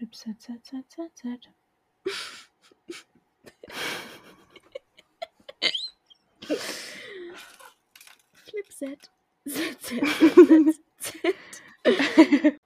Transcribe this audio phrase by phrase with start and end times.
[0.00, 1.48] Flip, set, set, set, set, set.
[8.46, 9.10] Flipset.
[9.44, 10.06] Set, set,
[10.98, 11.36] set,
[12.14, 12.60] set.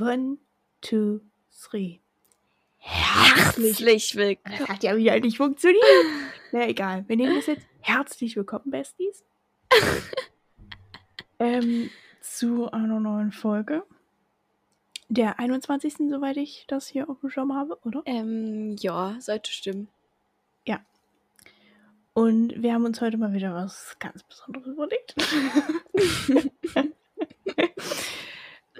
[0.00, 0.38] One,
[0.80, 2.00] two, three.
[2.78, 4.58] Herzlich willkommen.
[4.58, 5.84] Das hat ja wieder nicht funktioniert.
[6.50, 7.68] Na egal, wir nehmen das jetzt.
[7.82, 9.22] Herzlich willkommen, Besties.
[11.38, 11.88] ähm,
[12.20, 13.84] zu einer neuen Folge.
[15.08, 15.96] Der 21.
[16.10, 18.02] soweit ich das hier auf dem Schirm habe, oder?
[18.04, 19.88] Ähm, ja, sollte stimmen.
[22.18, 25.14] Und wir haben uns heute mal wieder was ganz Besonderes überlegt.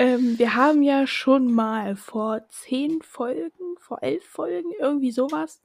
[0.00, 5.62] ähm, wir haben ja schon mal vor zehn Folgen, vor elf Folgen, irgendwie sowas,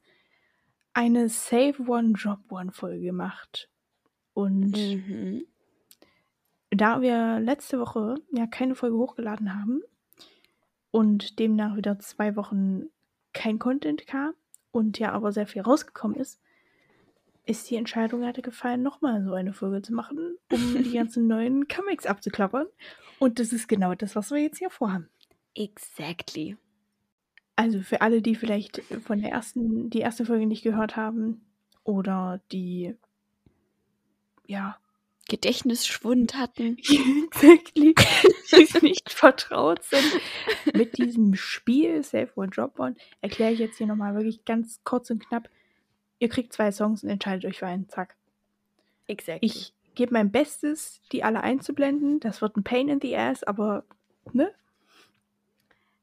[0.92, 3.68] eine Save One, Drop One Folge gemacht.
[4.34, 5.44] Und Mhm.
[6.70, 9.82] da wir letzte Woche ja keine Folge hochgeladen haben
[10.94, 12.84] und demnach wieder zwei Wochen
[13.32, 14.32] kein Content kam
[14.70, 16.40] und ja aber sehr viel rausgekommen ist,
[17.46, 21.66] ist die Entscheidung hatte gefallen, nochmal so eine Folge zu machen, um die ganzen neuen
[21.66, 22.68] Comics abzuklappern.
[23.18, 25.08] Und das ist genau das, was wir jetzt hier vorhaben.
[25.56, 26.56] Exactly.
[27.56, 31.44] Also für alle, die vielleicht von der ersten, die erste Folge nicht gehört haben
[31.82, 32.94] oder die
[34.46, 34.78] ja
[35.28, 36.76] Gedächtnisschwund hatten.
[37.26, 37.94] exactly,
[38.52, 40.20] die nicht vertraut sind
[40.74, 45.10] mit diesem Spiel Save One Drop One, erkläre ich jetzt hier nochmal wirklich ganz kurz
[45.10, 45.48] und knapp.
[46.18, 47.88] Ihr kriegt zwei Songs und entscheidet euch für einen.
[47.88, 48.16] Zack.
[49.06, 49.46] Exactly.
[49.46, 52.20] Ich gebe mein Bestes, die alle einzublenden.
[52.20, 53.84] Das wird ein Pain in the Ass, aber
[54.32, 54.52] ne?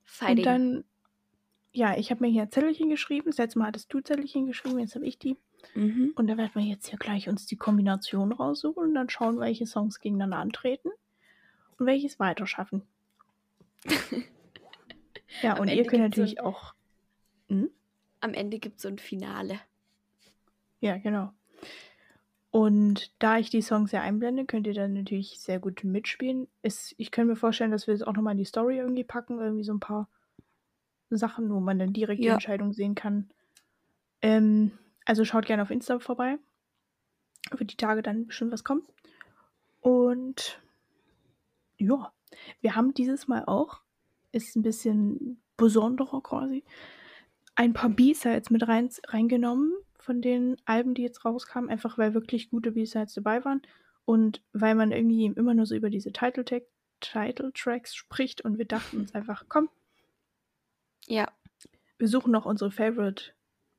[0.04, 0.38] Fighting.
[0.38, 0.84] Und dann,
[1.72, 3.28] ja, ich habe mir hier ein Zettelchen geschrieben.
[3.28, 5.38] Das letzte Mal hattest du Zettelchen geschrieben, jetzt habe ich die.
[5.76, 6.14] Mhm.
[6.16, 9.66] Und da werden wir jetzt hier gleich uns die Kombination raussuchen und dann schauen, welche
[9.66, 10.90] Songs gegeneinander antreten
[11.78, 12.84] und welches weiter schaffen.
[15.42, 16.74] ja, Am und ihr könnt gibt's so natürlich auch.
[17.48, 17.70] Hm?
[18.20, 19.60] Am Ende gibt es so ein Finale.
[20.80, 21.34] Ja, genau.
[22.52, 26.48] Und da ich die Songs ja einblende, könnt ihr dann natürlich sehr gut mitspielen.
[26.64, 29.40] Ist, ich könnte mir vorstellen, dass wir es auch nochmal in die Story irgendwie packen,
[29.40, 30.10] irgendwie so ein paar
[31.10, 32.34] Sachen, wo man dann direkt die Ja.
[32.34, 33.30] Entscheidung sehen kann.
[34.22, 34.72] Ähm,
[35.06, 36.38] also schaut gerne auf Insta vorbei.
[37.52, 38.84] Wird die Tage dann bestimmt was kommen.
[39.82, 40.62] Und
[41.78, 42.14] ja,
[42.62, 43.82] wir haben dieses Mal auch,
[44.32, 46.64] ist ein bisschen besonderer quasi,
[47.56, 52.50] ein paar B-Sides mit rein, reingenommen von den Alben, die jetzt rauskamen, einfach weil wirklich
[52.50, 53.62] gute B-Sides dabei waren
[54.06, 56.64] und weil man irgendwie immer nur so über diese Title, -Tag,
[57.02, 59.70] Title Tracks spricht und wir dachten uns einfach, komm,
[61.08, 61.32] Ja.
[61.98, 63.34] wir suchen noch unsere Favorite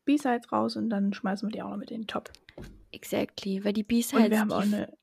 [0.05, 2.31] B-Sides raus und dann schmeißen wir die auch noch mit in den Top.
[2.93, 3.65] Exactly.
[3.65, 4.99] Weil die B-Sides, wir haben auch die, eine,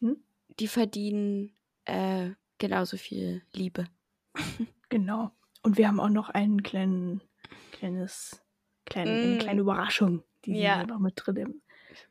[0.00, 0.16] hm?
[0.60, 1.52] die verdienen
[1.84, 3.86] äh, genauso viel Liebe.
[4.88, 5.30] genau,
[5.62, 7.20] und wir haben auch noch einen kleinen,
[7.72, 8.40] kleines,
[8.86, 9.38] kleine, eine Mm.
[9.38, 10.84] kleine Überraschung, die sich Ja.
[10.86, 11.60] noch mit drin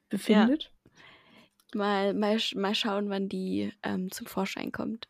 [0.10, 0.72] befindet.
[1.74, 5.08] Mal, mal, sch- mal schauen, wann die ähm, zum Vorschein kommt.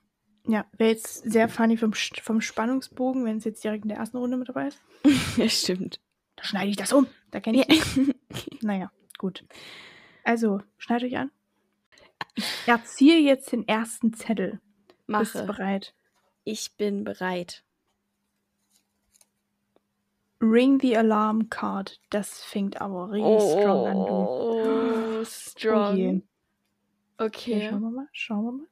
[0.47, 4.17] Ja, wäre jetzt sehr funny vom, vom Spannungsbogen, wenn es jetzt direkt in der ersten
[4.17, 4.79] Runde mit dabei ist.
[5.37, 5.99] ja, stimmt.
[6.41, 7.05] Da schneide ich das um.
[7.29, 7.65] Da kenne Ja.
[7.67, 8.15] ich dich.
[8.63, 9.45] Naja, gut.
[10.23, 11.31] Also, schneidet euch an.
[12.35, 14.59] Ich erziehe jetzt den ersten Zettel.
[15.05, 15.47] Bist du Mache.
[15.47, 15.93] bereit?
[16.43, 17.63] Ich bin bereit.
[20.41, 21.99] Ring the Alarm Card.
[22.09, 25.19] Das fängt aber richtig strong an, du.
[25.19, 25.93] Oh, strong.
[25.93, 26.21] Oh je.
[27.19, 27.63] Okay.
[27.65, 28.07] Ja, schauen wir mal.
[28.13, 28.67] Schauen wir mal.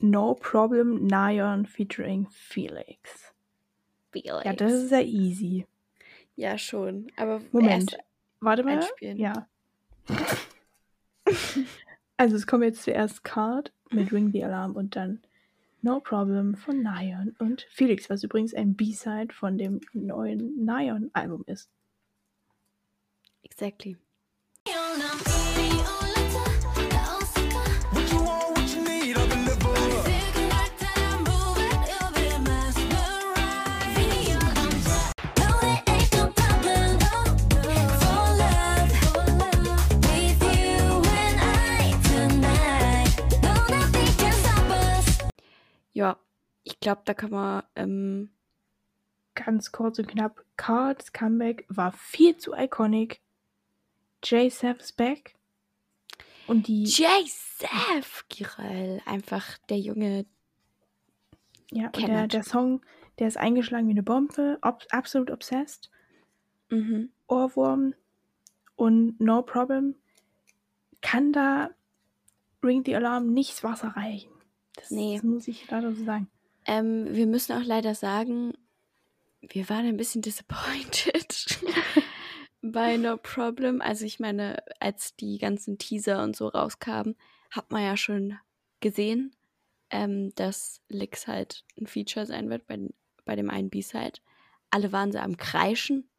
[0.00, 3.34] No Problem Nion featuring Felix.
[4.12, 4.44] Felix.
[4.44, 5.66] Ja, das ist ja easy.
[6.36, 7.10] Ja, schon.
[7.16, 7.96] Aber Moment.
[8.40, 8.76] Warte mal.
[8.78, 9.18] einspielen.
[9.18, 9.48] Ja.
[12.16, 15.20] also es kommt jetzt zuerst Card mit Ring the Alarm und dann
[15.82, 21.70] No Problem von Nion und Felix, was übrigens ein B-Side von dem neuen Nion-Album ist.
[23.42, 23.96] Exactly.
[45.98, 46.16] Ja,
[46.62, 48.30] ich glaube, da kann man ähm,
[49.34, 50.44] Ganz kurz und knapp.
[50.56, 53.20] Cards Comeback war viel zu iconic.
[54.24, 55.36] Sav's back.
[56.48, 59.00] Und die, J-Sef Girel.
[59.06, 60.26] Einfach der Junge.
[61.70, 62.80] ja, und der, der Song,
[63.20, 64.58] der ist eingeschlagen wie eine Bombe.
[64.62, 65.88] Ob, absolut obsessed.
[66.70, 67.10] Mhm.
[67.28, 67.94] Ohrwurm
[68.74, 69.94] und No Problem
[71.00, 71.70] kann da
[72.64, 74.32] Ring the Alarm nicht das Wasser reichen.
[74.78, 75.14] Das, Nee.
[75.16, 76.28] das muss ich leider so sagen.
[76.66, 78.52] Ähm, wir müssen auch leider sagen,
[79.40, 81.60] wir waren ein bisschen disappointed
[82.62, 83.80] bei No Problem.
[83.80, 87.16] Also ich meine, als die ganzen Teaser und so rauskamen,
[87.50, 88.38] hat man ja schon
[88.80, 89.34] gesehen,
[89.90, 92.78] ähm, dass Lix halt ein Feature sein wird bei,
[93.24, 94.20] bei dem einen B-Side.
[94.70, 96.10] Alle waren so am Kreischen.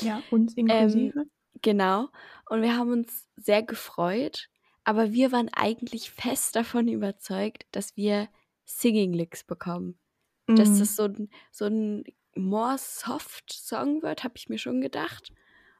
[0.00, 1.26] Ja, uns inklusive.
[1.62, 2.08] Genau.
[2.50, 4.48] Und wir haben uns sehr gefreut,
[4.88, 8.28] aber wir waren eigentlich fest davon überzeugt, dass wir
[8.64, 9.98] Singing Licks bekommen.
[10.46, 10.78] Dass Mhm.
[10.78, 12.04] das so ein, so ein
[12.36, 15.30] more soft Song wird, habe ich mir schon gedacht.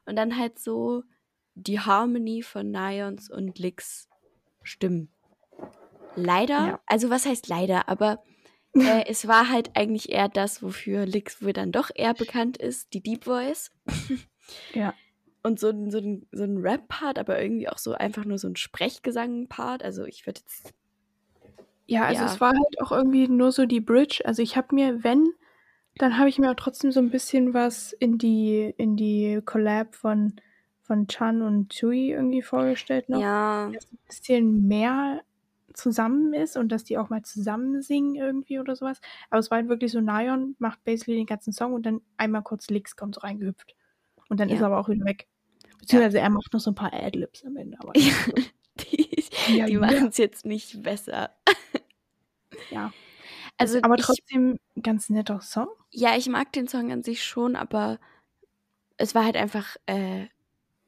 [0.05, 1.05] Und dann halt so
[1.55, 4.09] die Harmony von Nions und Licks
[4.63, 5.11] stimmen.
[6.15, 6.81] Leider, Ja.
[6.87, 8.23] also was heißt leider, aber
[8.75, 12.93] äh, es war halt eigentlich eher das, wofür Licks wohl dann doch eher bekannt ist,
[12.93, 13.71] die Deep Voice.
[14.75, 14.95] Ja.
[15.43, 16.00] Und so ein, so
[16.32, 19.82] so ein Rap-Part, aber irgendwie auch so einfach nur so ein Sprechgesang-Part.
[19.85, 20.75] Also ich würde jetzt.
[21.87, 22.26] Ja, also Ja.
[22.26, 24.23] es war halt auch irgendwie nur so die Bridge.
[24.25, 25.32] Also ich habe mir, wenn,
[25.96, 29.94] dann habe ich mir auch trotzdem so ein bisschen was in die, in die Collab
[29.94, 30.35] von,
[30.82, 33.20] von Chan und Chui irgendwie vorgestellt noch.
[33.23, 33.70] Ja.
[33.73, 35.23] Dass ein bisschen mehr
[35.75, 39.00] zusammen ist und dass die auch mal zusammen singen irgendwie oder sowas.
[39.31, 42.43] Aber es war halt wirklich so, Nion macht basically den ganzen Song und dann einmal
[42.43, 43.75] kurz Licks kommt so reingehüpft.
[44.29, 44.63] Und dann ist Ja.
[44.63, 45.27] er aber auch wieder weg.
[45.81, 47.79] Beziehungsweise er macht noch so ein paar Adlibs am Ende.
[47.81, 48.15] Aber Ja,
[48.81, 49.25] die
[49.57, 49.81] Ja, die ja.
[49.81, 51.31] machen es jetzt nicht besser.
[52.71, 52.93] ja.
[53.57, 55.69] Also aber ich, trotzdem ein ganz netter Song.
[55.91, 57.99] ja, ich mag den Song an sich schon, aber
[58.99, 60.27] es war halt einfach, äh,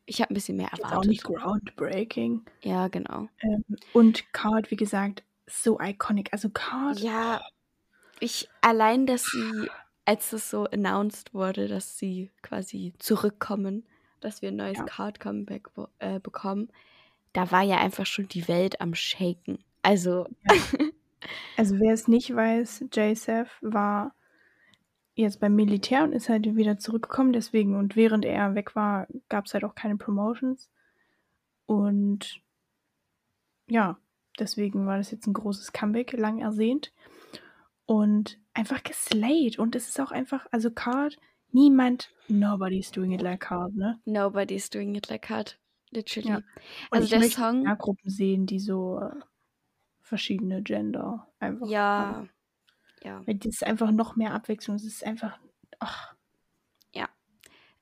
[0.07, 0.99] ich habe ein bisschen mehr erwartet.
[0.99, 2.45] auch nicht groundbreaking.
[2.63, 3.29] Ja, genau.
[3.41, 6.29] Ähm, und Card, wie gesagt, so iconic.
[6.33, 7.41] Also Card, Ja,
[8.21, 9.69] ich allein, dass sie,
[10.11, 13.87] als es so announced wurde, dass sie quasi zurückkommen,
[14.19, 14.85] dass wir ein neues Ja.
[14.85, 15.69] Card Comeback
[16.01, 16.73] äh, bekommen,
[17.33, 19.63] da war ja einfach schon die Welt am Shaken.
[19.83, 20.27] Also,
[21.57, 24.17] also wer es nicht weiß, JSF war
[25.15, 27.33] jetzt beim Militär und ist halt wieder zurückgekommen.
[27.33, 30.73] Deswegen, und während er weg war, gab es halt auch keine Promotions.
[31.67, 32.41] Und
[33.69, 33.97] ja,
[34.41, 36.93] deswegen war das jetzt ein großes Comeback, lang ersehnt.
[37.87, 39.59] Und einfach geslayed.
[39.59, 41.17] Und es ist auch einfach, also Card,
[41.53, 44.01] niemand, nobody's doing it like Card, ne?
[44.05, 45.59] nobody's doing it like hard.
[45.91, 46.29] Literally.
[46.29, 46.41] Ja.
[46.91, 49.21] Also ich der möchte Song, mehr Gruppen sehen, die so äh,
[50.01, 51.71] verschiedene Gender einfach haben.
[51.71, 52.27] ja,
[53.03, 53.27] ja.
[53.27, 54.77] Weil das ist einfach noch mehr Abwechslung.
[54.77, 55.39] Es ist einfach,
[55.81, 56.15] ach,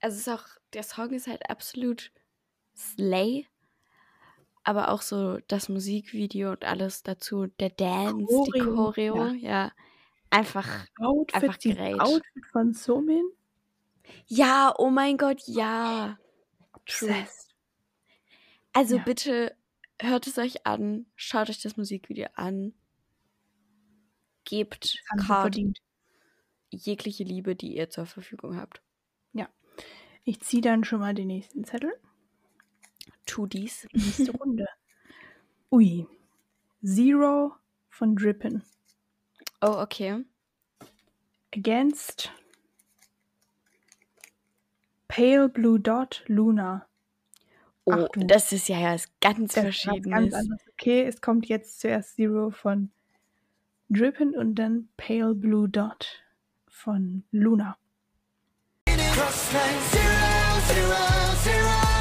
[0.01, 2.13] Also es ist auch, der Song ist halt absolut
[2.77, 3.47] slay,
[4.63, 9.33] aber auch so das Musikvideo und alles dazu, der Dance, die Choreo, Choreo, ja.
[9.35, 9.73] ja,
[10.31, 12.01] einfach, Outfit, Einfach great.
[12.01, 13.25] Outfit von Somin.
[14.27, 16.19] ja, oh mein Gott, ja.
[16.87, 17.11] True.
[17.11, 17.55] Obsessed.
[18.73, 19.03] Also Ja.
[19.05, 19.57] bitte
[20.01, 22.75] hört es euch an, schaut euch das Musikvideo an,
[24.45, 25.79] gebt Card verdient.
[26.71, 28.83] jegliche Liebe, die ihr zur Verfügung habt.
[30.25, 31.91] Ich ziehe dann schon mal den nächsten Zettel.
[33.25, 33.89] Tu dies.
[33.93, 34.67] Nächste Runde.
[35.73, 36.07] Ui.
[36.85, 37.55] Zero
[37.89, 38.63] von Drippin.
[39.61, 40.25] Oh, okay.
[41.55, 42.31] Against
[45.09, 46.87] Pale Blue Dot Luna.
[47.87, 50.11] Oh, Ach das ist ja ganz Das ist was Verschiedenes.
[50.11, 50.61] ganz anderes.
[50.73, 52.91] Okay, es kommt jetzt zuerst Zero von
[53.89, 56.23] Drippin und dann Pale Blue Dot
[56.69, 57.77] von Luna.
[58.87, 61.98] Crossline zero, zero, zero,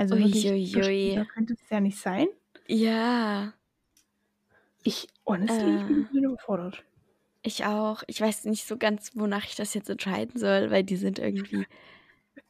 [0.00, 0.84] also Ui, wirklich, ui, so ui.
[0.84, 2.28] schwieriger könnte es ja nicht sein.
[2.68, 3.52] Ja,
[4.82, 6.00] Ich, honestly, ich bin Äh.
[6.00, 6.84] ein bisschen überfordert.
[7.42, 8.02] ich auch.
[8.06, 11.66] Ich weiß nicht so ganz, wonach ich das jetzt entscheiden soll, weil die sind irgendwie.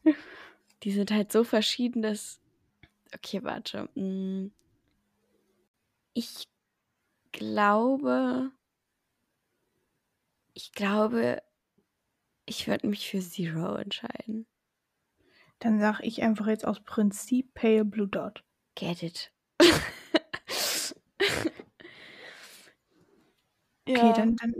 [0.83, 2.39] die sind halt so verschieden, dass.
[3.15, 3.89] Okay, warte.
[3.95, 4.51] mm.
[6.13, 6.47] Ich
[7.31, 8.51] glaube.
[10.53, 11.41] Ich glaube,
[12.45, 14.45] ich würde mich für Zero entscheiden.
[15.61, 18.43] Dann sage ich einfach jetzt aus Prinzip Pale Blue Dot.
[18.75, 19.31] Get it.
[23.87, 24.53] Okay, dann, dann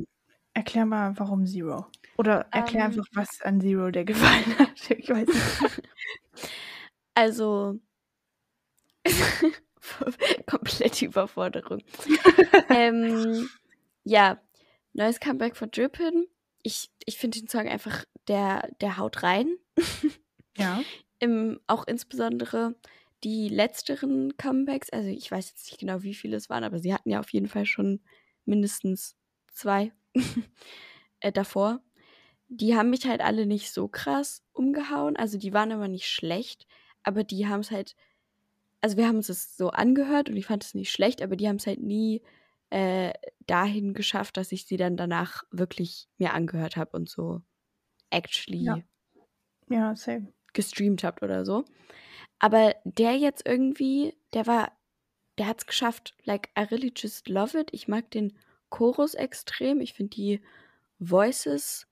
[0.54, 1.86] erklär mal, warum Zero.
[2.18, 2.92] Oder erklär Ähm.
[2.92, 4.90] einfach, was an Zero dir gefallen hat.
[4.90, 5.82] Ich weiß nicht.
[7.14, 7.80] Also.
[10.46, 11.82] komplette Überforderung.
[12.70, 13.50] ähm,
[14.04, 14.42] ja,
[14.94, 16.28] neues Comeback von Drippin.
[16.64, 19.58] Ich, ich finde den Song einfach, der, der haut rein.
[20.58, 20.86] Ja.
[21.20, 22.76] Im, auch insbesondere
[23.24, 26.94] die letzteren Comebacks, also ich weiß jetzt nicht genau, wie viele es waren, aber sie
[26.94, 28.02] hatten ja auf jeden Fall schon
[28.46, 29.16] mindestens
[29.54, 29.94] zwei
[31.20, 31.82] äh, davor.
[32.50, 35.16] Die haben mich halt alle nicht so krass umgehauen.
[35.18, 36.68] Also die waren aber nicht schlecht,
[37.04, 37.96] aber die haben es halt,
[38.82, 41.48] also wir haben uns das so angehört und ich fand es nicht schlecht, aber die
[41.48, 42.22] haben es halt nie
[42.72, 43.14] äh,
[43.48, 47.42] dahin geschafft, dass ich sie dann danach wirklich mir angehört habe und so
[48.12, 48.82] actually Ja.
[49.70, 50.34] Ja, same.
[50.54, 51.66] Gestreamt habt oder so.
[52.40, 54.72] Aber der jetzt irgendwie, der war,
[55.38, 56.16] der hat's geschafft.
[56.24, 57.70] Like, I really just love it.
[57.72, 58.38] Ich mag den
[58.70, 59.82] Chorus extrem.
[59.82, 60.42] Ich finde die
[61.00, 61.88] Voices,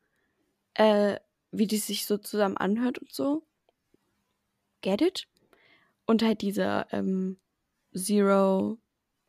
[0.75, 1.19] äh,
[1.51, 3.43] wie die sich so zusammen anhört und so.
[4.81, 5.27] Get it?
[6.05, 7.37] Und halt dieser ähm,
[7.95, 8.77] Zero,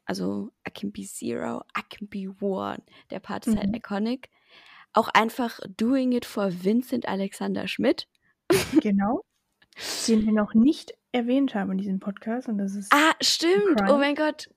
[0.04, 2.82] also I can be zero, I can be one.
[3.10, 3.74] Der Part ist halt Mhm.
[3.74, 4.30] iconic.
[4.92, 8.08] Auch einfach Doing It for Vincent Alexander Schmidt.
[8.80, 9.22] Genau.
[10.08, 12.48] Den wir noch nicht erwähnt haben in diesem Podcast.
[12.48, 12.92] Und das ist.
[12.92, 13.80] Ah, stimmt.
[13.88, 14.48] Oh mein Gott.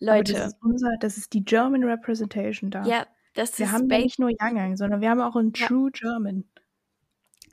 [0.00, 2.84] aber Leute, Das ist, unser, das ist die German Representation da.
[2.84, 5.52] ja, das Wir ist haben ja ba- nicht nur Young, sondern wir haben auch einen
[5.56, 5.66] Ja.
[5.66, 6.44] True German.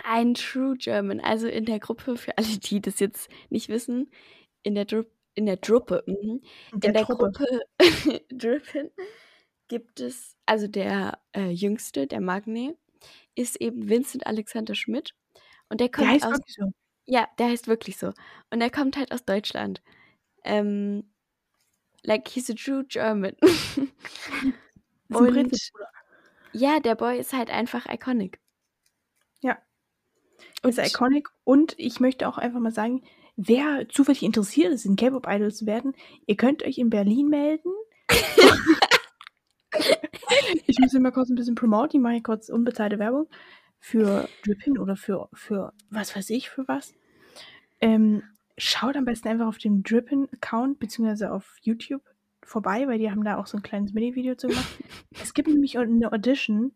[0.03, 1.19] ein True German.
[1.19, 4.09] Also in der Gruppe, für alle, die das jetzt nicht wissen,
[4.63, 5.03] in der, Dru
[5.36, 6.41] in der Truppe, mhm.
[6.74, 7.31] In der Truppe.
[7.31, 7.62] Gruppe
[8.31, 8.89] Drippin
[9.67, 12.75] gibt es, also der äh, Jüngste, der Magne,
[13.39, 15.15] ist eben Vincent Alexander Schmidt.
[15.69, 16.72] Und der Der kommt heißt aus, wirklich so.
[17.05, 18.12] ja, der heißt wirklich so.
[18.51, 19.81] Und er kommt halt aus Deutschland.
[20.43, 21.12] Ähm,
[22.03, 23.36] like, he's a true German.
[25.10, 25.58] Und
[26.53, 28.39] ja, der Boy ist halt einfach iconic.
[29.41, 29.58] Ja.
[30.63, 31.29] Und ist iconic.
[31.43, 33.03] Und ich möchte auch einfach mal sagen,
[33.36, 35.96] wer zufällig interessiert ist, in K-Pop-Idol zu werden,
[36.27, 37.72] ihr könnt euch in Berlin melden.
[40.67, 42.00] ich muss immer kurz ein bisschen promoten.
[42.00, 43.27] Ich mache hier kurz unbezahlte Werbung
[43.79, 46.93] für Drippin oder für, für was weiß ich, für was.
[47.81, 48.24] Ähm,
[48.57, 52.03] schaut am besten einfach auf dem Drippin-Account beziehungsweise auf YouTube
[52.43, 54.79] vorbei, weil die haben da auch so ein kleines Mini-Video zu gemacht.
[55.21, 56.74] es gibt nämlich eine Audition,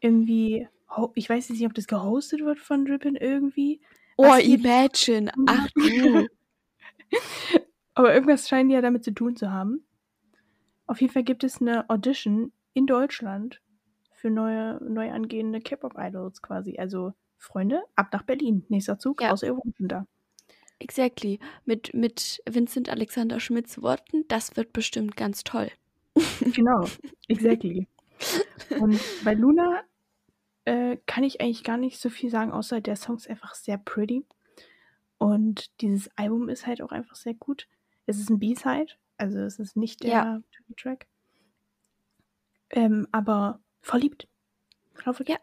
[0.00, 0.68] irgendwie,
[1.14, 3.80] ich weiß jetzt nicht, ob das gehostet wird von Drippin irgendwie,
[4.16, 5.32] oh, imagine.
[5.46, 6.28] Ach du.
[7.94, 9.84] aber irgendwas scheinen die ja damit zu tun zu haben.
[10.86, 13.60] Auf jeden Fall gibt es eine Audition in Deutschland
[14.12, 16.76] für neue, neu angehende K-Pop-Idols quasi.
[16.78, 18.64] Also, Freunde, ab nach Berlin.
[18.68, 19.32] Nächster Zug, Ja.
[19.32, 20.06] außer ihr wohnt schon da.
[20.78, 21.38] Exactly.
[21.64, 25.70] Mit, mit Vincent Alexander Schmidts Worten, das wird bestimmt ganz toll.
[26.54, 26.86] Genau,
[27.28, 27.88] exactly.
[28.80, 29.82] Und bei Luna
[30.64, 33.78] äh, kann ich eigentlich gar nicht so viel sagen, außer der Song ist einfach sehr
[33.78, 34.24] pretty.
[35.18, 37.66] Und dieses Album ist halt auch einfach sehr gut.
[38.06, 40.42] Es ist ein B-Side, also es ist nicht der Ja.
[40.76, 41.06] Track.
[42.72, 44.28] Ähm, aber verliebt.
[45.06, 45.28] Hoffe ich.
[45.30, 45.36] Ja.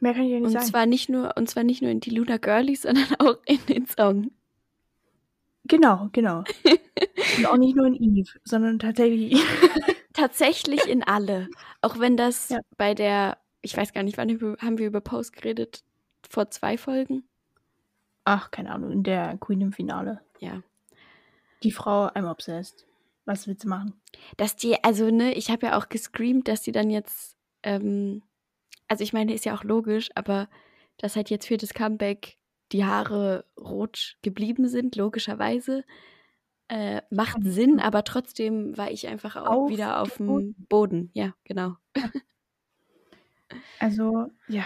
[0.00, 0.66] Mehr kann ich ja nicht Und sagen.
[0.66, 3.86] zwar nicht nur, und zwar nicht nur in die Luna Girlies, sondern auch in den
[3.86, 4.30] Song.
[5.64, 6.44] Genau, genau.
[7.36, 9.38] Und auch nicht nur in Eve, sondern tatsächlich.
[10.14, 11.48] Tatsächlich in alle.
[11.82, 12.58] Auch wenn das Ja.
[12.78, 15.84] bei der, ich weiß gar nicht, wann haben wir über Post geredet?
[16.28, 17.22] Vor zwei Folgen?
[18.24, 20.20] Ach, keine Ahnung, in der Queen im Finale.
[20.40, 20.62] Ja.
[21.62, 22.86] Die Frau einmal obsessed.
[23.28, 23.92] Was willst du machen?
[24.38, 28.22] Dass die, also ne, ich habe ja auch gescreamt, dass die dann jetzt, ähm,
[28.88, 30.48] also ich meine, ist ja auch logisch, aber
[30.96, 32.38] dass halt jetzt für das Comeback
[32.72, 35.84] die Haare rot geblieben sind, logischerweise,
[36.68, 37.36] äh, macht.
[37.42, 41.10] Sinn, aber trotzdem war ich einfach auch Auf wieder auf dem dem Boden.
[41.12, 41.76] Ja, genau.
[43.78, 44.64] Also, ja.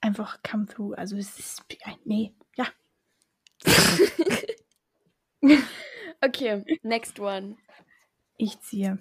[0.00, 0.94] Einfach come through.
[0.96, 1.64] Also, es ist.
[2.04, 2.66] Nee, ja.
[6.20, 7.56] Okay, next one.
[8.36, 8.98] Ich ziehe.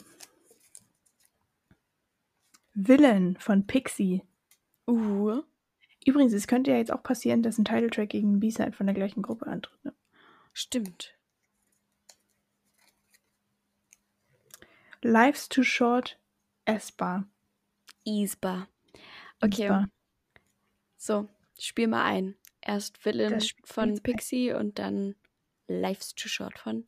[2.74, 4.24] Villain von Pixie.
[4.88, 5.42] Uh,
[6.06, 8.94] Übrigens, es könnte ja jetzt auch passieren, dass ein Titeltrack gegen einen B-Side von der
[8.94, 9.84] gleichen Gruppe antritt.
[9.84, 9.94] Ne?
[10.56, 11.16] stimmt.
[15.02, 16.18] Life's Too Short,
[16.66, 17.28] S-Bar.
[18.06, 18.68] Isba.
[19.42, 19.90] Okay, S-Bar.
[20.98, 21.30] so,
[21.60, 22.36] spiel mal ein.
[22.62, 24.02] Erst Villain von ein.
[24.02, 25.16] Pixie und dann
[25.68, 26.88] Life's Too Short von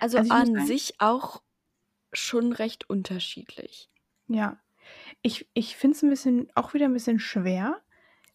[0.00, 1.42] Also, Also an sich auch
[2.12, 3.90] schon recht unterschiedlich.
[4.28, 4.58] Ja.
[5.22, 7.82] Ich, ich finde es ein bisschen, auch wieder ein bisschen schwer,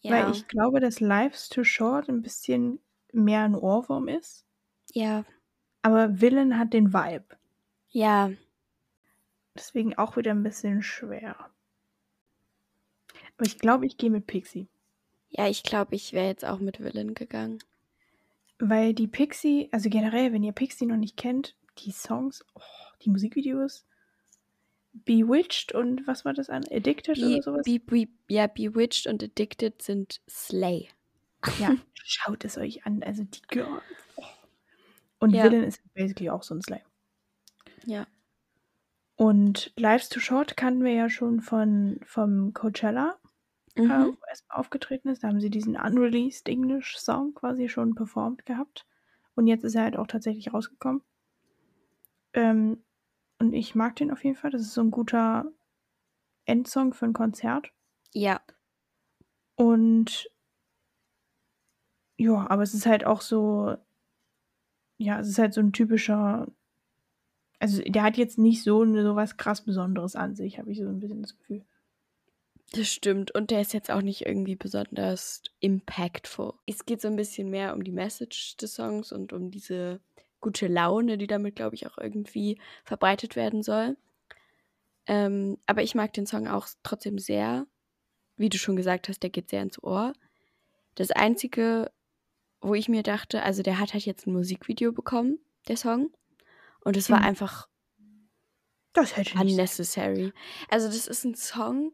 [0.02, 2.80] weil ich glaube, dass Life's Too Short ein bisschen
[3.12, 4.44] mehr ein Ohrwurm ist.
[4.94, 5.24] Ja,
[5.82, 7.36] Aber Villain hat den Vibe.
[7.90, 8.30] ja,
[9.56, 11.50] Deswegen auch wieder ein bisschen schwer.
[13.36, 14.66] Aber ich glaube, ich gehe mit Pixie.
[15.28, 17.58] ja, ich glaube, ich wäre jetzt auch mit Villain gegangen.
[18.58, 22.60] Weil die Pixie, also generell, wenn ihr Pixie noch nicht kennt, die Songs, oh,
[23.02, 23.84] die Musikvideos,
[24.92, 26.64] Bewitched und was war das an?
[26.70, 27.64] Addicted Be, oder sowas?
[27.64, 30.88] be, be, ja, Bewitched und Addicted sind Slay.
[31.58, 33.02] ja, schaut es euch an.
[33.02, 33.82] Also die Girls.
[34.16, 34.22] Oh.
[35.18, 35.44] Und Ja.
[35.44, 36.80] Villain ist basically auch so ein Slay.
[37.86, 38.06] Ja.
[39.16, 43.18] Und Lives to Short kannten wir ja schon von vom Coachella,
[43.76, 44.16] äh, Mhm.
[44.16, 45.22] wo er erstmal aufgetreten ist.
[45.24, 48.86] Da haben sie diesen unreleased English Song quasi schon performt gehabt.
[49.34, 51.02] Und jetzt ist er halt auch tatsächlich rausgekommen.
[52.32, 52.82] Ähm,
[53.38, 54.50] und ich mag den auf jeden Fall.
[54.50, 55.50] Das ist so ein guter
[56.44, 57.70] Endsong für ein Konzert.
[58.12, 58.40] Ja,
[59.56, 60.28] Und
[62.16, 63.76] ja, aber es ist halt auch so,
[64.98, 66.46] ja, es ist halt so ein typischer,
[67.58, 70.86] also der hat jetzt nicht so, so was krass Besonderes an sich, habe ich so
[70.88, 71.64] ein bisschen das Gefühl.
[72.72, 73.32] Das stimmt.
[73.34, 76.54] Und der ist jetzt auch nicht irgendwie besonders impactful.
[76.66, 80.00] Es geht so ein bisschen mehr um die Message des Songs und um diese
[80.40, 83.96] gute Laune, die damit, glaube ich, auch irgendwie verbreitet werden soll.
[85.06, 87.66] Ähm, aber ich mag den Song auch trotzdem sehr.
[88.36, 90.12] Wie du schon gesagt hast, der geht sehr ins Ohr.
[90.96, 91.92] Das Einzige,
[92.60, 96.10] wo ich mir dachte, also der hat halt jetzt ein Musikvideo bekommen, der Song.
[96.80, 97.26] Und es war Mhm.
[97.26, 97.68] einfach
[98.92, 99.52] Das hätte nicht.
[99.52, 100.32] unnecessary.
[100.68, 101.92] Also das ist ein Song.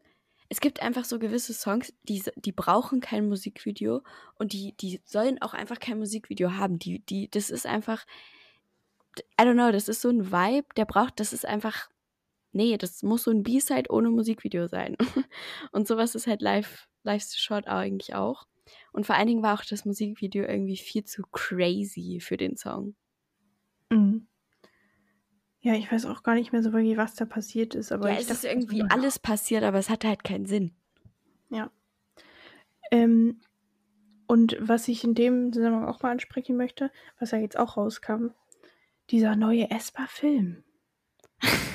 [0.51, 4.01] Es gibt einfach so gewisse Songs, die, die brauchen kein Musikvideo
[4.37, 6.77] und die, die sollen auch einfach kein Musikvideo haben.
[6.77, 8.05] Die, die, das ist einfach,
[9.39, 11.89] I don't know, das ist so ein Vibe, der braucht, das ist einfach,
[12.51, 14.97] nee, das muss so ein B-Side ohne Musikvideo sein.
[15.71, 18.45] Und sowas ist halt live, live short eigentlich auch.
[18.91, 22.95] Und vor allen Dingen war auch das Musikvideo irgendwie viel zu crazy für den Song.
[23.89, 24.27] Mhm.
[25.61, 28.15] Ja, ich weiß auch gar nicht mehr so wirklich, was da passiert ist, aber ja,
[28.15, 30.73] ich es ist dachte, irgendwie so, alles passiert, aber es hatte halt keinen Sinn.
[31.49, 31.69] Ja.
[32.89, 33.39] Ähm,
[34.27, 38.29] und was ich in dem Zusammenhang auch mal ansprechen möchte, was ja jetzt auch rauskam,
[39.09, 40.63] dieser neue Esper-Film.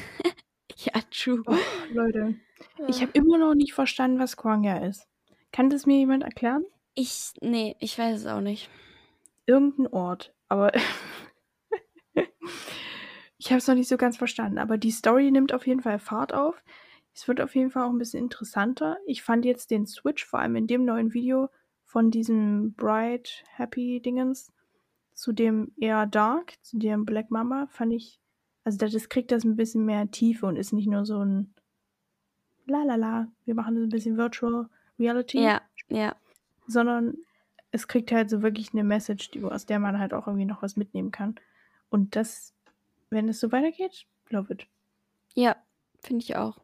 [0.79, 1.43] Ja, true.
[1.47, 1.57] Oh,
[1.93, 2.37] Leute,
[2.87, 5.09] ich habe immer noch nicht verstanden, was Kwangya ist.
[5.53, 6.65] Kann das mir jemand erklären?
[6.95, 8.69] Ich, nee, ich weiß es auch nicht.
[9.47, 10.73] Irgendein Ort, aber
[13.38, 14.59] ich habe es noch nicht so ganz verstanden.
[14.59, 16.62] Aber die Story nimmt auf jeden Fall Fahrt auf.
[17.14, 18.99] Es wird auf jeden Fall auch ein bisschen interessanter.
[19.07, 21.49] Ich fand jetzt den Switch, vor allem in dem neuen Video
[21.85, 24.53] von diesem Bright Happy Dingens
[25.14, 28.20] zu dem eher Dark, zu dem Black Mama, fand ich,
[28.64, 31.55] also das kriegt das ein bisschen mehr Tiefe und ist nicht nur so ein
[32.66, 34.68] La la la, wir machen das ein bisschen Virtual
[34.99, 36.16] Reality Ja, ja.
[36.66, 37.16] sondern
[37.70, 40.62] es kriegt halt so wirklich eine Message, die, aus der man halt auch irgendwie noch
[40.62, 41.37] was mitnehmen kann.
[41.88, 42.55] Und das,
[43.11, 44.66] wenn es so weitergeht, love it.
[45.35, 45.57] Ja,
[46.01, 46.59] finde ich auch.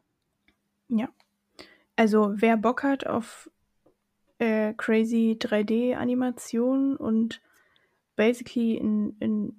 [0.87, 1.09] Ja.
[1.95, 3.49] Also, wer Bock hat auf
[4.39, 7.41] äh, crazy 3D-Animation und
[8.15, 9.55] basically in, in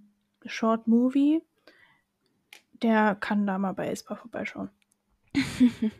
[0.46, 1.42] Short Movie,
[2.82, 4.70] der kann da mal bei Espa vorbeischauen.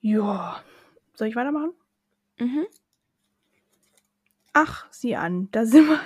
[0.00, 0.62] ja.
[1.14, 1.72] Soll ich weitermachen?
[2.38, 2.66] Mhm.
[4.52, 6.00] Ach, sieh an, da sind wir.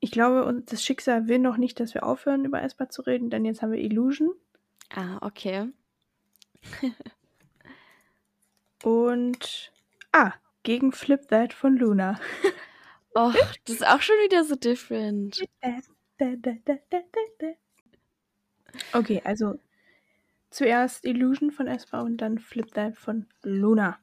[0.00, 3.44] Ich glaube, das Schicksal will noch nicht, dass wir aufhören, über Esper zu reden, denn
[3.44, 4.32] jetzt haben wir Illusion
[4.90, 5.70] Ah, okay.
[8.82, 9.72] und.
[10.12, 10.32] Ah,
[10.62, 12.18] gegen Flip That von Luna.
[13.14, 13.34] Och,
[13.64, 15.44] das ist auch schon wieder so different.
[18.92, 19.58] Okay, also
[20.50, 23.98] zuerst Illusion von Esper und dann Flip That von Luna.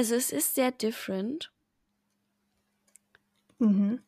[0.00, 1.52] Also es ist sehr different.
[3.58, 4.02] Mhm.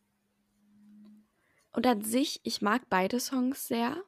[1.71, 4.03] Und an sich, ich mag beide Songs sehr.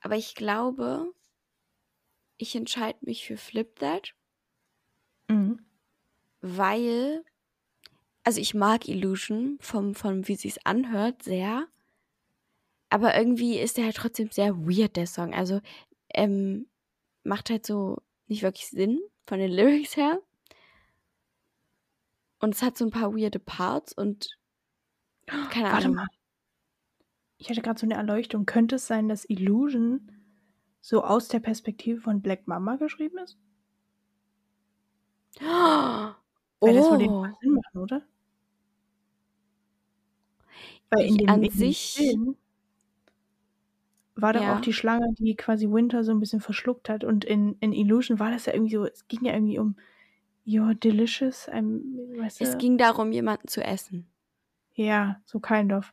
[0.00, 1.14] Aber ich glaube,
[2.36, 4.14] ich entscheide mich für Flip That,
[5.28, 5.67] Mhm.
[6.40, 7.24] Weil,
[8.24, 11.66] also ich mag Illusion vom, vom wie sie es anhört, sehr.
[12.90, 15.34] Aber irgendwie ist der halt trotzdem sehr weird, der Song.
[15.34, 15.60] Also,
[16.14, 16.66] ähm,
[17.24, 17.98] macht halt so
[18.28, 20.20] nicht wirklich Sinn von den Lyrics her.
[22.40, 24.28] Und es hat so ein paar weirde Parts und
[25.50, 25.94] keine Warte Ahnung.
[25.96, 26.06] mal.
[27.38, 28.46] Ich hatte gerade so eine Erleuchtung.
[28.46, 30.12] Könnte es sein, dass Illusion
[30.80, 33.38] so aus der Perspektive von Black Mama geschrieben ist?
[36.60, 38.02] Weil das würde Oh, Sinn machen, oder?
[40.90, 42.36] Weil in Ich dem, an in sich- Film
[44.16, 44.56] war doch Ja.
[44.56, 47.04] auch die Schlange, die quasi Winter so ein bisschen verschluckt hat.
[47.04, 49.76] Und in, in Illusion war das ja irgendwie so, es ging ja irgendwie um
[50.46, 51.82] You're delicious, I'm,
[52.18, 52.58] weißt es du?
[52.58, 54.08] ging darum, jemanden zu essen.
[54.74, 55.92] Ja, so kind of.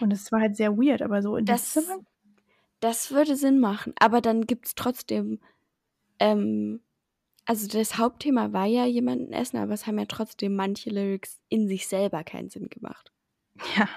[0.00, 2.06] Und es war halt sehr weird, aber so in dem Das, Zusammenhang.
[2.80, 5.38] das würde Sinn machen, aber dann gibt es trotzdem,
[6.18, 6.80] ähm,
[7.44, 11.68] also das Hauptthema war ja jemanden essen, aber es haben ja trotzdem manche Lyrics in
[11.68, 13.12] sich selber keinen Sinn gemacht.
[13.76, 13.88] Ja.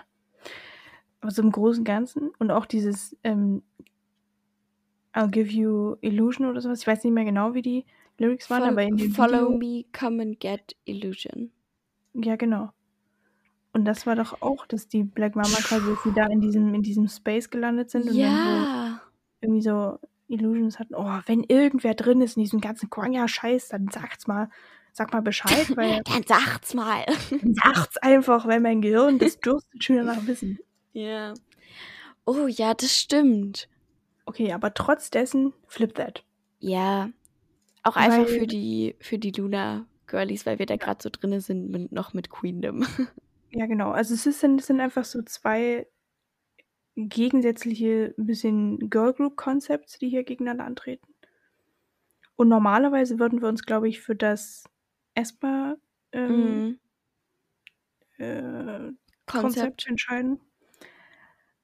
[1.21, 3.63] Aber so im Großen und Ganzen und auch dieses ähm,
[5.13, 6.81] I'll give you illusion oder sowas.
[6.81, 7.85] Ich weiß nicht mehr genau, wie die
[8.17, 9.57] Lyrics waren, Fol- aber in dem Follow Video.
[9.57, 11.51] me, come and get illusion.
[12.13, 12.69] Ja, genau.
[13.73, 16.73] Und das war doch auch, dass die Black Mama quasi, dass sie da in diesem,
[16.73, 19.01] in diesem Space gelandet sind und dann Ja,
[19.41, 20.95] so irgendwie so Illusions hatten.
[20.95, 24.49] Oh, wenn irgendwer drin ist in diesem ganzen Quanga-Scheiß, dann sagt's mal,
[24.91, 27.05] sag mal Bescheid, weil dann sag's mal.
[27.29, 30.59] dann sagt's einfach, weil mein Gehirn das dürstet schon nach Wissen.
[30.93, 31.33] ja.
[32.27, 33.69] Oh ja, das stimmt.
[34.25, 36.23] Okay, aber trotz dessen, flip that.
[36.59, 37.09] Ja.
[37.83, 41.39] Auch einfach Weil- für die, für die Luna Girlies, weil wir da gerade so drinne
[41.41, 42.85] sind, mit, noch mit Queendom.
[43.57, 43.91] Ja, genau.
[43.91, 45.87] Also es, ist, es sind einfach so zwei
[46.95, 51.07] gegensätzliche, ein bisschen Girl Group Concepts, die hier gegeneinander antreten.
[52.37, 54.63] Und normalerweise würden wir uns, glaube ich, für das
[55.15, 55.75] ESPA
[56.11, 56.79] ähm, Mhm.
[58.17, 58.91] äh,
[59.27, 60.39] Konzept entscheiden.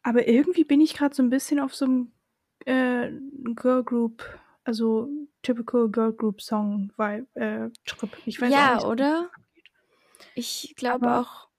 [0.04, 2.12] Aber irgendwie bin ich gerade so ein bisschen auf so einem
[2.66, 3.12] äh,
[3.56, 4.24] Girl Group,
[4.64, 5.10] also
[5.44, 8.18] typical Girl Group Song Vibe, äh, Trip.
[8.26, 9.32] Ich weiß auch Ja, nicht, oder?
[10.34, 11.51] Ich glaube auch,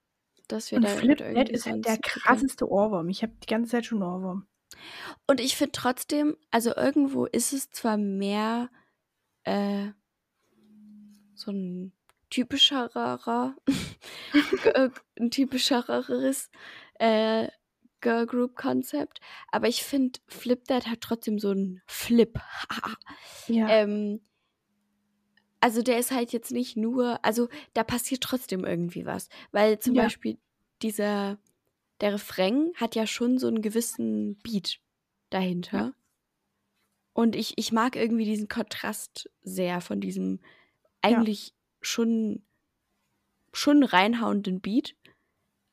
[0.48, 3.08] dass wir Und da Flip That irgendwie ist halt der krasseste Ohrwurm.
[3.08, 4.46] Ich habe die ganze Zeit schon Ohrwurm.
[5.26, 8.70] Und ich finde trotzdem, also irgendwo ist es zwar mehr
[9.44, 9.88] äh,
[11.34, 11.92] so ein
[12.30, 13.56] typischerer,
[14.74, 16.50] äh, ein typischeres
[16.94, 17.48] äh,
[18.00, 22.38] Girl Group Konzept, aber ich finde Flip That hat trotzdem so einen Flip.
[23.48, 23.66] Ja.
[23.68, 24.20] ähm,
[25.62, 29.94] also der ist halt jetzt nicht nur, also da passiert trotzdem irgendwie was, weil zum
[29.94, 30.02] Ja.
[30.04, 30.38] Beispiel
[30.82, 31.38] dieser
[32.00, 34.80] der Refrain hat ja schon so einen gewissen Beat
[35.30, 35.94] dahinter.
[37.12, 40.40] Und ich, ich mag irgendwie diesen Kontrast sehr von diesem
[41.00, 42.42] eigentlich schon,
[43.52, 44.96] schon reinhauenden Beat,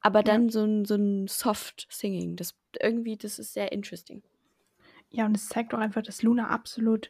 [0.02, 2.36] aber dann so ein, so ein Soft Singing.
[2.36, 4.22] Das irgendwie, das ist sehr interesting.
[5.10, 7.10] Ja, und es zeigt auch einfach, dass Luna absolut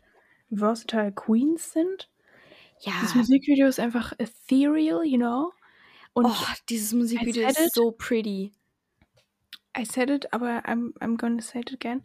[0.50, 2.10] versatile Queens sind.
[2.82, 2.94] Ja.
[3.02, 5.52] Das Musikvideo ist einfach ethereal, you know?
[6.14, 7.66] Und oh, dieses Musikvideo said it.
[7.66, 8.54] ist so pretty.
[9.78, 12.02] I said it, aber I'm, I'm gonna say it again.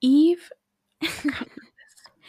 [0.00, 0.50] Eve,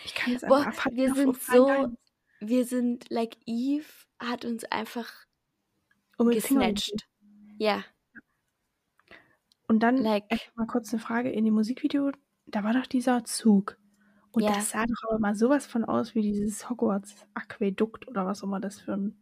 [0.05, 1.97] ich kann es Boah, einfach wir auf- sind so- einen
[2.39, 3.85] Wir sind, like Eve
[4.19, 5.11] hat uns einfach
[6.17, 7.07] um gesnatcht.
[7.57, 7.83] Ja,
[9.67, 12.11] Und dann like, mal kurz eine Frage in dem Musikvideo,
[12.45, 13.77] da war doch dieser Zug.
[14.33, 14.53] Und Ja.
[14.53, 18.59] das sah doch aber mal sowas von aus wie dieses Hogwarts-Aquädukt oder was auch immer
[18.59, 19.15] das für ein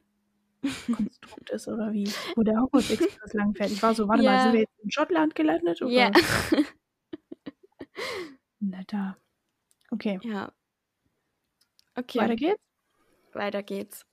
[0.95, 3.71] Konstrukt ist oder wie, wo der Hogwarts Express langfährt.
[3.71, 4.43] Ich war so, warte mal, Ja.
[4.43, 5.81] sind wir jetzt in Schottland gelandet?
[5.81, 5.91] Oder?
[5.91, 6.11] ja.
[8.59, 9.17] Netter.
[9.91, 10.51] Okay, ja.
[11.95, 12.61] Okay, weiter geht's.
[13.33, 14.05] weiter geht's.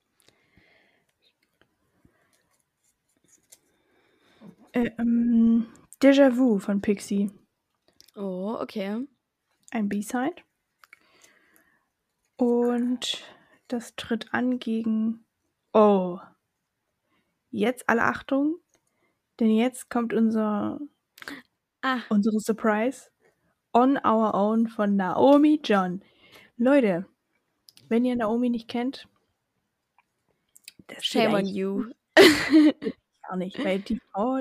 [4.73, 5.67] Äh, ähm,
[6.01, 7.31] Déjà Vu von Pixie.
[8.17, 9.07] Oh, okay.
[9.71, 10.43] ein B-Side.
[12.39, 13.23] Und
[13.69, 15.25] das tritt an gegen.
[15.75, 16.19] Oh.
[17.51, 18.57] Jetzt alle Achtung,
[19.41, 20.79] denn jetzt kommt unser,
[21.83, 23.11] Ah, unsere Surprise.
[23.73, 26.03] On Our Own von Naomi John.
[26.57, 27.07] Leute,
[27.89, 29.09] wenn ihr Naomi nicht kennt,
[31.01, 31.87] shame on you.
[33.29, 34.41] Gar nicht, weil die Frau,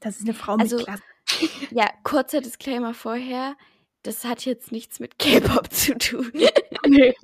[0.00, 1.02] das ist eine Frau mit Also- Klasse.
[1.70, 3.56] Ja, kurzer Disclaimer vorher.
[4.06, 6.30] Das hat jetzt nichts mit K-Pop zu tun.
[6.88, 7.14] Nee.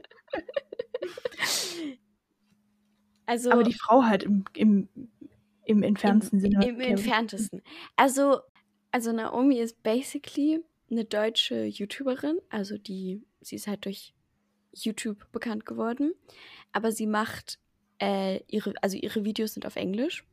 [3.26, 4.88] Also Aber die Frau halt im, im,
[5.64, 6.68] im entferntesten im, Sinne.
[6.68, 7.62] im entferntesten.
[7.94, 8.40] Also,
[8.90, 12.40] also Naomi ist basically eine deutsche YouTuberin.
[12.50, 14.14] Also die, sie ist halt durch
[14.72, 16.12] YouTube bekannt geworden.
[16.72, 17.60] Aber sie macht
[18.00, 20.24] äh, ihre, also ihre Videos sind auf Englisch.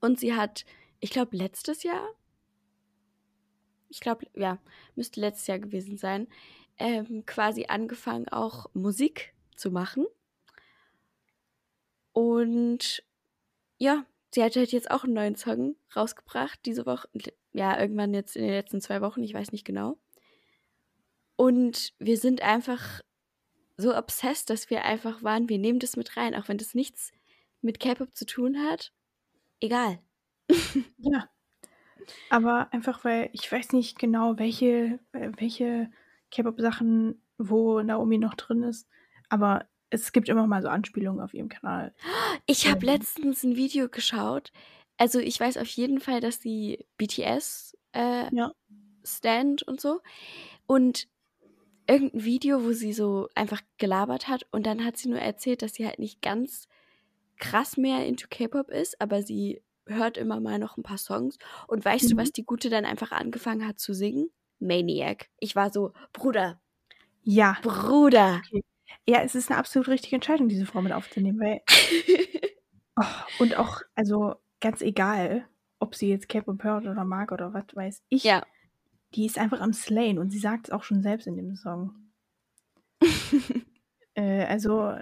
[0.00, 0.64] Und sie hat,
[0.98, 2.08] ich glaube, letztes Jahr,
[3.88, 4.58] ich glaube, ja,
[4.94, 6.28] müsste letztes Jahr gewesen sein,
[6.78, 10.06] ähm, quasi angefangen, auch Musik zu machen.
[12.12, 13.04] Und
[13.78, 17.08] ja, sie hat halt jetzt auch einen neuen Song rausgebracht, diese Woche,
[17.52, 19.98] ja, irgendwann jetzt in den letzten zwei Wochen, ich weiß nicht genau.
[21.36, 23.00] Und wir sind einfach
[23.76, 27.12] so obsessed, dass wir einfach waren, wir nehmen das mit rein, auch wenn das nichts
[27.60, 28.92] mit K-Pop zu tun hat.
[29.60, 30.00] Egal.
[30.98, 31.28] Ja.
[32.30, 35.90] Aber einfach, weil ich weiß nicht genau, welche, äh, welche
[36.30, 38.88] K-Pop-Sachen, wo Naomi noch drin ist.
[39.28, 41.94] Aber es gibt immer mal so Anspielungen auf ihrem Kanal.
[42.46, 42.92] Ich habe Ähm.
[42.94, 44.52] letztens ein Video geschaut.
[44.96, 48.52] Also ich weiß auf jeden Fall, dass die BTS äh, Ja.
[49.04, 50.00] Stand und so.
[50.66, 51.08] Und
[51.88, 55.74] irgendein Video, wo sie so einfach gelabert hat und dann hat sie nur erzählt, dass
[55.74, 56.68] sie halt nicht ganz
[57.38, 61.38] krass mehr into K-Pop ist, aber sie hört immer mal noch ein paar Songs.
[61.66, 62.18] Und weißt du, Mhm.
[62.18, 64.30] was die Gute dann einfach angefangen hat zu singen?
[64.60, 65.28] Maniac.
[65.38, 66.60] Ich war so, Bruder,
[67.22, 67.56] Ja.
[67.62, 68.42] Bruder.
[69.06, 71.60] Ja, es ist eine absolut richtige Entscheidung, diese Frau mit aufzunehmen, weil.
[73.00, 73.04] Oh,
[73.44, 75.46] und auch, also ganz egal,
[75.78, 78.24] ob sie jetzt K-Pop hört oder mag oder was weiß ich.
[78.24, 78.44] ja.
[79.14, 81.94] Die ist einfach am Slayen und sie sagt es auch schon selbst in dem Song.
[84.14, 84.94] Äh, also,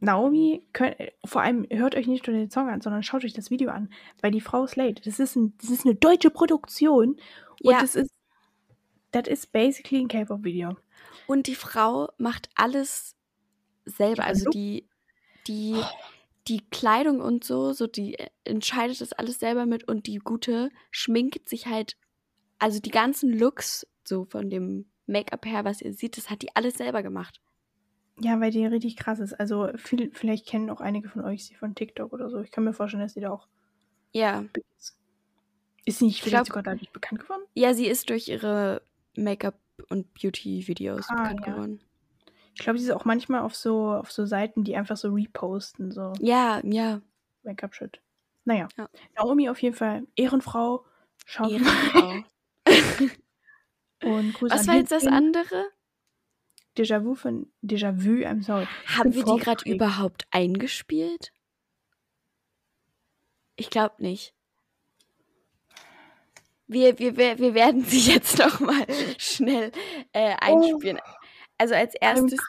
[0.00, 3.50] Naomi, könnt, vor allem hört euch nicht nur den Song an, sondern schaut euch das
[3.50, 5.06] Video an, weil die Frau slayt.
[5.06, 7.16] Das ist, ein, das ist eine deutsche Produktion
[7.62, 7.80] und Ja.
[7.80, 8.10] das ist,
[9.12, 10.76] das ist basically ein K-Pop-Video.
[11.26, 13.16] Und die Frau macht alles
[13.86, 14.24] selber.
[14.24, 14.86] Also die,
[15.46, 15.80] die,
[16.48, 20.70] die Kleidung und so, so die äh, entscheidet das alles selber mit und die Gute
[20.90, 21.96] schminkt sich halt,
[22.58, 26.54] also die ganzen Looks so von dem Make-up her, was ihr seht, das hat die
[26.54, 27.40] alles selber gemacht.
[28.20, 29.34] Ja, weil die richtig krass ist.
[29.34, 32.40] Also, viel, vielleicht kennen auch einige von euch sie von TikTok oder so.
[32.40, 33.46] Ich kann mir vorstellen, dass sie da auch
[34.12, 34.44] Ja.
[34.78, 34.96] ist.
[35.84, 37.42] Ist sie nicht Ich vielleicht glaub- sogar dadurch bekannt geworden?
[37.54, 38.82] Ja, sie ist durch ihre
[39.16, 39.58] Make-up
[39.90, 41.52] und Beauty-Videos Ah, bekannt ja.
[41.52, 41.80] geworden.
[42.54, 45.92] Ich glaube, sie ist auch manchmal auf so, auf so Seiten, die einfach so reposten,
[45.92, 47.02] so Ja, ja.
[47.42, 48.00] Make-up-Shit.
[48.46, 48.66] Naja.
[48.78, 48.88] Ja.
[49.16, 50.86] Naomi auf jeden Fall Ehrenfrau.
[51.26, 52.24] Schaut Ehrenfrau.
[54.02, 55.66] Und Grüße Was war jetzt das andere?
[56.76, 58.66] Déjà-vu von Déjà-vu, I'm sorry.
[58.86, 61.32] Haben wir die gerade überhaupt eingespielt?
[63.56, 64.34] Ich glaube nicht.
[66.66, 68.86] Wir, wir, wir, wir werden sie jetzt noch mal
[69.18, 69.72] schnell
[70.12, 70.98] äh, einspielen.
[71.58, 72.40] Also als erstes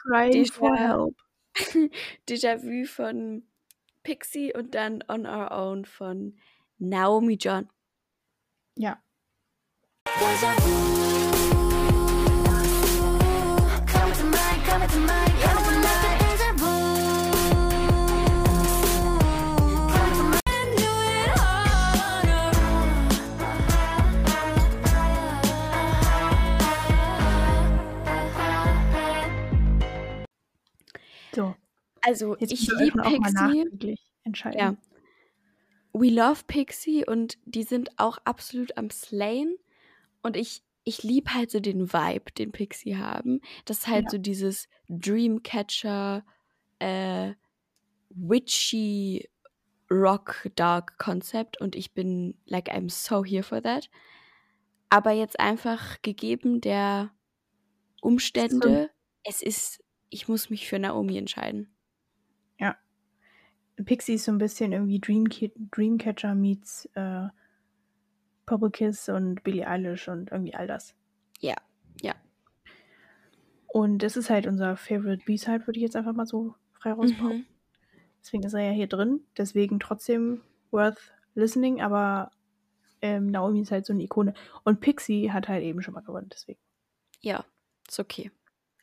[0.52, 0.70] for
[1.56, 1.90] Déjà-.
[2.28, 3.42] Déjà-vu von
[4.02, 6.38] Pixie und dann On Our Own von
[6.78, 7.68] Naomi John.
[8.76, 9.02] Ja.
[10.06, 11.27] Deja
[32.02, 33.96] Also jetzt ich liebe Pixie.
[34.24, 34.58] entscheiden.
[34.58, 34.76] Ja.
[35.92, 39.56] We love Pixie und die sind auch absolut am Slayen.
[40.22, 43.40] Und ich, ich liebe halt so den Vibe, den Pixie haben.
[43.64, 44.10] Das ist halt Ja.
[44.10, 46.24] so dieses Dreamcatcher,
[46.78, 47.32] äh,
[48.10, 49.28] witchy
[49.90, 51.60] Rock Dog Konzept.
[51.60, 53.88] Und ich bin, like, I'm so here for that.
[54.90, 57.10] Aber jetzt einfach gegeben der
[58.00, 58.90] Umstände,
[59.24, 61.74] es ist, ich muss mich für Naomi entscheiden.
[63.84, 67.28] Pixie ist so ein bisschen irgendwie Dreamki Dreamcatcher meets äh,
[68.46, 70.94] Purple Kiss und Billie Eilish und irgendwie all das.
[71.40, 71.56] Ja,
[72.00, 72.14] ja.
[73.66, 77.38] Und das ist halt unser Favorite B-Side, würde ich jetzt einfach mal so frei rauspauen.
[77.38, 77.46] Mhm.
[78.20, 79.20] Deswegen ist er ja hier drin.
[79.36, 82.30] Deswegen trotzdem worth listening, aber
[83.02, 84.34] ähm, Naomi ist halt so eine Ikone.
[84.64, 86.58] Und Pixie hat halt eben schon mal gewonnen, deswegen.
[87.20, 87.44] Ja,
[87.86, 88.30] ist okay.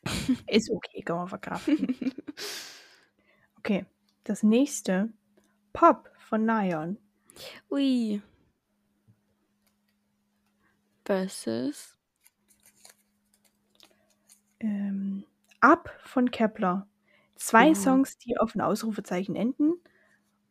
[0.46, 1.96] Ist okay, kann man verkraften.
[3.58, 3.84] Okay,
[4.28, 5.10] das nächste.
[5.72, 6.98] Pop von Nion.
[7.70, 8.20] Ui.
[11.06, 11.94] Versus.
[14.60, 15.24] Ähm,
[15.60, 16.88] Up von Kepler.
[17.36, 17.74] Zwei Ja.
[17.74, 19.74] Songs, die auf ein Ausrufezeichen enden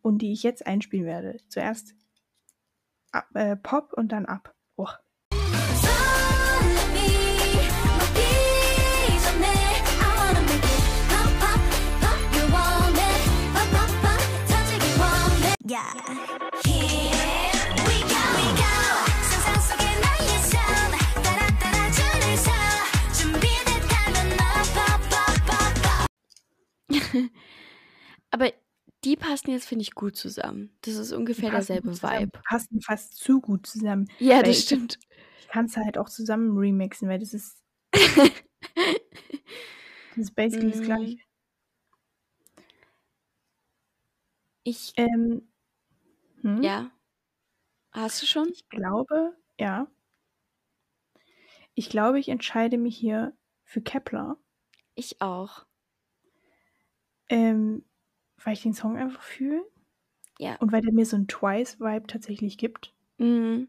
[0.01, 1.38] und die ich jetzt einspielen werde.
[1.49, 1.95] Zuerst
[3.11, 4.55] Up, äh, Pop und dann Up.
[15.66, 15.92] yeah
[16.64, 17.53] here
[17.87, 18.72] we go we go
[19.31, 20.61] 상상 속의 나의 삶
[21.22, 22.50] 따라 따라 줄을 서
[23.18, 24.42] 준비됐다면 너
[24.74, 27.31] pop pop pop pop
[28.33, 28.53] Aber
[29.05, 30.76] die passen jetzt, finde ich, gut zusammen.
[30.83, 32.40] Das ist ungefähr passen derselbe gut zusammen, Vibe.
[32.48, 34.09] Passen fast zu gut zusammen.
[34.18, 34.98] Ja, Weil das ich- stimmt.
[35.40, 37.57] Ich kann es halt auch zusammen remixen, weil das ist,
[37.90, 38.31] das
[40.16, 40.85] ist basically das Mm.
[40.85, 41.16] gleiche.
[44.62, 45.48] Ich, Ähm,
[46.45, 46.62] hm?
[46.63, 46.91] ja.
[47.91, 48.53] Hast du schon?
[48.53, 49.88] Ich glaube, ja.
[51.75, 54.38] Ich glaube, ich entscheide mich hier für Kepler.
[54.95, 55.65] Ich auch.
[57.29, 57.86] ähm,
[58.43, 59.63] weil ich den Song einfach fühle
[60.39, 60.60] Ja.
[60.60, 62.93] und weil der mir so einen Twice-Vibe tatsächlich gibt.
[63.17, 63.67] Mhm.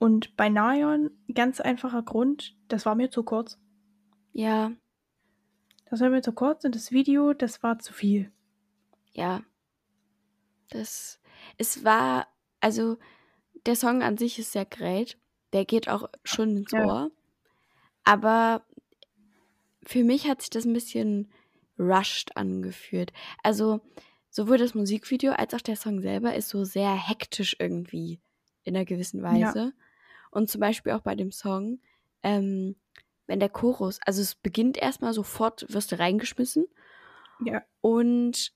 [0.00, 3.58] Und bei Nayon, ganz einfacher Grund, das war mir zu kurz.
[4.32, 4.72] Ja,
[5.86, 8.30] Das war mir zu kurz und das Video, das war zu viel.
[9.12, 9.42] ja.
[10.70, 11.17] Das,
[11.58, 12.28] es war,
[12.60, 12.98] also
[13.66, 15.18] der Song an sich ist sehr great.
[15.52, 16.78] Der geht auch schon ins Ja.
[16.78, 17.10] Ohr.
[18.04, 18.64] Aber
[19.86, 21.30] für mich hat sich das ein bisschen
[21.78, 23.12] rushed angefühlt.
[23.42, 23.80] Also
[24.30, 28.20] sowohl das Musikvideo als auch der Song selber ist so sehr hektisch irgendwie
[28.64, 29.54] in einer gewissen Ja.
[29.56, 29.72] Weise.
[30.30, 31.80] Und zum Beispiel auch bei dem Song,
[32.22, 32.76] ähm,
[33.26, 36.66] wenn der Chorus, also es beginnt erstmal sofort, wirst du reingeschmissen
[37.38, 38.52] Ja, und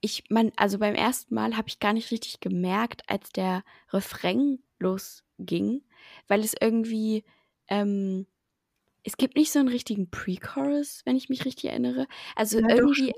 [0.00, 4.62] ich, man, also beim ersten Mal habe ich gar nicht richtig gemerkt, als der Refrain
[4.78, 5.82] losging,
[6.28, 7.24] weil es irgendwie,
[7.68, 8.26] ähm,
[9.04, 12.06] es gibt nicht so einen richtigen Pre-Chorus, wenn ich mich richtig erinnere.
[12.36, 13.12] Also ja irgendwie,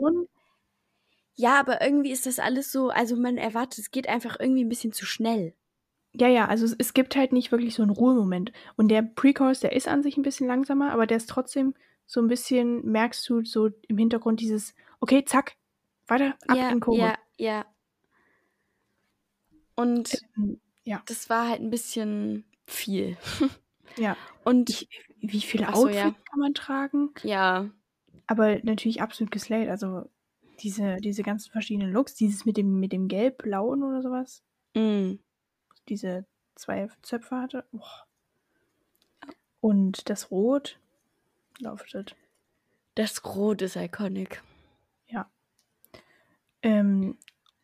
[1.37, 4.69] ja, aber irgendwie ist das alles so, also man erwartet, es geht einfach irgendwie ein
[4.69, 5.55] bisschen zu schnell.
[6.15, 8.53] Ja, ja, also es, es gibt halt nicht wirklich so einen Ruhemoment.
[8.77, 11.75] Und der Pre-Chorus, der ist an sich ein bisschen langsamer, aber der ist trotzdem
[12.07, 15.58] so ein bisschen, merkst du so im Hintergrund dieses, okay, zack,
[16.11, 16.99] weiter, ab ja, in Chorus.
[17.01, 17.67] ja, ja.
[19.75, 23.17] Und Ähm, ja, das war halt ein bisschen viel.
[23.97, 24.17] ja.
[24.45, 24.89] Und Ich,
[25.21, 26.11] wie viele Ach so, Outfits ja.
[26.31, 27.11] kann man tragen?
[27.23, 27.71] ja,
[28.27, 29.69] Aber natürlich absolut geslayed.
[29.69, 30.09] Also
[30.61, 34.43] diese, diese ganzen verschiedenen Looks, dieses mit dem, mit dem Gelb-Blauen oder sowas,
[34.75, 35.15] mm,
[35.89, 37.65] diese zwei Zöpfe hatte.
[37.71, 38.07] Boah.
[39.61, 40.79] Und das Rot,
[41.59, 42.17] lauftet.
[42.95, 44.43] das Rot ist iconic.
[46.69, 47.17] Ähm,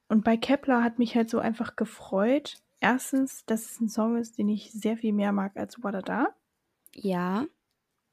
[0.08, 2.56] und bei Kepler hat mich halt so einfach gefreut.
[2.80, 6.34] Erstens, dass es ein Song ist, den ich sehr viel mehr mag als Wadada.
[6.94, 7.46] Ja.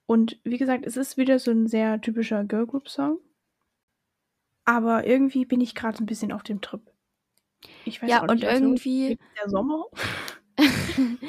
[0.05, 3.19] Und wie gesagt, es ist wieder so ein sehr typischer Girlgroup-Song.
[4.65, 6.81] Aber irgendwie bin ich gerade ein bisschen auf dem Trip.
[7.85, 9.85] Ich weiß Ja, auch und nicht, also, irgendwie, der Sommer.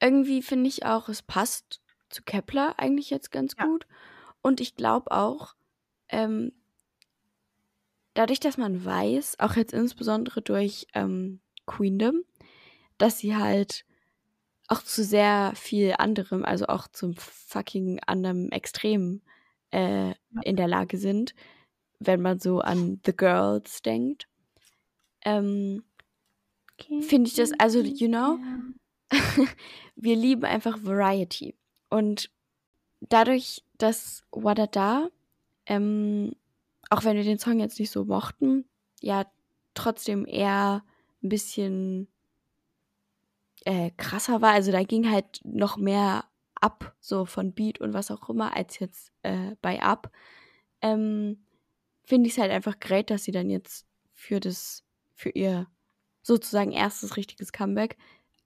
[0.00, 3.64] irgendwie finde ich auch, es passt zu Kepler eigentlich jetzt ganz Ja.
[3.66, 3.86] gut.
[4.42, 5.54] Und ich glaube auch,
[6.08, 6.52] ähm,
[8.14, 12.24] dadurch, dass man weiß, auch jetzt insbesondere durch ähm, Queendom,
[12.98, 13.84] dass sie halt
[14.68, 19.20] auch zu sehr viel anderem, also auch zum fucking anderem Extrem
[19.70, 21.34] äh, in der Lage sind,
[21.98, 24.28] wenn man so an The Girls denkt.
[25.24, 25.84] Ähm,
[26.78, 28.38] Finde ich das, also, you know,
[29.96, 31.54] wir lieben einfach Variety.
[31.88, 32.30] Und
[33.00, 35.08] dadurch, dass Wadada,
[35.66, 36.34] ähm,
[36.90, 38.64] auch wenn wir den Song jetzt nicht so mochten,
[39.00, 39.26] ja
[39.74, 40.84] trotzdem eher
[41.22, 42.08] ein bisschen
[43.64, 44.52] äh, krasser war.
[44.52, 48.78] Also da ging halt noch mehr ab, so von Beat und was auch immer, als
[48.78, 50.10] jetzt äh, bei Up.
[50.80, 51.44] Ähm,
[52.04, 55.66] Finde ich es halt einfach great, dass sie dann jetzt für das, für ihr
[56.22, 57.96] sozusagen erstes richtiges Comeback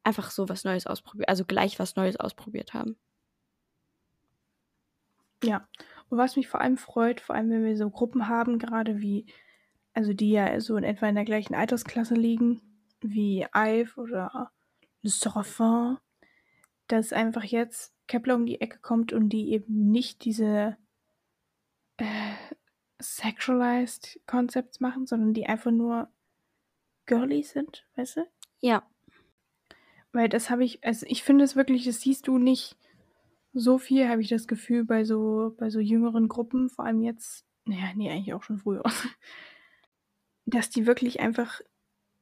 [0.05, 2.97] einfach so was Neues ausprobiert, also gleich was Neues ausprobiert haben.
[5.43, 5.69] Ja,
[6.11, 9.27] und was mich vor allem freut, vor allem wenn wir so Gruppen haben, gerade wie,
[9.93, 12.61] also die ja so in etwa in der gleichen Altersklasse liegen,
[13.01, 14.51] wie Ive oder
[15.03, 15.99] Le Seraphim,
[16.89, 20.77] dass einfach jetzt Kepler um die Ecke kommt und die eben nicht diese
[21.99, 22.35] äh,
[22.99, 26.09] sexualized Concepts machen, sondern die einfach nur
[27.07, 28.27] girly sind, weißt du?
[28.61, 28.83] Ja,
[30.13, 32.77] Weil das habe ich, also ich finde es wirklich, das siehst du nicht
[33.53, 37.45] so viel, habe ich das Gefühl, bei so, bei so jüngeren Gruppen, vor allem jetzt,
[37.65, 38.83] naja, nee, eigentlich auch schon früher,
[40.47, 41.61] dass die wirklich einfach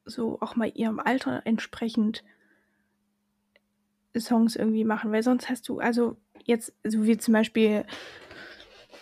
[0.04, 2.24] so auch mal ihrem Alter entsprechend
[4.16, 7.84] Songs irgendwie machen, weil sonst hast du, also jetzt, so wie zum Beispiel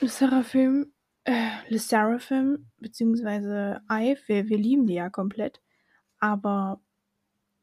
[0.01, 0.93] Le Seraphim,
[1.25, 5.61] äh, Le Seraphim, beziehungsweise Ive, wir, wir lieben die ja komplett,
[6.19, 6.81] aber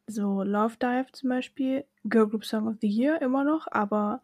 [0.08, 4.22] so Love Dive zum Beispiel, Girl Group Song of the Year immer noch, aber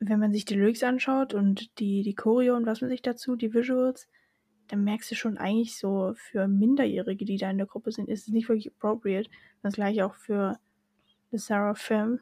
[0.00, 3.36] wenn man sich die Lyrics anschaut und die, die Choreo und was man sich dazu,
[3.36, 4.08] die Visuals,
[4.68, 8.28] dann merkst du schon eigentlich so, für Minderjährige, die da in der Gruppe sind, ist
[8.28, 9.30] es nicht wirklich appropriate.
[9.62, 10.58] Das gleiche auch für
[11.32, 12.20] The Seraphim.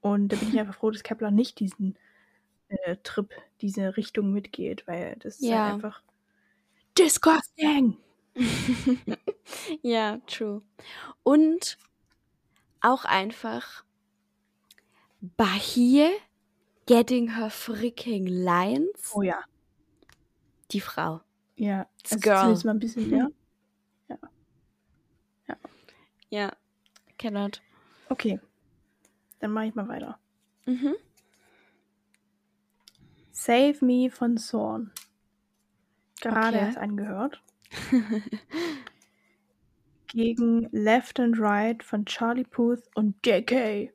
[0.00, 1.98] Und da bin ich einfach froh, dass Kepler nicht diesen
[2.68, 3.30] äh, Trip,
[3.60, 5.64] diese Richtung mitgeht, weil das ist Ja.
[5.64, 6.02] halt einfach
[6.98, 7.96] disgusting.
[9.82, 10.62] ja, true.
[11.22, 11.78] Und
[12.80, 13.84] auch einfach
[15.20, 16.10] Bahir
[16.86, 19.12] getting her freaking lines.
[19.14, 19.42] Oh ja.
[20.70, 21.20] Die Frau.
[21.56, 21.86] Ja.
[22.00, 22.38] It's Also girl.
[22.40, 23.28] zumindest mal ein bisschen mehr.
[26.28, 26.52] Ja.
[27.18, 27.62] Cannot.
[28.08, 28.40] Okay.
[29.38, 30.18] Dann mache ich mal weiter.
[30.66, 30.96] Mhm.
[33.30, 34.90] Save Me von Zorn.
[36.20, 36.66] gerade Okay.
[36.66, 37.40] erst angehört.
[40.08, 43.92] Gegen Left and Right von Charlie Puth und JK.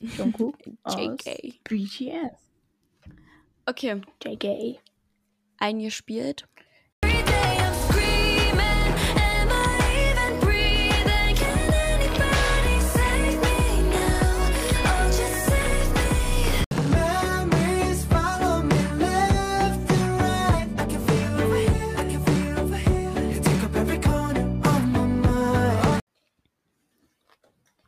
[0.00, 1.60] Jungkook aus JK.
[1.64, 2.32] BTS.
[3.66, 4.80] Okay, JK.
[5.58, 6.46] eingespielt.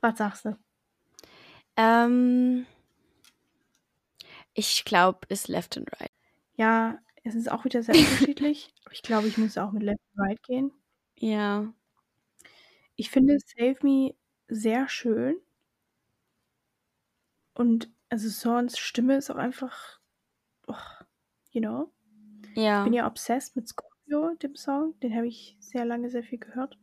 [0.04, 0.71] Was sagst du?
[1.82, 2.66] Ähm,
[4.54, 6.12] ich glaube, ist Left and Right.
[6.56, 8.72] Ja, es ist auch wieder sehr unterschiedlich.
[8.90, 10.70] Ich glaube, ich muss auch mit Left and Right gehen.
[11.16, 11.72] Ja.
[12.94, 14.14] Ich finde Save Me
[14.48, 15.36] sehr schön.
[17.54, 19.98] Und also Sorns Stimme ist auch einfach,
[20.66, 20.74] oh,
[21.52, 21.90] you know.
[22.54, 22.80] Ja.
[22.80, 24.92] Ich bin ja obsessed mit Scorpio, dem Song.
[25.00, 26.76] Den habe ich sehr lange sehr viel gehört.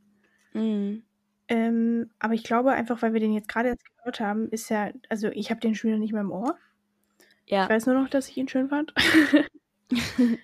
[0.54, 1.04] Mhm.
[1.50, 4.92] Ähm, aber ich glaube einfach, weil wir den jetzt gerade erst gehört haben, ist ja,
[5.10, 6.58] also ich habe den schon wieder nicht mehr im Ohr.
[7.52, 7.70] Ich Ja.
[7.70, 8.94] weiß nur noch, dass ich ihn schön fand.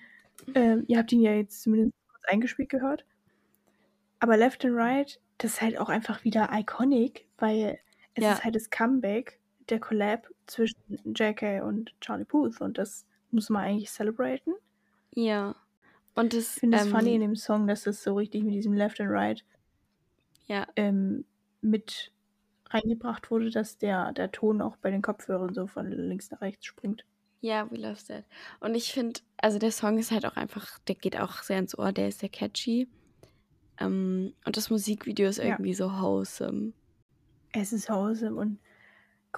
[0.54, 3.04] ähm, ihr habt ihn ja jetzt zumindest kurz eingespielt gehört.
[4.18, 7.78] Aber Left and Right, das ist halt auch einfach wieder iconic, weil
[8.14, 8.32] es Ja.
[8.34, 9.38] ist halt das Comeback
[9.68, 14.54] der Collab zwischen JK und Charlie Puth und das muss man eigentlich celebraten.
[15.14, 15.54] Ja.
[16.14, 18.54] Und Ich das, finde es ähm, funny in dem Song, dass das so richtig mit
[18.54, 19.44] diesem Left and Right
[20.46, 21.24] ja, ähm,
[21.60, 22.12] mit
[22.70, 26.66] reingebracht wurde, dass der, der Ton auch bei den Kopfhörern so von links nach rechts
[26.66, 27.04] springt.
[27.40, 28.24] ja, we love that.
[28.60, 31.78] Und ich finde, also der Song ist halt auch einfach, der geht auch sehr ins
[31.78, 32.88] Ohr, der ist sehr catchy.
[33.78, 35.44] Ähm, und das Musikvideo ist Ja.
[35.44, 36.72] irgendwie so wholesome.
[37.52, 38.58] Es ist wholesome und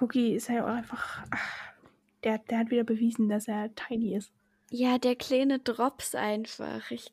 [0.00, 1.72] Cookie ist halt auch einfach, ach,
[2.24, 4.32] der, der hat wieder bewiesen, dass er tiny ist.
[4.70, 6.90] Ja, der kleine Drops einfach.
[6.90, 7.10] Ich.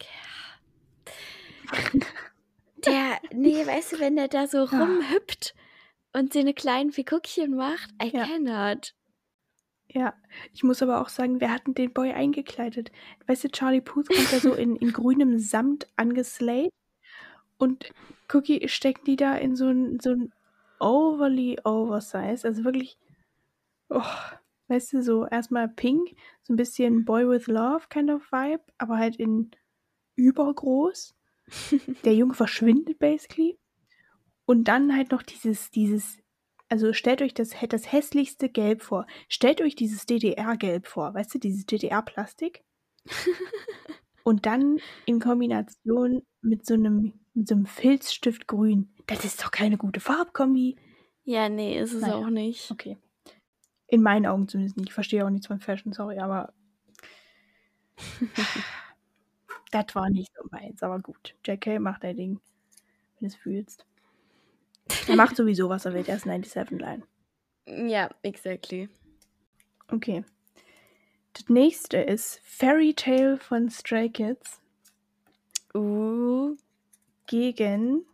[2.78, 5.56] Der, nee, weißt du, wenn der da so rumhüpft
[6.14, 8.26] und seine kleinen Figuckchen macht, I Ja.
[8.26, 8.94] cannot.
[9.88, 10.14] Ja,
[10.52, 12.92] ich muss aber auch sagen, wir hatten den Boy eingekleidet.
[13.28, 16.72] Weißt du, Charlie Puth kommt da so in, in grünem Samt angeslayt
[17.58, 17.94] und
[18.34, 20.34] Cookie stecken die da in so ein, so ein
[20.80, 22.98] overly oversized, also wirklich,
[23.90, 24.02] oh,
[24.68, 28.98] weißt du, so erstmal pink, so ein bisschen Boy with Love kind of Vibe, aber
[28.98, 29.52] halt in
[30.16, 31.16] übergroß.
[32.04, 33.58] Der Junge verschwindet basically.
[34.46, 36.18] Und dann halt noch dieses, dieses,
[36.70, 39.08] also stellt euch das, das hässlichste Gelb vor.
[39.28, 42.64] Stellt euch dieses DDR-Gelb vor, weißt du, dieses DDR-Plastik.
[44.24, 48.92] Und dann in Kombination mit so einem, mit so einem Filzstift grün.
[49.06, 50.78] Das ist doch keine gute Farbkombi.
[51.24, 52.16] Ja, nee, ist es Naja.
[52.16, 52.72] auch nicht.
[52.72, 52.98] Okay.
[53.88, 54.90] In meinen Augen zumindest nicht.
[54.90, 56.54] Ich verstehe auch nichts von Fashion, sorry, aber.
[59.72, 61.36] das war nicht so meins, aber gut.
[61.46, 62.40] JK macht dein Ding,
[63.20, 63.86] wenn du es fühlst.
[65.08, 66.06] Er macht sowieso, was er will.
[66.08, 67.04] Er ist 97 Line.
[67.90, 68.90] Ja, exactly.
[69.88, 70.24] Okay.
[71.34, 74.62] Das nächste ist Fairy Tale von Stray Kids
[75.76, 76.56] Uh,
[77.28, 78.06] gegen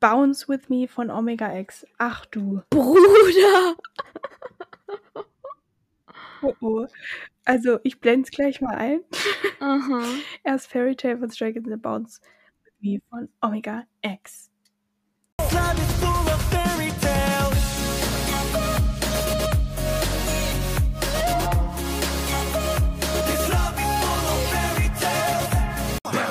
[0.00, 1.86] Bounce With Me von Omega X.
[1.98, 2.62] Ach du.
[2.70, 3.76] Bruder!
[6.42, 6.86] Oh oh.
[7.44, 9.00] Also, ich blende es gleich mal ein.
[9.60, 10.04] Aha.
[10.44, 12.20] Erst Fairy Tale von Stray Kids und Bounce
[12.64, 14.50] With Me von Omega X.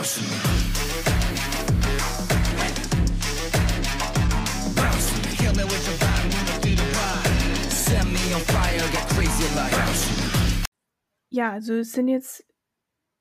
[0.01, 0.48] Love
[11.29, 12.45] Ja, also es sind jetzt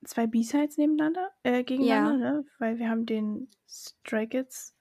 [0.05, 2.45] zwei B-Sides nebeneinander, äh, gegeneinander, ne?
[2.59, 4.75] Weil wir haben den Stray Kids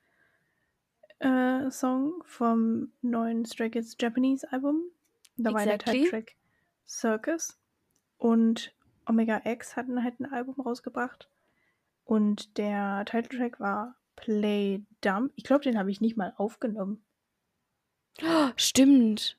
[1.19, 4.82] äh, Song vom neuen Stray Kids Japanese Album.
[5.38, 6.03] Da war der Exactly.
[6.03, 6.36] Titeltrack
[6.86, 7.57] Circus.
[8.17, 8.75] Und
[9.05, 11.30] Omega X hatten halt ein Album rausgebracht.
[12.03, 15.32] Und der Titeltrack war Play Dumb.
[15.36, 17.01] Ich glaube, den habe ich nicht mal aufgenommen.
[18.21, 19.38] Oh, stimmt.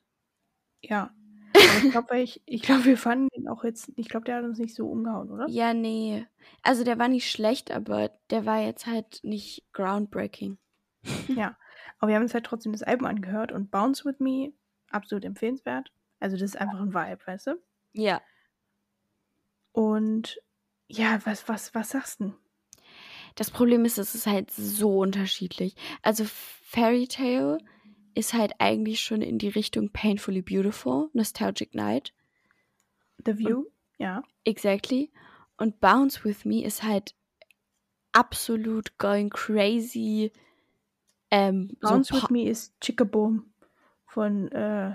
[0.83, 1.15] Ja.
[1.55, 3.93] Aber ich glaube, ich, ich glaube, wir fanden den auch jetzt.
[3.97, 5.49] Ich glaube, der hat uns nicht so umgehauen, oder?
[5.49, 6.27] Ja, nee.
[6.63, 10.59] Also der war nicht schlecht, aber der war jetzt halt nicht groundbreaking.
[11.99, 14.53] Aber wir haben uns halt trotzdem das Album angehört und Bounce With Me,
[14.91, 15.91] absolut empfehlenswert.
[16.21, 17.63] Also das ist einfach ein Vibe, weißt du?
[17.93, 18.21] Ja.
[19.73, 20.41] Und
[20.89, 22.35] ja, was, was, was sagst du?
[23.35, 25.77] Das Problem ist, es ist halt so unterschiedlich.
[26.03, 27.59] Also Fairy Tale
[28.15, 32.13] ist halt eigentlich schon in die Richtung Painfully Beautiful, Nostalgic Night.
[33.25, 33.65] The View?
[33.99, 34.23] Ja.
[34.45, 35.11] Exactly.
[35.57, 37.15] Und Bounce With Me ist halt
[38.13, 40.33] absolut going crazy.
[41.31, 43.53] Ähm, Bounce so With Me ist Chickaboom
[44.07, 44.95] von äh.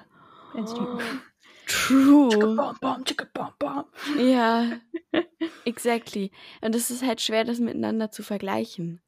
[0.55, 0.99] Oh.
[1.65, 2.29] True.
[2.29, 3.85] Chickaboom, boom, chickaboom, boom.
[4.17, 4.79] Ja,
[5.65, 6.31] exactly.
[6.61, 9.01] Und es ist halt schwer, das miteinander zu vergleichen.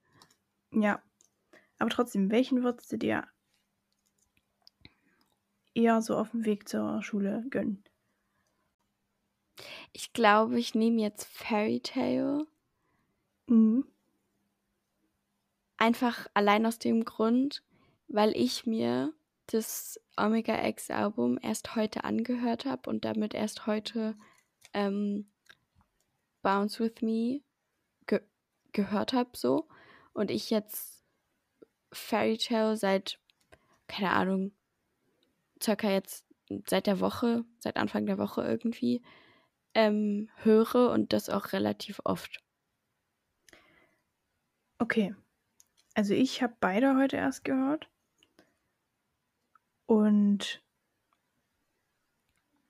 [0.71, 1.01] Ja.
[1.77, 3.27] Aber trotzdem, welchen würdest du dir
[5.75, 7.83] eher so auf dem Weg zur Schule gönnen?
[9.93, 12.47] Ich glaube, ich nehme jetzt Fairy Tale.
[13.47, 13.85] Mhm.
[15.77, 17.63] Einfach allein aus dem Grund,
[18.07, 19.13] weil ich mir
[19.47, 24.15] das Omega X Album erst heute angehört habe und damit erst heute
[24.73, 25.29] ähm,
[26.41, 27.41] Bounce With Me
[28.07, 28.21] ge
[28.71, 29.67] gehört habe so.
[30.13, 31.03] Und ich jetzt
[31.91, 33.19] Fairy Tale seit,
[33.87, 34.51] keine Ahnung,
[35.65, 36.25] circa jetzt
[36.67, 39.01] seit der Woche, seit Anfang der Woche irgendwie
[39.73, 42.39] ähm, höre und das auch relativ oft.
[44.77, 45.15] Okay.
[45.95, 47.89] Also ich habe beide heute erst gehört.
[49.87, 50.63] Und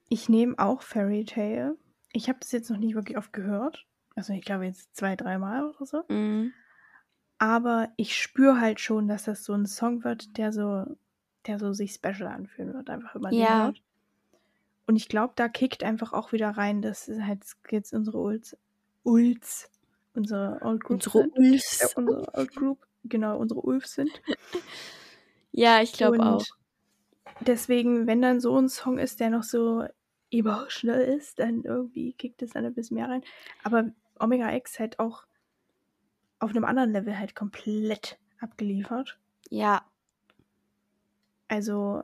[0.10, 1.78] ich nehme auch Fairy Tale.
[2.14, 3.86] Ich habe das jetzt noch nicht wirklich oft gehört.
[4.16, 6.04] Also ich glaube jetzt zwei, dreimal oder so.
[6.10, 6.54] Mhm.
[7.38, 10.86] Aber ich spüre halt schon, dass das so ein Song wird, der so,
[11.48, 13.64] der so sich special anfühlen wird, einfach wenn man den Ja.
[13.66, 13.82] hört.
[14.88, 18.58] Und ich glaube, da kickt einfach auch wieder rein, dass es halt jetzt unsere Ults,
[19.04, 19.70] Ults,
[20.14, 21.38] unsere Old Group Unsere sind.
[21.38, 21.80] Ulfs.
[21.82, 24.12] Ja, unsere Old Group, genau, unsere Ulfs sind.
[25.58, 26.44] Ja, ich glaube auch.
[27.40, 29.86] Deswegen, wenn dann so ein Song ist, der noch so
[30.32, 33.24] emotional ist, dann irgendwie kickt es dann ein bisschen mehr rein.
[33.64, 33.86] Aber
[34.20, 35.26] Omega X halt auch
[36.40, 39.18] auf einem anderen Level halt komplett abgeliefert.
[39.50, 39.86] Ja,
[41.48, 42.04] Also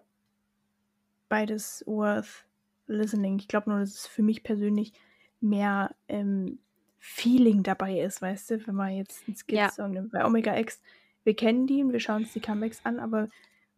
[1.30, 2.46] beides worth
[2.88, 3.40] listening.
[3.40, 4.94] Ich glaube nur, dass es für mich persönlich
[5.40, 6.60] mehr ähm,
[7.00, 9.66] Feeling dabei ist, weißt du, wenn man jetzt einen Ja.
[9.70, 10.12] Skits-Song nimmt.
[10.12, 10.82] Bei Omega X,
[11.24, 13.28] wir kennen die und wir schauen uns die Comebacks an, aber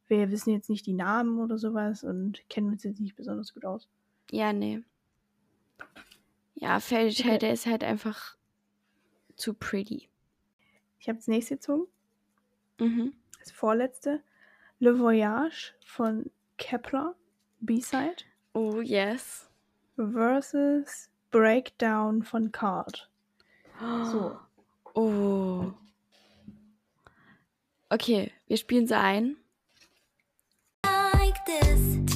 [0.07, 3.66] wir wissen jetzt nicht die Namen oder sowas und kennen uns jetzt nicht besonders gut
[3.66, 3.88] aus.
[4.32, 4.82] ja, nee.
[6.55, 8.38] Ja, Fairy Tail, der ist halt einfach
[9.36, 10.07] zu pretty.
[10.99, 11.88] Ich habe das nächste gezogen,
[12.80, 13.14] Mhm.
[13.39, 14.22] das vorletzte.
[14.84, 17.15] Le Voyage von Kepler,
[17.61, 19.49] B-Side, Oh, yes.
[19.95, 23.09] versus Breakdown von Card.
[23.79, 24.38] So.
[24.95, 25.71] Oh.
[27.89, 29.38] Okay, wir spielen sie ein.
[30.84, 32.12] like this.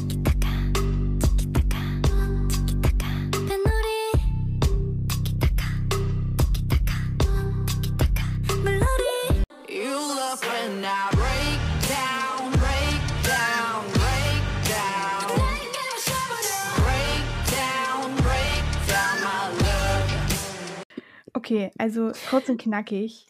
[21.47, 23.25] Okay, also kurz und knackig.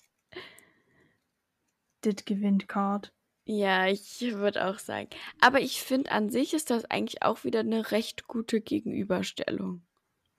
[2.04, 3.14] Dit gewinnt Card.
[3.46, 5.10] Ja, ich würde auch sagen.
[5.40, 9.84] Aber ich finde, an sich ist das eigentlich auch wieder eine recht gute Gegenüberstellung.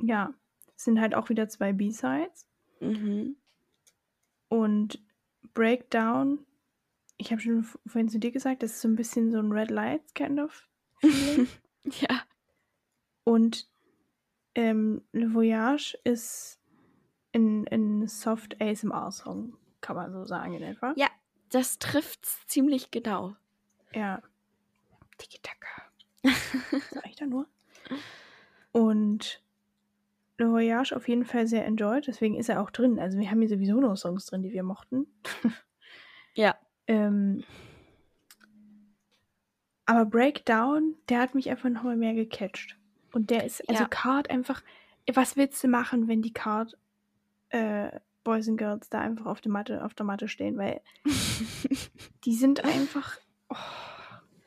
[0.03, 0.35] Ja,
[0.77, 2.49] es sind halt auch wieder zwei B-Sides.
[2.81, 3.37] Mhm.
[4.49, 5.01] Und
[5.55, 6.45] Breakdown,
[7.17, 9.71] ich habe schon vorhin zu dir gesagt, das ist so ein bisschen so ein Red
[9.71, 10.69] Lights kind of.
[12.01, 12.23] Ja.
[13.23, 13.69] Und
[14.57, 16.58] ähm, Le Voyage ist
[17.35, 20.93] ein, ein Soft ASMR-Song, kann man so sagen in etwa.
[20.97, 21.09] Ja,
[21.51, 23.35] das trifft's ziemlich genau.
[23.93, 24.23] Ja.
[25.19, 25.83] Tiki-Taka.
[26.93, 27.47] Sag ich da nur.
[28.73, 29.43] Und
[30.39, 32.99] Le Voyage auf jeden Fall sehr enjoyed, deswegen ist er auch drin.
[32.99, 35.07] Also wir haben hier sowieso noch Songs drin, die wir mochten.
[36.35, 36.57] Ja.
[36.87, 37.43] Ähm,
[39.87, 42.77] aber Breakdown, der hat mich einfach nochmal mehr gecatcht.
[43.13, 43.89] Und der ist, also Ja.
[43.89, 44.63] Card einfach,
[45.13, 46.79] was willst du machen, wenn die Card
[47.51, 50.57] äh, Boys and Girls da einfach auf der Matte, auf der Matte stehen?
[50.59, 50.81] Weil
[52.25, 53.19] die sind einfach,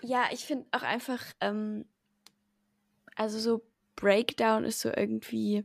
[0.02, 1.86] Ja, ich finde auch einfach, ähm,
[3.16, 3.64] also so
[3.96, 5.64] Breakdown ist so irgendwie,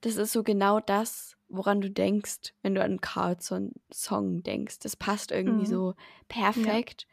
[0.00, 4.78] das ist so genau das, woran du denkst, wenn du an Carlson-Song denkst.
[4.80, 5.70] Das passt irgendwie Mhm.
[5.70, 5.94] so
[6.28, 7.06] perfekt.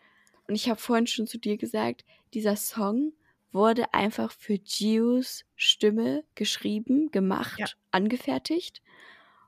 [0.48, 3.14] Und ich habe vorhin schon zu dir gesagt, dieser Song
[3.52, 7.68] wurde einfach für Gios Stimme geschrieben, gemacht, Ja.
[7.92, 8.82] angefertigt.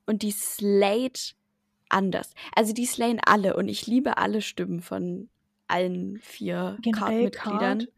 [0.06, 1.36] Und die slayed
[1.90, 2.34] anders.
[2.56, 5.30] Also die slayen alle und ich liebe alle Stimmen von
[5.68, 7.80] allen vier Card-Mitgliedern.
[7.80, 7.90] Card,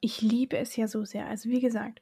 [0.00, 1.26] ich liebe es ja so sehr.
[1.26, 2.00] Also wie gesagt,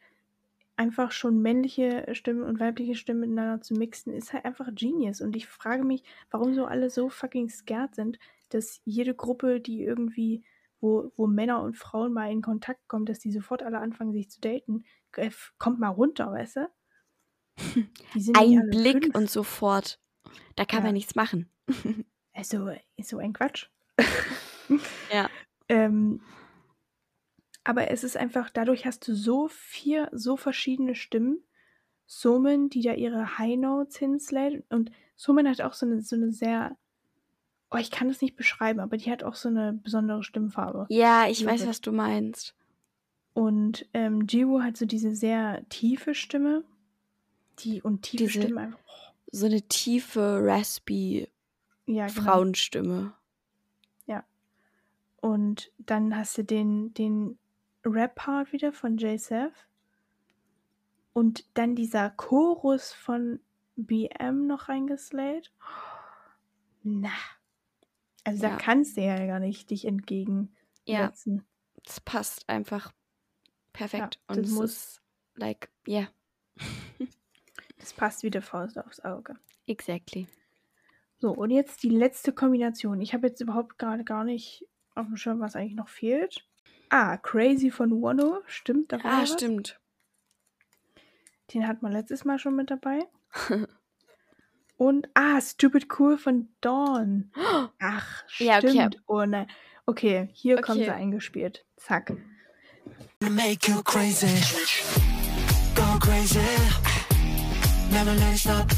[0.77, 5.21] einfach schon männliche Stimmen und weibliche Stimmen miteinander zu mixen, ist halt einfach Genius.
[5.21, 8.19] Und ich frage mich, warum so alle so fucking scared sind,
[8.51, 10.45] dass jede Gruppe, die irgendwie,
[10.81, 14.31] wo, wo Männer und Frauen mal in Kontakt kommen, dass die sofort alle anfangen, sich
[14.31, 14.85] zu daten,
[15.17, 16.71] äh, kommt mal runter, weißt du?
[18.37, 19.15] Ein Blick fünf.
[19.17, 20.01] und sofort.
[20.57, 20.85] Da kann Ja.
[20.87, 21.51] man nichts machen.
[22.33, 23.67] Also, ist so ein Quatsch.
[25.13, 25.29] Ja.
[25.69, 26.23] Ähm,
[27.65, 31.45] aber es ist einfach, dadurch hast du so vier, so verschiedene Stimmen.
[32.07, 34.65] Somen, die da ihre High Notes hinslädt.
[34.71, 36.77] Und Somen hat auch so eine, so eine sehr,
[37.71, 40.87] oh, ich kann das nicht beschreiben, aber die hat auch so eine besondere Stimmfarbe.
[40.89, 42.55] Ja, ich weiß, was du meinst.
[43.33, 46.65] Und ähm, Jiwoo hat so diese sehr tiefe Stimme.
[47.61, 51.29] Die, und tiefe Diese- Stimmen einfach, oh, So eine tiefe, raspy
[51.87, 52.23] ja, genau.
[52.23, 53.15] Frauenstimme.
[55.21, 57.39] Und dann hast du den, den
[57.85, 59.67] Rap-Part wieder von J-Seth.
[61.13, 63.41] Und dann dieser Chorus von
[63.77, 65.53] BM noch reingeslayt.
[66.83, 67.11] Na.
[68.25, 68.51] Also Ja.
[68.51, 70.55] da kannst du ja gar nicht dich entgegensetzen.
[70.87, 71.13] Ja,
[71.87, 72.93] es passt einfach
[73.73, 74.21] perfekt.
[74.27, 75.03] das Und es muss- ist,
[75.37, 76.09] like, yeah,
[77.79, 79.37] Das passt wie der Faust aufs Auge.
[79.67, 80.27] exactly.
[81.19, 83.01] So, und jetzt die letzte Kombination.
[83.01, 86.47] Ich habe jetzt überhaupt gerade gar nicht auf dem Schirm, was eigentlich noch fehlt.
[86.89, 88.41] Ah, Crazy von Wano.
[88.47, 89.33] Stimmt, da war Ah, was.
[89.35, 89.81] stimmt.
[91.53, 93.07] Den hat man letztes Mal schon mit dabei.
[94.81, 97.31] Und, ah, Stupid Cool von Dawn.
[97.81, 98.49] Ach, stimmt.
[98.49, 98.89] Ja, okay.
[99.07, 99.47] Oh nein.
[99.85, 100.73] Okay, hier Okay.
[100.73, 101.67] sie eingespielt.
[101.77, 102.15] Zack.
[103.21, 104.41] make you crazy.
[105.75, 106.41] Go crazy.
[107.93, 108.71] Never let it stop.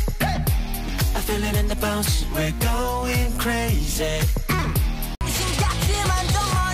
[1.14, 2.26] I feel it in the bounce.
[2.34, 4.18] We're going crazy.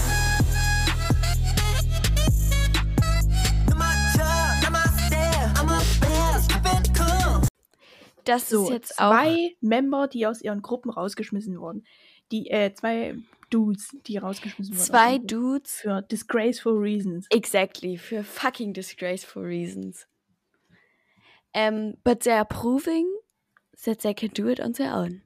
[8.30, 9.12] Das So, ist jetzt auch.
[9.12, 11.84] zwei Member, die aus ihren Gruppen rausgeschmissen wurden.
[12.32, 13.16] Die, äh, zwei
[13.50, 14.86] Dudes, die rausgeschmissen wurden.
[14.86, 15.18] Zwei.
[15.18, 15.82] Dudes.
[15.82, 17.26] Für disgraceful reasons.
[17.32, 17.98] Exactly.
[17.98, 20.08] Für fucking disgraceful reasons.
[21.56, 23.08] Um, but they're proving
[23.84, 25.24] that they can do it on their own.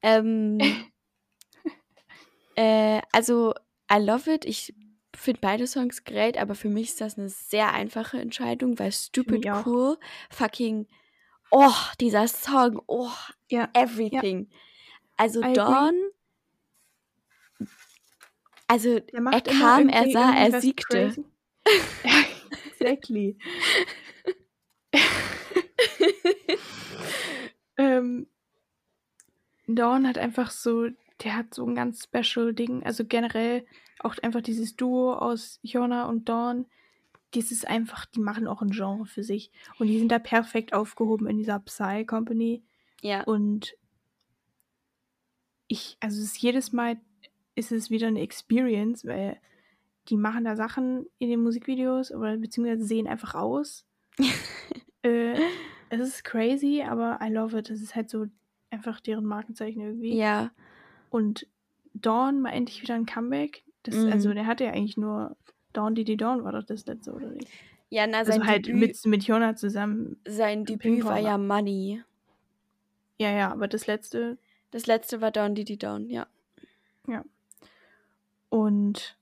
[0.00, 0.58] Ähm,
[2.56, 3.52] äh, also,
[3.92, 4.46] I love it.
[4.46, 4.74] Ich
[5.14, 9.44] finde beide Songs great, aber für mich ist das eine sehr einfache Entscheidung, weil Stupid.
[9.66, 9.98] Cool,
[10.30, 10.86] fucking,
[11.50, 13.10] oh, dieser Song, oh,
[13.48, 13.68] Ja.
[13.74, 14.50] everything.
[15.16, 15.54] Also I agree.
[15.54, 15.94] Dawn,
[18.68, 21.16] also Der macht er kam, er sah, er siegte.
[22.70, 23.38] exactly.
[27.78, 28.26] ähm,
[29.66, 30.88] Dawn hat einfach so,
[31.24, 32.82] der hat so ein ganz special Ding.
[32.84, 33.66] Also generell
[34.00, 36.66] auch einfach dieses Duo aus Hyuna und Dawn.
[37.32, 39.50] Das ist einfach, die machen auch ein Genre für sich.
[39.78, 42.62] Und die sind da perfekt aufgehoben in dieser Psy Company.
[43.02, 43.74] Ja, Und
[45.68, 46.98] ich, also es ist jedes Mal
[47.54, 49.38] ist es wieder eine Experience, weil
[50.08, 53.84] die machen da Sachen in den Musikvideos oder beziehungsweise sehen einfach aus.
[55.02, 55.38] äh,
[55.90, 57.68] es ist crazy, aber I love it.
[57.68, 58.26] Es ist halt so
[58.70, 60.16] einfach deren Markenzeichen irgendwie.
[60.16, 60.50] ja,
[61.10, 61.46] Und
[61.94, 63.64] Dawn mal endlich wieder ein Comeback.
[63.82, 64.12] Das, Mhm.
[64.12, 65.36] Also der hatte ja eigentlich nur
[65.78, 67.48] Dawn Didi Dawn war doch das letzte, oder nicht?
[67.90, 70.20] ja, na, sein Also halt Debüt, mit, mit Jona zusammen.
[70.26, 72.02] sein Debüt war ja Money.
[73.18, 74.38] Ja, ja, aber das letzte
[74.70, 76.26] Das letzte war Down Diddy Down, ja.
[78.50, 79.16] Und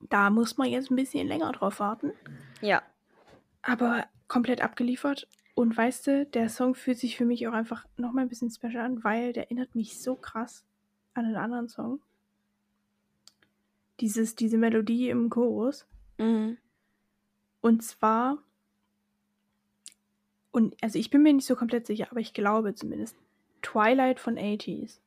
[0.00, 2.12] da muss man jetzt ein bisschen länger drauf warten.
[2.60, 2.82] Ja.
[3.62, 5.26] Aber komplett abgeliefert.
[5.54, 8.84] Und weißt du, der Song fühlt sich für mich auch einfach nochmal ein bisschen special
[8.84, 10.64] an, weil der erinnert mich so krass
[11.14, 12.00] an einen anderen Song.
[14.00, 15.86] Dieses, diese Melodie im Chorus.
[16.18, 16.58] Mhm.
[17.60, 18.38] Und zwar,
[20.52, 23.16] und also ich bin mir nicht so komplett sicher, aber ich glaube zumindest,
[23.62, 24.98] Twilight von 80s.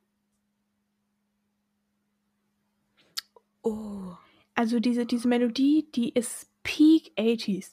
[3.62, 4.14] Oh.
[4.56, 7.72] Also diese, diese Melodie, die ist Peak 80s.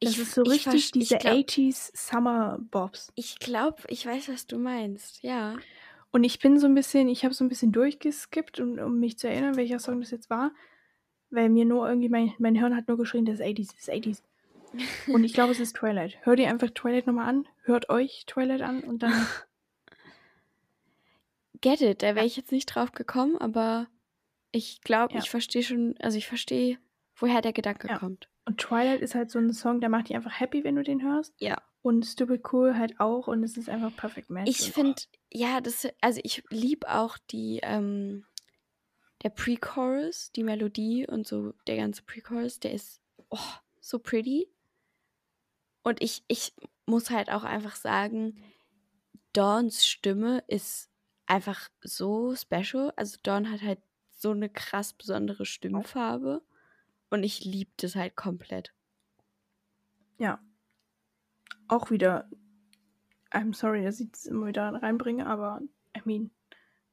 [0.00, 3.10] Das Ich- ist so ich richtig diese glaub- 80s Summer Bobs.
[3.14, 5.22] Ich glaube, ich weiß, was du meinst.
[5.22, 5.56] Ja.
[6.12, 9.18] Und ich bin so ein bisschen, ich habe so ein bisschen durchgeskippt, um, um mich
[9.18, 10.52] zu erinnern, welcher Song das jetzt war.
[11.30, 13.90] Weil mir nur irgendwie, mein, mein Hirn hat nur geschrien, das ist 80s, das ist
[13.90, 14.22] 80s.
[15.08, 16.16] Und ich glaube, es ist Twilight.
[16.24, 19.12] Hört ihr einfach Twilight nochmal an, hört euch Twilight an und dann,
[21.60, 23.88] Get it, da wäre ich jetzt nicht drauf gekommen, aber
[24.52, 25.20] ich glaube, Ja.
[25.20, 26.78] ich verstehe schon, also ich verstehe,
[27.16, 27.98] woher der Gedanke Ja.
[27.98, 28.28] kommt.
[28.44, 31.02] und Twilight ist halt so ein Song, der macht dich einfach happy, wenn du den
[31.02, 31.34] hörst.
[31.40, 31.56] Ja.
[31.86, 34.50] Und Stupid Cool halt auch und es ist einfach perfect match.
[34.50, 35.00] Ich finde,
[35.32, 38.26] ja, das, also ich liebe auch die, ähm,
[39.22, 43.38] der Pre-Chorus, die Melodie und so der ganze Pre-Chorus, der ist oh,
[43.80, 44.48] so pretty.
[45.84, 46.54] Und ich, ich
[46.86, 48.36] muss halt auch einfach sagen,
[49.32, 50.90] Dawns Stimme ist
[51.26, 52.92] einfach so special.
[52.96, 53.78] Also Dawn hat halt
[54.10, 56.42] so eine krass besondere Stimmfarbe
[57.10, 58.72] und ich liebe das halt komplett.
[60.18, 60.40] ja,
[61.68, 62.28] auch wieder,
[63.32, 65.60] I'm sorry, dass ich das immer wieder reinbringe, aber
[65.96, 66.30] I mean,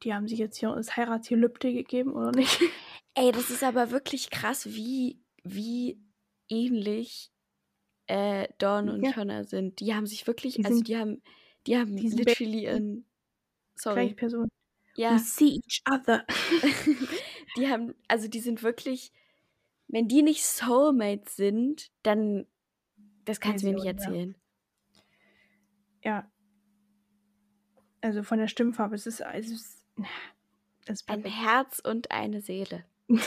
[0.03, 2.59] die haben sich jetzt hier das Heiratsgelübde gegeben, oder nicht?
[3.15, 5.99] Ey, das ist aber wirklich krass, wie, wie
[6.49, 7.31] ähnlich
[8.07, 9.13] äh, Dawn und Ja.
[9.13, 9.79] Connor sind.
[9.79, 11.21] Die haben sich wirklich, Die also sind- die haben,
[11.67, 13.05] die haben die sind literally in, Gleiche
[13.75, 14.49] sorry, Person.
[14.95, 16.25] We ja, see each other.
[17.57, 19.11] die haben, also die sind wirklich,
[19.87, 22.45] wenn die nicht Soulmates sind, dann,
[23.25, 24.35] das kannst du mir nicht erzählen.
[26.03, 26.29] Ja.
[28.01, 29.85] Also von der Stimmfarbe, es ist, es ist,
[30.85, 31.23] ist Ein.
[31.23, 32.83] Herz und eine Seele.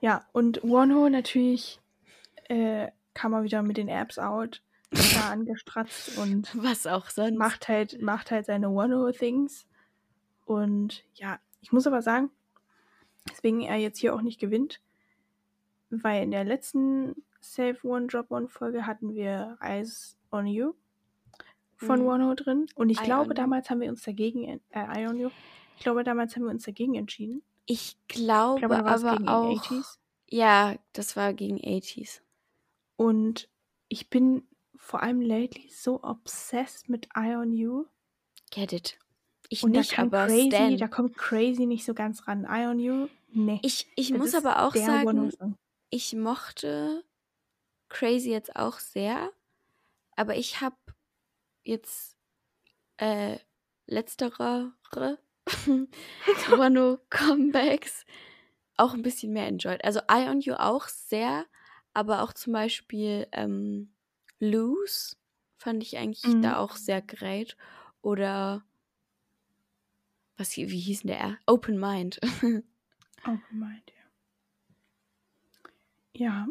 [0.00, 1.80] ja, und Wonho natürlich
[2.48, 7.38] äh, kam er wieder mit den Apps out, da angestratzt und Was auch sonst.
[7.38, 9.66] macht halt, macht halt seine Wonho-Things.
[10.44, 12.30] Und ja, ich muss aber sagen,
[13.26, 14.80] weswegen er jetzt hier auch nicht gewinnt,
[15.90, 20.74] weil in der letzten Save One Drop One Folge hatten wir Eyes on You
[21.78, 22.04] von Mhm.
[22.04, 22.66] Wonho drin.
[22.74, 25.30] Und ich Eye glaube, damals haben wir uns dagegen, en- äh, You.
[25.76, 27.42] Ich glaube, damals haben wir uns dagegen entschieden.
[27.66, 29.56] Ich Ich glaube, glaube, war es aber auch.
[29.56, 29.98] 80s.
[30.28, 32.20] Ja, das war gegen 80s.
[32.96, 33.48] Und
[33.88, 37.84] ich bin vor allem lately so obsessed mit Eye on You.
[38.50, 38.98] Get it.
[39.50, 40.76] Ich Und nicht, da aber Crazy, Stan.
[40.76, 42.44] da kommt Crazy nicht so ganz ran.
[42.44, 43.60] Eye on You, nee.
[43.62, 45.56] Ich, ich Das muss aber auch sagen,
[45.90, 47.02] ich mochte
[47.88, 49.30] Crazy jetzt auch sehr,
[50.16, 50.76] aber ich habe
[51.68, 52.16] jetzt
[52.98, 53.38] äh,
[53.86, 54.72] letztere
[56.58, 58.04] Wano Comebacks
[58.76, 59.84] auch ein bisschen mehr enjoyed.
[59.84, 61.46] Also Eye on You auch sehr,
[61.94, 63.94] aber auch zum Beispiel ähm,
[64.40, 65.16] Loose
[65.58, 66.42] fand ich eigentlich Mhm.
[66.42, 67.56] da auch sehr great.
[68.02, 68.64] Oder
[70.36, 71.38] was, hi- wie hieß denn der?
[71.46, 72.18] Open Mind.
[73.26, 74.10] Oh, gemeint, ja.
[76.14, 76.48] Ja,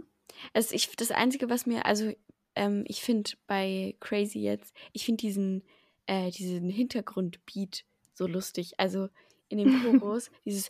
[0.53, 2.13] Also ich, das Einzige, was mir, also
[2.57, 5.63] ähm, ich finde bei Crazy jetzt, ich finde diesen,
[6.07, 8.73] äh, diesen Hintergrundbeat so lustig.
[8.79, 9.09] Also
[9.49, 9.69] in dem
[10.01, 10.69] Chorus, dieses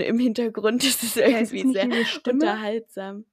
[0.00, 1.88] im Hintergrund, das ist Ja, ist irgendwie sehr
[2.32, 3.24] unterhaltsam.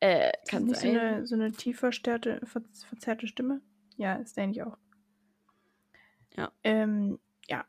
[0.00, 0.96] Äh, Ist kann so sein.
[0.98, 3.60] eine, so eine tief verstärkte, ver verzerrte Stimme?
[3.96, 4.76] Ja, ist nicht auch.
[6.36, 6.50] Ja.
[6.64, 7.64] Ähm, ja.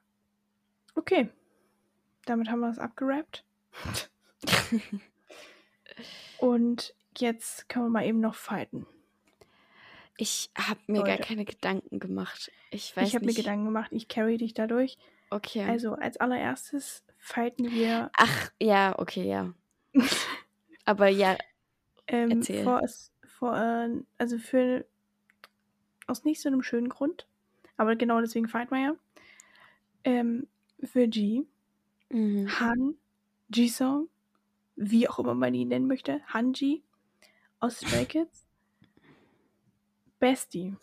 [0.96, 1.30] Okay.
[2.26, 3.46] Damit haben wir es abgerappt.
[6.40, 8.86] Und jetzt können wir mal eben noch fighten.
[10.18, 11.28] Ich habe mir gar Leute.
[11.28, 12.52] keine Gedanken gemacht.
[12.70, 13.34] Ich weiß ich habe mir.
[13.34, 14.98] Gedanken gemacht, ich carry dich dadurch.
[15.30, 15.64] Okay.
[15.64, 19.54] Also als allererstes fighten wir Ach, ja, okay, ja.
[20.86, 21.38] Aber ja,
[22.08, 22.64] ähm, Erzähl.
[22.64, 22.82] vor,
[23.26, 24.86] vor äh, also für
[26.06, 27.28] aus nicht so einem schönen Grund,
[27.78, 28.96] aber genau deswegen fighten wir ja.
[30.04, 30.48] Ähm,
[30.84, 31.46] für G,
[32.10, 32.60] mhm.
[32.60, 32.96] Han,
[33.54, 34.10] Jisung,
[34.76, 36.84] wie auch immer man ihn nennen möchte, Hanji
[37.64, 38.46] aus Stray Kids,
[40.20, 40.76] Bestie,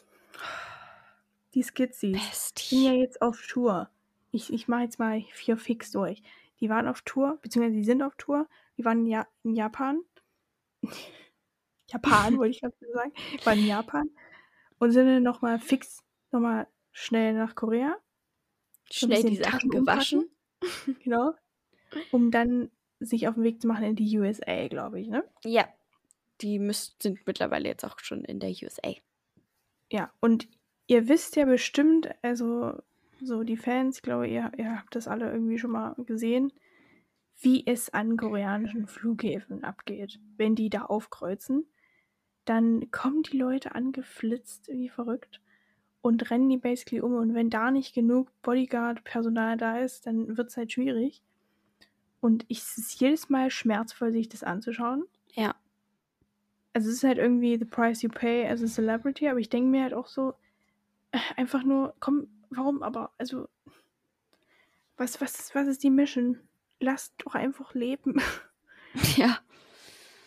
[1.52, 2.00] die Skizzies.
[2.00, 3.00] sind ja Bestie.
[3.00, 3.90] jetzt auf Tour.
[4.30, 6.22] Ich, ich mache jetzt mal hier fix durch.
[6.60, 8.48] Die waren auf Tour, beziehungsweise die sind auf Tour.
[8.78, 10.00] Die waren in, ja in Japan.
[11.86, 13.12] Japan, wollte ich gerade sagen.
[13.34, 14.08] Die waren in Japan.
[14.78, 17.94] Und sind dann nochmal fix, nochmal schnell nach Korea.
[18.90, 20.30] Schnell die Sachen gewaschen.
[21.04, 21.34] Genau.
[22.10, 22.70] Um dann
[23.00, 25.24] sich auf den Weg zu machen in die USA, glaube ich, ne?
[25.44, 25.68] Ja.
[26.40, 28.94] Die müsst, sind mittlerweile jetzt auch schon in der USA.
[29.90, 30.48] Ja, und
[30.86, 32.80] ihr wisst ja bestimmt, also
[33.20, 36.52] so die Fans, ich glaube, ihr, ihr habt das alle irgendwie schon mal gesehen,
[37.40, 40.18] wie es an koreanischen Flughäfen abgeht.
[40.36, 41.66] Wenn die da aufkreuzen,
[42.44, 45.40] dann kommen die Leute angeflitzt wie verrückt
[46.02, 47.14] und rennen die basically um.
[47.14, 51.22] Und wenn da nicht genug Bodyguard-Personal da ist, dann wird es halt schwierig.
[52.20, 55.04] Und ich, es ist jedes Mal schmerzvoll, sich das anzuschauen.
[56.72, 59.70] Also es ist halt irgendwie the price you pay as a celebrity, aber ich denke
[59.70, 60.34] mir halt auch so,
[61.12, 63.48] äh, einfach nur, komm, warum aber, also,
[64.96, 66.38] was, was, ist- was ist die Mission?
[66.80, 68.20] Lasst doch einfach leben.
[69.16, 69.38] Ja.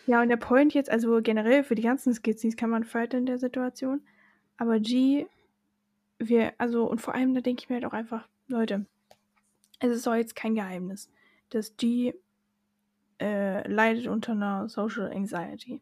[0.06, 3.26] Ja, und der Point jetzt, also generell für die ganzen Skizzen kann man fighten in
[3.26, 4.02] der Situation,
[4.56, 5.26] aber G,
[6.18, 8.86] wir, also, und vor allem, da denke ich mir halt auch einfach, Leute,
[9.80, 11.10] es ist doch jetzt kein Geheimnis,
[11.50, 12.14] dass G
[13.20, 15.82] äh, leidet unter einer Social Anxiety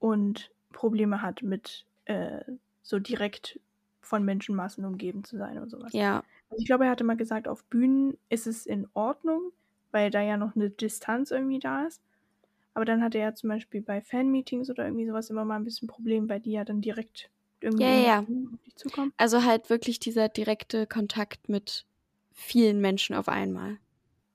[0.00, 2.40] und Probleme hat mit äh,
[2.82, 3.60] so direkt
[4.00, 5.92] von Menschenmassen umgeben zu sein und sowas.
[5.92, 6.24] Ja.
[6.48, 9.52] Also ich glaube, er hatte mal gesagt, auf Bühnen ist es in Ordnung,
[9.92, 12.02] weil da ja noch eine Distanz irgendwie da ist.
[12.74, 15.86] Aber dann hatte er zum Beispiel bei Fanmeetings oder irgendwie sowas immer mal ein bisschen
[15.88, 17.30] Problem, weil die ja dann direkt
[17.60, 18.18] irgendwie Ja, ja, ja.
[18.20, 19.12] auf dich zukommen.
[19.16, 21.84] Also halt wirklich dieser direkte Kontakt mit
[22.32, 23.76] vielen Menschen auf einmal.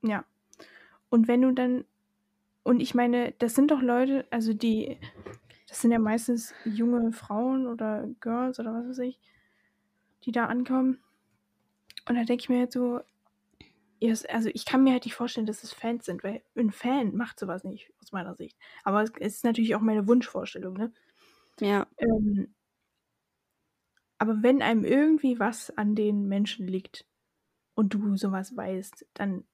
[0.02, 0.24] Ja.
[1.10, 1.84] Und wenn du dann,
[2.62, 4.98] Und ich meine, das sind doch Leute, also die,
[5.76, 9.20] das sind ja meistens junge Frauen oder Girls oder was weiß ich,
[10.24, 11.02] die da ankommen.
[12.08, 13.00] Und da denke ich mir halt so,
[14.28, 17.38] also ich kann mir halt nicht vorstellen, dass es Fans sind, weil ein Fan macht
[17.38, 18.56] sowas nicht, aus meiner Sicht.
[18.84, 20.92] Aber es ist natürlich auch meine Wunschvorstellung, ne?
[21.60, 22.54] Ja, Ähm,
[24.18, 27.06] aber wenn einem irgendwie was an den Menschen liegt
[27.74, 29.44] und du sowas weißt, dann,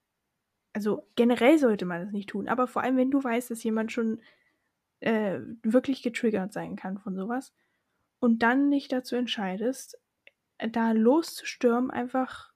[0.72, 3.92] also generell sollte man das nicht tun, aber vor allem, wenn du weißt, dass jemand
[3.92, 4.20] schon
[5.02, 7.52] äh, wirklich getriggert sein kann von sowas
[8.20, 9.98] und dann dich dazu entscheidest,
[10.70, 12.52] da loszustürmen, einfach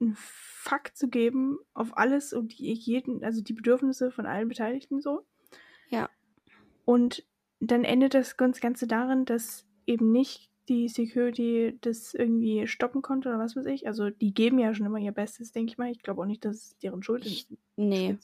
[0.00, 5.00] einen Fuck zu geben auf alles und die, jeden, also die Bedürfnisse von allen Beteiligten
[5.00, 5.24] so.
[5.88, 6.08] ja,
[6.84, 7.24] Und
[7.60, 13.28] dann endet das ganz- Ganze darin, dass eben nicht die Security das irgendwie stoppen konnte
[13.28, 13.86] oder was weiß ich.
[13.86, 15.90] Also die geben ja schon immer ihr Bestes, denke ich mal.
[15.90, 17.58] Ich glaube auch nicht, dass es deren Schuld Ich- ist.
[17.76, 18.16] nee.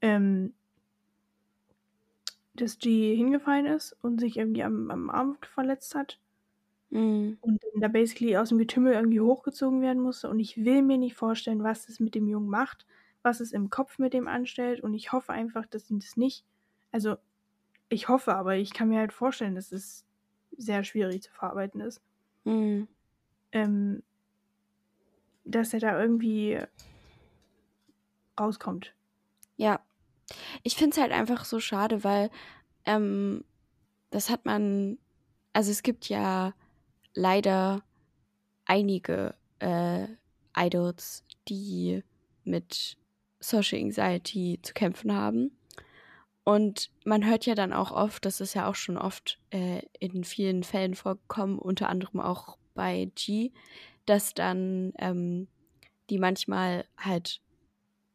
[0.00, 0.52] Ähm,
[2.54, 6.18] dass die hingefallen ist und sich irgendwie am, am Arm verletzt hat
[6.90, 10.28] Mm, und da basically aus dem Getümmel irgendwie hochgezogen werden musste.
[10.30, 12.86] Und ich will mir nicht vorstellen, was es mit dem Jungen macht,
[13.22, 14.80] was es im Kopf mit dem anstellt.
[14.80, 16.44] Und ich hoffe einfach, dass ihn das nicht.
[16.90, 17.16] Also,
[17.90, 20.06] ich hoffe, aber ich kann mir halt vorstellen, dass es
[20.56, 22.02] sehr schwierig zu verarbeiten ist.
[22.46, 22.86] mm,
[23.52, 24.02] Ähm,
[25.44, 26.58] dass er da irgendwie
[28.38, 28.94] rauskommt.
[29.56, 29.84] ja.
[30.62, 32.30] Ich finde es halt einfach so schade, weil
[32.84, 33.44] ähm,
[34.10, 34.98] das hat man,
[35.52, 36.54] also es gibt ja
[37.14, 37.82] leider
[38.64, 40.06] einige äh,
[40.56, 42.02] Idols, die
[42.44, 42.96] mit
[43.40, 45.56] Social Anxiety zu kämpfen haben.
[46.44, 50.24] Und man hört ja dann auch oft, das ist ja auch schon oft äh, in
[50.24, 53.50] vielen Fällen vorgekommen, unter anderem auch bei G,
[54.04, 55.48] dass dann ähm,
[56.10, 57.40] die manchmal halt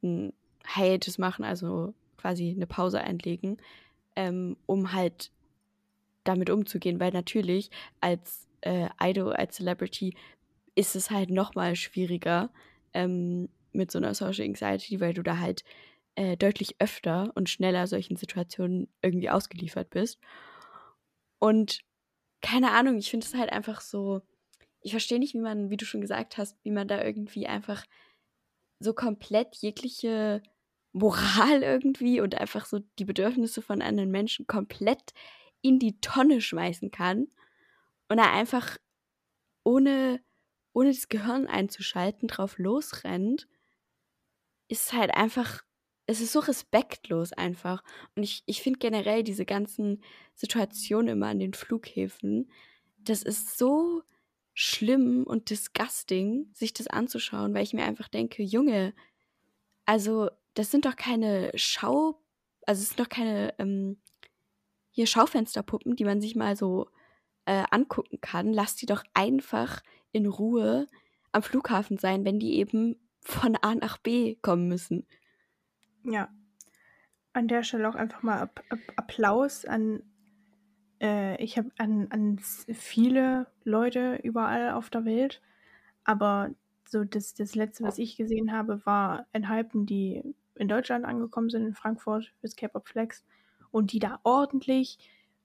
[0.04, 0.34] ein
[0.66, 3.58] Hiatus machen, also quasi eine Pause einlegen,
[4.16, 5.32] ähm, um halt
[6.24, 7.70] damit umzugehen, weil natürlich
[8.02, 10.16] als äh, Idol, als Celebrity
[10.76, 12.50] ist es halt noch mal schwieriger
[12.94, 15.64] ähm, mit so einer Social Anxiety, weil du da halt
[16.16, 20.20] äh, deutlich öfter und schneller solchen Situationen irgendwie ausgeliefert bist.
[21.40, 21.80] Und
[22.42, 24.22] keine Ahnung, ich finde es halt einfach so,
[24.82, 27.86] ich verstehe nicht, wie man, wie du schon gesagt hast, wie man da irgendwie einfach
[28.80, 30.42] so komplett jegliche
[30.92, 35.14] Moral irgendwie und einfach so die Bedürfnisse von anderen Menschen komplett
[35.62, 37.28] in die Tonne schmeißen kann
[38.08, 38.78] und er einfach
[39.64, 40.22] ohne,
[40.74, 43.48] ohne das Gehirn einzuschalten drauf losrennt,
[44.68, 45.64] ist halt einfach,
[46.06, 47.84] es ist so respektlos einfach.
[48.16, 50.04] Und ich, ich finde generell diese ganzen
[50.36, 52.52] Situationen immer an den Flughäfen,
[52.98, 54.04] das ist so
[54.54, 58.94] schlimm und disgusting, sich das anzuschauen, weil ich mir einfach denke, Junge,
[59.86, 60.30] also
[60.60, 62.20] das sind doch keine Schau,
[62.68, 63.98] also es sind doch keine ähm,
[64.92, 66.90] hier Schaufensterpuppen, die man sich mal so
[67.46, 68.52] äh, angucken kann.
[68.52, 69.80] Lass die doch einfach
[70.12, 70.88] in Ruhe
[71.32, 75.08] am Flughafen sein, wenn die eben von A nach B kommen müssen.
[76.04, 76.28] Ja.
[77.32, 80.04] An der Stelle auch einfach mal App App Applaus an,
[81.00, 85.42] äh, ich habe an, an viele Leute überall auf der Welt,
[86.04, 86.54] aber
[86.84, 91.66] so das, das letzte, was ich gesehen habe, war Enhypen, die in Deutschland angekommen sind,
[91.66, 93.24] in Frankfurt fürs K-Pop Flex
[93.72, 94.98] und die da ordentlich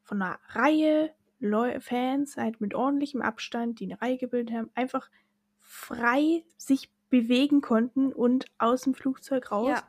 [0.02, 5.10] von einer Reihe Leu Fans, halt mit ordentlichem Abstand, die eine Reihe gebildet haben, einfach
[5.58, 9.82] frei sich bewegen konnten und aus dem Flugzeug raus Ja.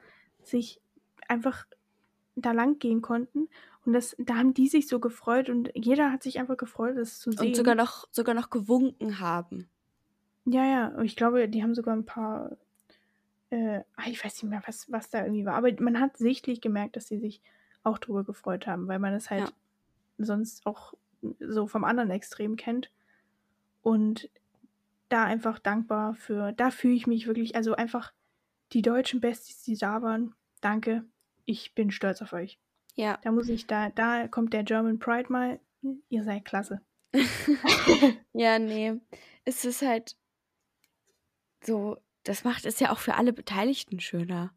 [0.44, 0.82] sich
[1.28, 1.66] einfach
[2.36, 3.50] da lang gehen konnten.
[3.86, 7.20] Und das, da haben die sich so gefreut und jeder hat sich einfach gefreut, das
[7.20, 7.48] zu sehen.
[7.48, 9.70] Und sogar noch, sogar noch gewunken haben.
[10.46, 12.58] Ja, ja, und ich glaube, die haben sogar ein paar,
[13.56, 16.60] äh, ah, ich weiß nicht mehr, was, was da irgendwie war, aber man hat sichtlich
[16.62, 17.42] gemerkt, dass sie sich
[17.84, 19.52] auch drüber gefreut haben, weil man es halt Ja.
[20.18, 20.94] sonst auch
[21.40, 22.92] so vom anderen Extrem kennt.
[23.82, 24.30] Und
[25.10, 28.12] da einfach dankbar für, da fühle ich mich wirklich, also einfach
[28.74, 31.06] die deutschen Besties, die da waren, danke,
[31.46, 32.58] ich bin stolz auf euch.
[32.96, 33.20] Ja.
[33.22, 35.60] Da muss ich, da, da kommt der German Pride mal,
[36.10, 36.82] ihr seid klasse.
[38.34, 39.00] Ja, nee.
[39.46, 40.18] Es ist halt
[41.64, 44.54] so, das macht es ja auch für alle Beteiligten schöner.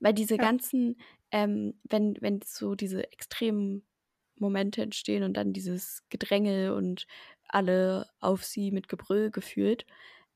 [0.00, 0.48] Weil diese Ja.
[0.48, 1.00] ganzen,
[1.32, 3.86] ähm, wenn, wenn so diese extremen
[4.36, 7.06] Momente entstehen und dann dieses Gedränge und
[7.48, 9.86] alle auf sie mit Gebrüll gefühlt,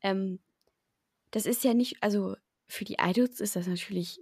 [0.02, 0.40] ähm,
[1.30, 2.36] das ist ja nicht, also
[2.68, 4.20] für die Idols ist das natürlich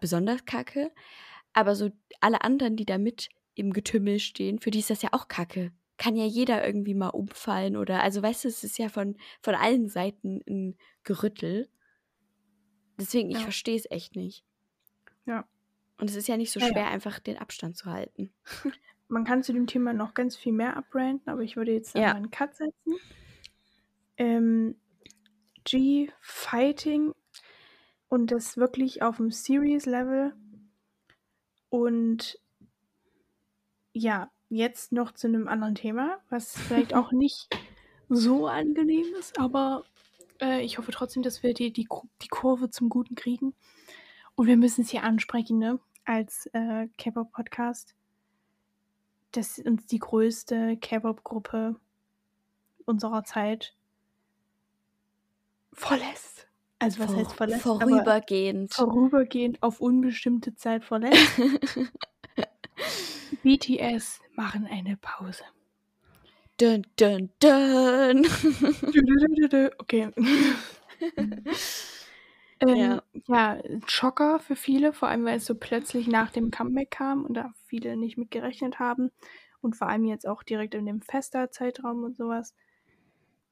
[0.00, 0.92] besonders kacke,
[1.54, 1.90] aber so
[2.20, 5.72] alle anderen, die da mit im Getümmel stehen, für die ist das ja auch kacke.
[6.04, 9.54] Kann ja jeder irgendwie mal umfallen oder, also weißt du, es ist ja von, von
[9.54, 11.70] allen Seiten ein Gerüttel.
[13.00, 13.42] Deswegen, ich Ja.
[13.44, 14.44] verstehe es echt nicht.
[15.24, 15.48] Ja.
[15.96, 16.72] Und es ist ja nicht so Ja, ja.
[16.72, 18.34] schwer, einfach den Abstand zu halten.
[19.08, 22.02] Man kann zu dem Thema noch ganz viel mehr abbranden, aber ich würde jetzt Ja.
[22.02, 22.12] ja.
[22.14, 22.94] einen Cut setzen.
[24.18, 24.76] Ähm,
[25.64, 27.12] G Fighting
[28.08, 30.34] und das wirklich auf dem Serious Level.
[31.70, 32.38] Und
[33.94, 37.48] ja, jetzt noch zu einem anderen Thema, was vielleicht auch nicht
[38.08, 39.84] so angenehm ist, aber
[40.40, 41.88] äh, ich hoffe trotzdem, dass wir die, die,
[42.22, 43.54] die Kurve zum Guten kriegen.
[44.36, 45.78] Und wir müssen es hier ansprechen, ne?
[46.04, 47.94] Als äh, K-Pop-Podcast.
[49.32, 51.76] Dass uns die größte K-Pop-Gruppe
[52.84, 53.74] unserer Zeit
[55.72, 56.46] verlässt.
[56.78, 57.62] Also was Vor- heißt verlässt?
[57.62, 58.74] Vorübergehend.
[58.74, 61.32] vorübergehend auf unbestimmte Zeit verlässt.
[63.42, 65.44] BTS machen eine Pause.
[66.58, 68.26] dun, dun, dun.
[69.78, 70.10] Okay.
[72.60, 73.02] ähm, Ja.
[73.28, 73.50] ja.
[73.52, 77.34] ein Schocker für viele, vor allem weil es so plötzlich nach dem Comeback kam und
[77.34, 79.10] da viele nicht mit gerechnet haben.
[79.60, 82.54] Und vor allem jetzt auch direkt in dem Festa-Zeitraum und sowas.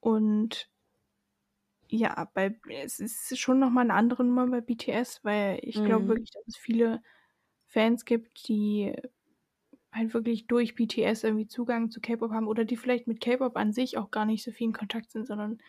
[0.01, 0.69] Und
[1.89, 6.07] ja, bei, es ist schon nochmal eine andere Nummer bei BTS, weil ich glaube Mhm.
[6.07, 7.01] wirklich, dass es viele
[7.67, 8.93] Fans gibt, die
[9.93, 13.73] halt wirklich durch BTS irgendwie Zugang zu K-Pop haben oder die vielleicht mit K-Pop an
[13.73, 15.59] sich auch gar nicht so viel in Kontakt sind, sondern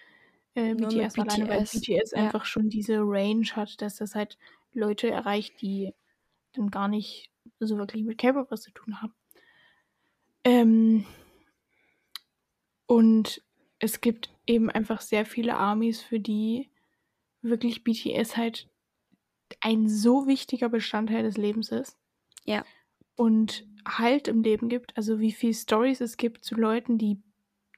[0.55, 2.19] äh, BTS alleine, weil BTS, BTS ja.
[2.19, 4.39] einfach schon diese Range hat, dass das halt
[4.73, 5.93] Leute erreicht, die
[6.53, 9.15] dann gar nicht so wirklich mit K-Pop was zu tun haben.
[10.45, 11.05] Ähm,
[12.87, 13.43] und
[13.79, 16.71] es gibt eben einfach sehr viele Armies, für die
[17.43, 18.69] wirklich BTS halt
[19.61, 21.99] ein so wichtiger Bestandteil des Lebens ist.
[22.45, 22.65] Ja.
[23.17, 24.97] Und Halt im Leben gibt.
[24.97, 27.23] Also wie viele Stories es gibt zu Leuten, die,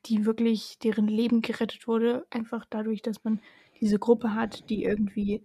[0.07, 3.41] die wirklich, deren Leben gerettet wurde, einfach dadurch, dass man
[3.81, 5.45] diese Gruppe hat, die irgendwie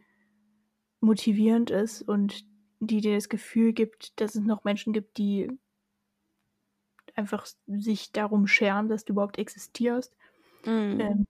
[1.01, 2.45] motivierend ist und
[2.79, 5.49] die dir das Gefühl gibt, dass es noch Menschen gibt, die
[7.15, 10.15] einfach sich darum scheren, dass du überhaupt existierst
[10.65, 11.11] Mhm.
[11.11, 11.25] ähm,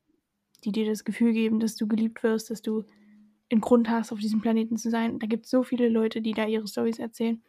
[0.66, 2.86] die dir das Gefühl geben, dass du geliebt wirst, dass du
[3.52, 5.20] einen Grund hast, auf diesem Planeten zu sein.
[5.20, 7.44] Da gibt es so viele Leute, die da ihre Stories erzählen.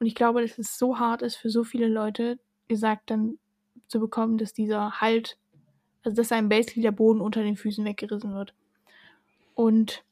[0.00, 2.38] Und ich glaube, dass es so hart ist für so viele Leute,
[2.68, 3.38] gesagt dann
[3.88, 5.38] zu bekommen, dass dieser Halt,
[6.04, 8.54] also dass einem basically der Boden unter den Füßen weggerissen wird.
[9.54, 10.04] Und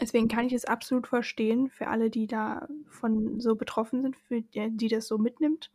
[0.00, 4.70] deswegen kann ich es absolut verstehen für alle, die davon so betroffen sind, für die,
[4.70, 5.70] die das so mitnimmt.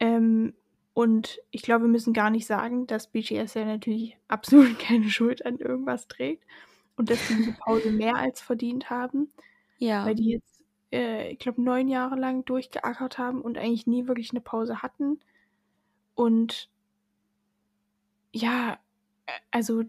[0.00, 0.54] Ähm,
[0.94, 5.44] und ich glaube, wir müssen gar nicht sagen, dass BTS ja natürlich absolut keine Schuld
[5.46, 6.44] an irgendwas trägt
[6.96, 9.30] und dass sie diese Pause mehr als verdient haben,
[9.78, 10.04] Ja.
[10.04, 10.57] weil die jetzt,
[10.92, 15.20] äh, ich glaube, neun Jahre lang durchgeackert haben und eigentlich nie wirklich eine Pause hatten.
[16.14, 16.68] Und
[18.32, 18.78] ja,
[19.26, 19.84] äh, also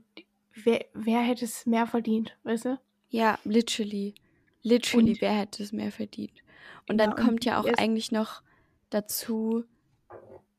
[0.54, 2.80] wer, wer hätte es mehr verdient, weißt du?
[3.10, 4.16] Ja, literally.
[4.62, 6.44] Literally, Und- wer hätte es mehr verdient?
[6.88, 8.42] Und dann Ja, und kommt ja auch eigentlich noch
[8.90, 9.64] dazu,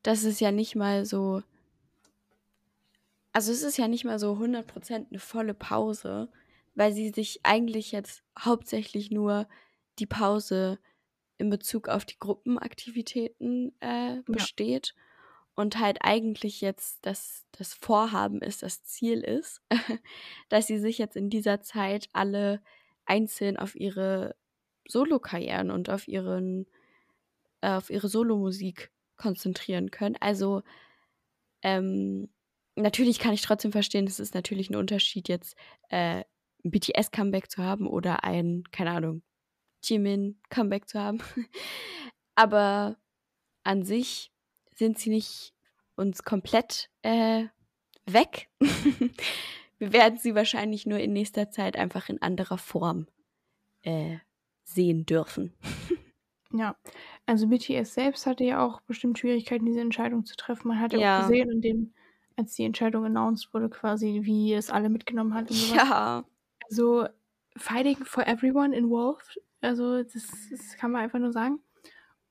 [0.03, 1.43] dass es ja nicht mal so.
[3.33, 6.29] Also, es ist ja nicht mal so 100% eine volle Pause,
[6.75, 9.47] weil sie sich eigentlich jetzt hauptsächlich nur
[9.99, 10.79] die Pause
[11.39, 14.95] in Bezug auf die Gruppenaktivitäten äh, besteht
[15.55, 19.63] und halt eigentlich jetzt das, das Vorhaben ist, das Ziel ist,
[20.49, 22.63] dass sie sich jetzt in dieser Zeit alle
[23.05, 24.37] einzeln auf ihre
[24.87, 26.67] Solokarrieren und auf ihren
[27.61, 30.17] äh, auf ihre Solomusik konzentrieren können.
[30.21, 30.63] Also
[31.63, 32.31] ähm,
[32.75, 35.57] natürlich kann ich trotzdem verstehen, es ist natürlich ein Unterschied jetzt
[35.91, 36.25] äh,
[36.65, 39.23] ein BTS Comeback zu haben oder ein keine Ahnung
[39.83, 41.21] Jimin Comeback zu haben.
[42.35, 42.97] Aber
[43.65, 44.33] an sich
[44.75, 45.53] sind sie nicht
[45.97, 47.47] uns komplett äh,
[48.07, 48.49] weg.
[49.79, 53.07] Wir werden sie wahrscheinlich nur in nächster Zeit einfach in anderer Form
[53.83, 54.19] äh,
[54.65, 55.55] sehen dürfen.
[56.53, 56.75] Ja,
[57.27, 60.67] also BTS selbst hatte ja auch bestimmt Schwierigkeiten, diese Entscheidung zu treffen.
[60.67, 61.19] Man hat ja, Ja.
[61.19, 61.95] auch gesehen, in dem,
[62.37, 65.49] als die Entscheidung announced wurde, quasi, wie es alle mitgenommen hat.
[65.53, 66.25] Ja,
[66.69, 67.07] Also,
[67.57, 69.41] fighting for everyone involved.
[69.61, 71.61] Also, das, das kann man einfach nur sagen.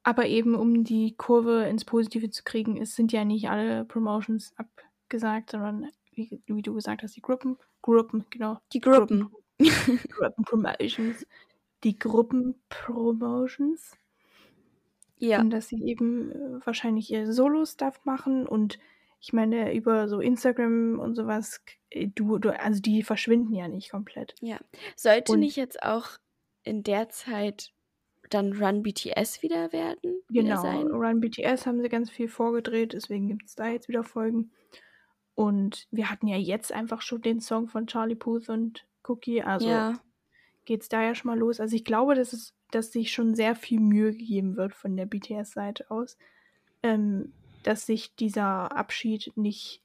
[0.04, 4.54] Aber eben, um die Kurve ins Positive zu kriegen, es sind ja nicht alle Promotions
[4.58, 8.60] abgesagt, sondern, wie, wie du gesagt hast, die Gruppen, Gruppen, genau.
[8.74, 9.30] die Gruppen.
[9.60, 11.26] Gruppenpromotions.
[11.84, 13.98] Die Gruppenpromotions.
[15.18, 18.80] Ja, Und dass sie eben äh, wahrscheinlich ihr Solo-Stuff machen und
[19.22, 23.92] ich meine, über so Instagram und sowas, äh, du, du, also die verschwinden ja nicht
[23.92, 24.36] komplett.
[24.42, 24.60] ja.
[24.96, 26.08] Sollte Und- nicht jetzt auch
[26.64, 27.72] in der Zeit
[28.30, 30.22] dann Run BTS wieder werden?
[30.30, 30.88] Wieder Genau, sein?
[30.88, 34.52] Run BTS haben sie ganz viel vorgedreht, deswegen gibt es da jetzt wieder Folgen.
[35.36, 39.68] Und wir hatten ja jetzt einfach schon den Song von Charlie Puth und Cookie, also
[39.70, 40.00] ja,
[40.66, 41.60] geht es da ja schon mal los.
[41.60, 45.06] Also ich glaube, dass es, dass sich schon sehr viel Mühe gegeben wird von der
[45.08, 46.18] BTS-Seite aus,
[46.84, 49.84] ähm, dass sich dieser Abschied nicht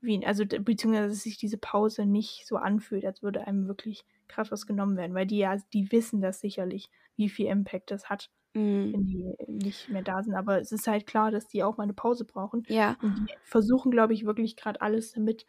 [0.00, 4.50] wie, also beziehungsweise dass sich diese Pause nicht so anfühlt, als würde einem wirklich krass
[4.52, 8.30] was genommen werden, weil die ja, die wissen das sicherlich, wie viel Impact das hat,
[8.56, 10.34] Mm, wenn die nicht mehr da sind.
[10.34, 12.66] Aber es ist halt klar, dass die auch mal eine Pause brauchen.
[12.68, 15.46] ja, Und die versuchen, glaube ich, wirklich gerade alles, damit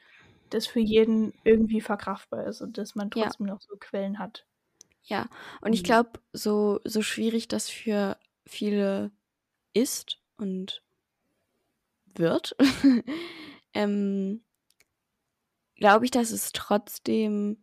[0.50, 3.34] das für jeden irgendwie verkraftbar ist und dass man Ja.
[3.34, 4.48] trotzdem noch so Quellen hat.
[5.04, 5.30] ja.
[5.62, 5.84] Und ich Mhm.
[5.84, 9.12] glaube, so, so schwierig das für viele
[9.74, 10.84] ist und
[12.20, 12.56] wird,
[13.74, 14.44] ähm,
[15.76, 17.58] glaube ich, dass es trotzdem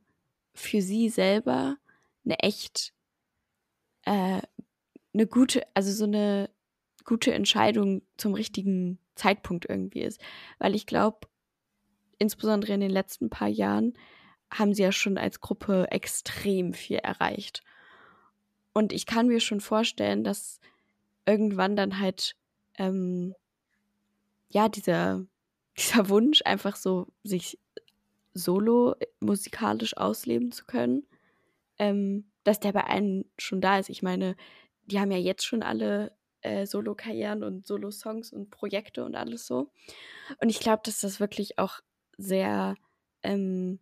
[0.55, 1.77] für sie selber
[2.25, 2.93] eine echt
[4.03, 4.41] äh,
[5.13, 6.51] eine gute, also so eine
[7.05, 10.21] gute Entscheidung zum richtigen Zeitpunkt irgendwie ist.
[10.59, 11.29] Weil ich glaube,
[12.19, 13.95] insbesondere in den letzten paar Jahren
[14.53, 17.63] haben sie ja schon als Gruppe extrem viel erreicht.
[18.73, 20.61] Und ich kann mir schon vorstellen, dass
[21.25, 22.37] irgendwann dann halt
[22.79, 23.35] ähm,
[24.49, 25.25] ja dieser,
[25.79, 27.59] dieser Wunsch, einfach so sich
[28.35, 31.07] solo musikalisch ausleben zu können,
[31.79, 33.89] ähm, dass der bei allen schon da ist.
[33.89, 34.37] Ich meine,
[34.87, 39.71] die haben ja jetzt schon alle äh, Solo-Karrieren und Solo-Songs und Projekte und alles so.
[40.41, 41.81] Und ich glaube, dass das wirklich auch
[42.19, 42.77] sehr,
[43.23, 43.81] ähm,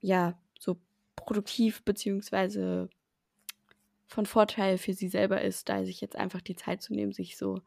[0.00, 0.76] ja, so
[1.14, 2.88] produktiv beziehungsweise
[4.06, 7.36] von Vorteil für sie selber ist, da sich jetzt einfach die Zeit zu nehmen, sich
[7.36, 7.60] so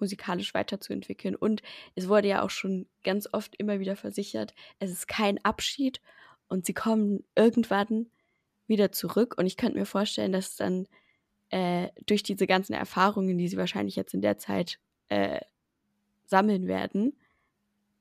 [0.00, 1.34] musikalisch weiterzuentwickeln.
[1.34, 1.62] Und
[1.94, 6.00] es wurde ja auch schon ganz oft immer wieder versichert, es ist kein Abschied
[6.48, 8.06] und sie kommen irgendwann
[8.66, 9.34] wieder zurück.
[9.38, 10.86] Und ich könnte mir vorstellen, dass dann
[11.50, 14.78] äh, durch diese ganzen Erfahrungen, die sie wahrscheinlich jetzt in der Zeit
[15.08, 15.40] äh,
[16.26, 17.16] sammeln werden,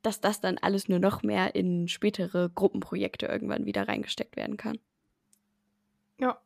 [0.02, 4.80] dass das dann alles nur noch mehr in spätere Gruppenprojekte irgendwann wieder reingesteckt werden kann.
[6.20, 6.40] Ja.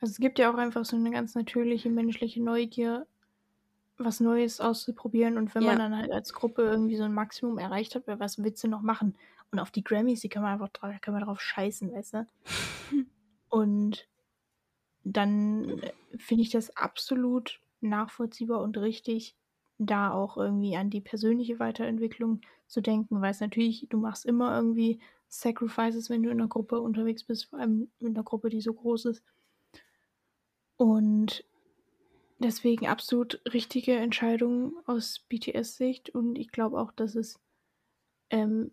[0.00, 3.06] Also es gibt ja auch einfach so eine ganz natürliche menschliche Neugier,
[3.98, 5.36] was Neues auszuprobieren.
[5.38, 5.84] Und wenn man Ja.
[5.84, 9.16] dann halt als Gruppe irgendwie so ein Maximum erreicht hat, was willst du noch machen?
[9.52, 12.26] Und auf die Grammys, die kann man einfach drauf, kann man drauf scheißen, weißt du?
[13.48, 14.08] Und
[15.04, 15.80] dann
[16.18, 19.36] finde ich das absolut nachvollziehbar und richtig,
[19.78, 24.56] da auch irgendwie an die persönliche Weiterentwicklung zu denken, weil es natürlich, du machst immer
[24.56, 28.60] irgendwie Sacrifices, wenn du in einer Gruppe unterwegs bist, vor allem in einer Gruppe, die
[28.60, 29.22] so groß ist.
[30.76, 31.44] Und
[32.38, 37.40] deswegen absolut richtige Entscheidung aus BTS-Sicht und ich glaube auch, dass es,
[38.30, 38.72] ähm,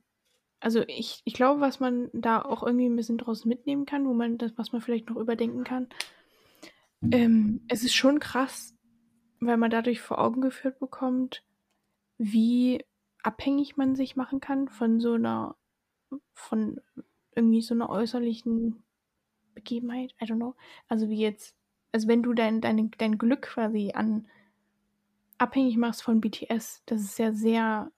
[0.60, 4.14] also ich, ich glaube, was man da auch irgendwie ein bisschen draus mitnehmen kann, wo
[4.14, 5.88] man das, was man vielleicht noch überdenken kann,
[7.12, 8.76] ähm, es ist schon krass,
[9.40, 11.44] weil man dadurch vor Augen geführt bekommt,
[12.18, 12.84] wie
[13.24, 15.56] abhängig man sich machen kann von so einer,
[16.34, 16.80] von
[17.36, 18.84] irgendwie so einer äußerlichen
[19.54, 20.56] Begebenheit, I don't know.
[20.88, 21.56] Also wie jetzt,
[21.94, 24.28] also wenn du dein, dein, dein Glück quasi an
[25.38, 27.92] abhängig machst von BTS, das ist ja sehr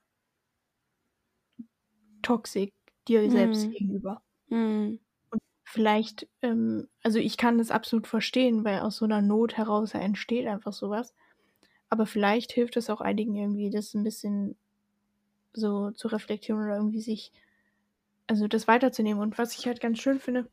[2.22, 2.70] toxisch
[3.08, 3.70] dir selbst Mhm.
[3.70, 4.22] gegenüber.
[4.50, 4.98] Hm.
[5.64, 10.46] Vielleicht, ähm, also ich kann das absolut verstehen, weil aus so einer Not heraus entsteht
[10.46, 11.14] einfach sowas.
[11.90, 14.56] Aber vielleicht hilft es auch einigen irgendwie, das ein bisschen
[15.54, 17.32] so zu reflektieren oder irgendwie sich,
[18.28, 19.22] also das weiterzunehmen.
[19.22, 20.48] Und was ich halt ganz schön finde,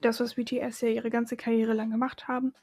[0.00, 2.54] das, was BTS ja ihre ganze Karriere lang gemacht haben,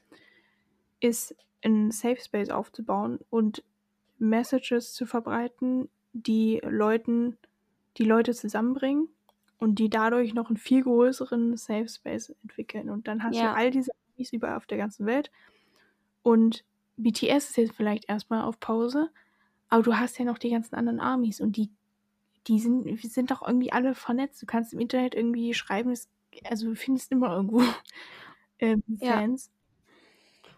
[1.00, 3.62] ist einen Safe Space aufzubauen und
[4.18, 7.36] Messages zu verbreiten, die Leuten,
[7.98, 9.08] die Leute zusammenbringen
[9.58, 12.90] und die dadurch noch einen viel größeren Safe Space entwickeln.
[12.90, 13.50] Und dann hast Ja.
[13.52, 15.30] du all diese Amis überall auf der ganzen Welt.
[16.22, 16.64] Und
[16.96, 19.10] BTS ist jetzt vielleicht erstmal auf Pause,
[19.68, 21.70] aber du hast ja noch die ganzen anderen Armies und die,
[22.46, 24.40] die sind, sind doch irgendwie alle vernetzt.
[24.42, 26.08] Du kannst im Internet irgendwie schreiben, es,
[26.44, 27.60] also du findest immer irgendwo
[28.60, 29.22] ähm, Ja.
[29.22, 29.50] Fans.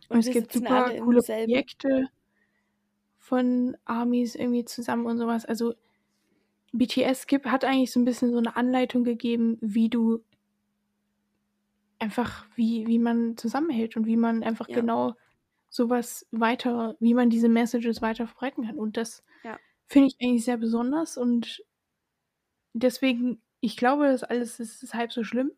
[0.09, 2.09] Und Und es gibt super coole Projekte
[3.19, 5.45] von Armies irgendwie zusammen und sowas.
[5.45, 5.75] Also
[6.73, 10.25] BTS gibt, hat eigentlich so ein bisschen so eine Anleitung gegeben, wie du
[11.99, 14.73] einfach, wie, wie man zusammenhält und wie man einfach Ja.
[14.73, 15.15] genau
[15.71, 18.79] sowas weiter, wie man diese Messages weiter verbreiten kann.
[18.79, 19.61] Und das Ja.
[19.89, 21.65] finde ich eigentlich sehr besonders und
[22.73, 25.53] deswegen, ich glaube, das alles ist, ist halb so schlimm.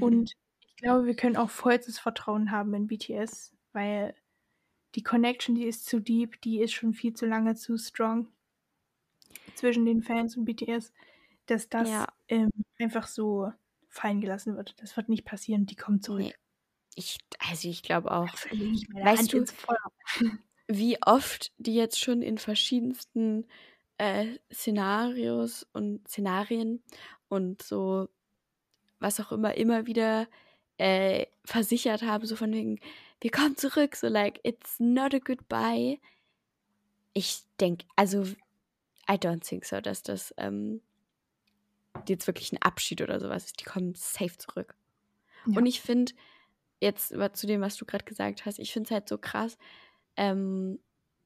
[0.00, 0.32] Und
[0.66, 4.14] ich glaube, wir können auch vollstes Vertrauen haben in BTS, weil
[4.94, 8.28] die Connection, die ist zu deep, die ist schon viel zu lange zu strong
[9.54, 10.92] zwischen den Fans und BTS,
[11.46, 12.06] dass das Ja.
[12.28, 13.52] ähm, einfach so
[13.88, 14.74] fallen gelassen wird.
[14.80, 16.20] Das wird nicht passieren, die kommen zurück.
[16.20, 16.34] Nee.
[16.94, 19.44] Ich, also ich glaube auch, ich Weißt du-
[20.68, 23.46] wie oft die jetzt schon in verschiedensten
[23.98, 26.82] äh, Szenarios und Szenarien
[27.28, 28.08] und so
[29.00, 30.26] was auch immer, immer wieder
[30.78, 32.80] äh, versichert haben, so von wegen,
[33.20, 35.98] wir kommen zurück, so like, it's not a goodbye.
[37.12, 38.22] Ich denke, also,
[39.10, 40.80] I don't think so, dass das ähm,
[42.06, 43.60] jetzt wirklich ein Abschied oder sowas ist.
[43.60, 44.74] Die kommen safe zurück.
[45.46, 45.58] Ja.
[45.58, 46.12] Und ich finde,
[46.80, 49.58] jetzt zu dem, was du gerade gesagt hast, ich finde es halt so krass,
[50.16, 50.78] ähm,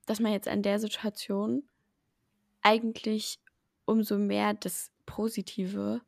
[0.06, 1.64] dass man jetzt an der Situation
[2.62, 3.38] eigentlich
[3.84, 6.00] umso mehr das Positive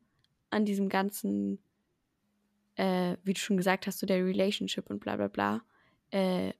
[0.49, 1.59] an diesem ganzen,
[2.75, 5.63] äh, wie du schon gesagt hast, so der Relationship und bla bla bla,
[6.11, 6.53] äh,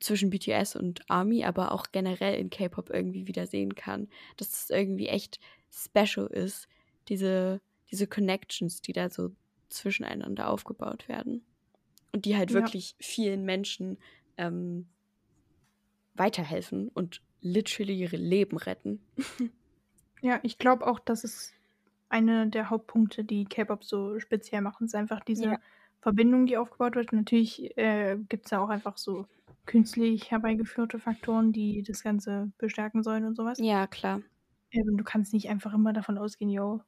[0.00, 4.08] zwischen BTS und Army, aber auch generell in K-Pop irgendwie wieder sehen kann.
[4.38, 5.38] Dass es irgendwie echt
[5.70, 6.68] special ist,
[7.08, 7.60] diese,
[7.90, 9.30] diese Connections, die da so
[9.68, 11.44] zwischeneinander aufgebaut werden.
[12.12, 12.56] Und die halt Ja.
[12.62, 13.98] wirklich vielen Menschen
[14.38, 14.88] ähm,
[16.14, 19.00] weiterhelfen und literally ihre Leben retten.
[20.22, 21.54] Ja, ich glaube auch, dass es
[22.10, 25.58] eine der Hauptpunkte, die K-Pop so speziell machen, ist einfach diese Ja.
[26.00, 27.12] Verbindung, die aufgebaut wird.
[27.12, 29.26] Natürlich äh, gibt es ja auch einfach so
[29.66, 33.58] künstlich herbeigeführte Faktoren, die das Ganze bestärken sollen und sowas.
[33.58, 34.22] Ja, klar.
[34.72, 36.80] Ähm, du kannst nicht einfach immer davon ausgehen, yo,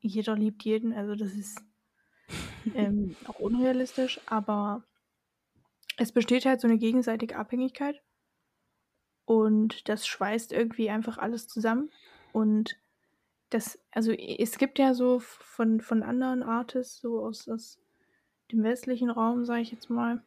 [0.00, 0.92] jeder liebt jeden.
[0.92, 1.60] Also das ist
[2.74, 4.84] ähm, auch unrealistisch, aber
[5.96, 8.02] es besteht halt so eine gegenseitige Abhängigkeit
[9.24, 11.90] und das schweißt irgendwie einfach alles zusammen
[12.32, 12.76] und
[13.52, 17.78] das, also es gibt ja so von, von anderen Artists, so aus, aus
[18.50, 20.22] dem westlichen Raum, sage ich jetzt mal,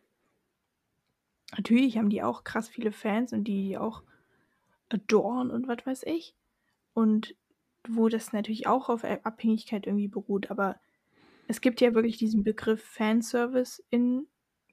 [1.56, 4.04] natürlich haben die auch krass viele Fans und die, auch
[4.90, 6.36] adoren und was weiß ich.
[6.94, 7.36] Und
[7.88, 10.80] wo das natürlich auch auf Abhängigkeit irgendwie beruht, aber
[11.48, 14.28] es gibt ja wirklich diesen Begriff Fanservice in,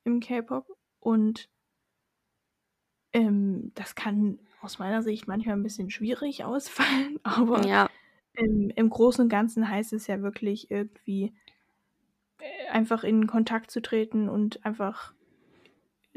[0.04, 0.66] im K-Pop
[1.00, 1.50] und
[3.12, 7.90] ähm, das kann aus meiner Sicht manchmal ein bisschen schwierig ausfallen, aber Ja,
[8.34, 11.34] im, im Großen und Ganzen heißt es ja wirklich irgendwie
[12.38, 15.14] äh, einfach in Kontakt zu treten und einfach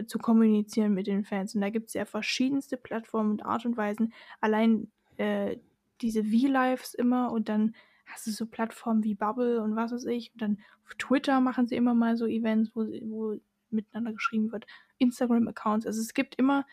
[0.07, 1.55] zu kommunizieren mit den Fans.
[1.55, 4.13] Und da gibt es ja verschiedenste Plattformen und Art und Weisen.
[4.41, 5.57] Allein äh,
[6.01, 7.75] diese V-Lives immer und dann
[8.05, 10.31] hast du so Plattformen wie Bubble und was weiß ich.
[10.33, 13.39] Und dann auf Twitter machen sie immer mal so Events, wo, wo
[13.69, 14.65] miteinander geschrieben wird.
[14.97, 15.87] Instagram-Accounts.
[15.87, 16.65] Also es gibt immer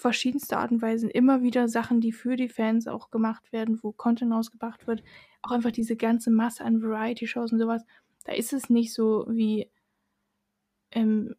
[0.00, 3.92] verschiedenste Art und Weisen immer wieder Sachen, die für die Fans auch gemacht werden, wo
[3.92, 5.02] Content rausgebracht wird.
[5.42, 7.84] Auch einfach diese ganze Masse an Variety-Shows und sowas.
[8.24, 9.70] Da ist es nicht so wie
[10.92, 11.34] ähm,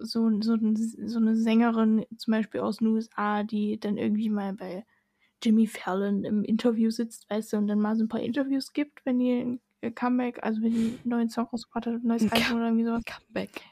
[0.00, 4.84] so, so, so eine Sängerin zum Beispiel aus den USA, die dann irgendwie mal bei
[5.42, 9.04] Jimmy Fallon im Interview sitzt, weißt du, und dann mal so ein paar Interviews gibt,
[9.04, 12.30] wenn die ein äh, Comeback, also wenn die einen neuen Song rausgebracht hat, ein neues
[12.30, 13.04] Album oder irgendwie sowas.
[13.04, 13.62] Comeback.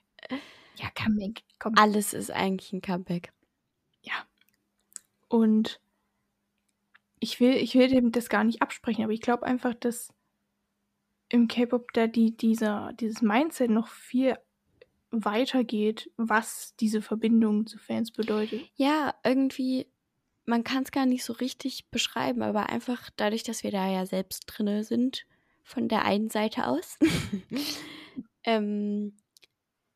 [0.77, 1.43] Ja, Comeback.
[1.59, 1.75] Komm.
[1.77, 3.33] Alles ist eigentlich ein Comeback.
[5.35, 5.81] Und
[7.19, 10.15] ich will, ich will dem das gar nicht absprechen, aber ich glaube einfach, dass
[11.29, 14.39] im K-Pop da die, dieser, dieses Mindset noch viel
[15.11, 18.63] weiter geht, was diese Verbindung zu Fans bedeutet.
[18.77, 19.89] Ja, irgendwie,
[20.45, 24.07] man kann es gar nicht so richtig beschreiben, aber einfach dadurch, dass wir da ja
[24.07, 25.27] selbst drinne sind,
[25.65, 26.97] von der einen Seite aus,
[28.45, 29.17] ähm,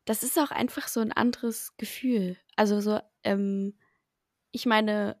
[0.03, 2.35] das ist auch einfach so ein anderes Gefühl.
[2.57, 3.77] Also so, ähm,
[4.51, 5.15] ich meine,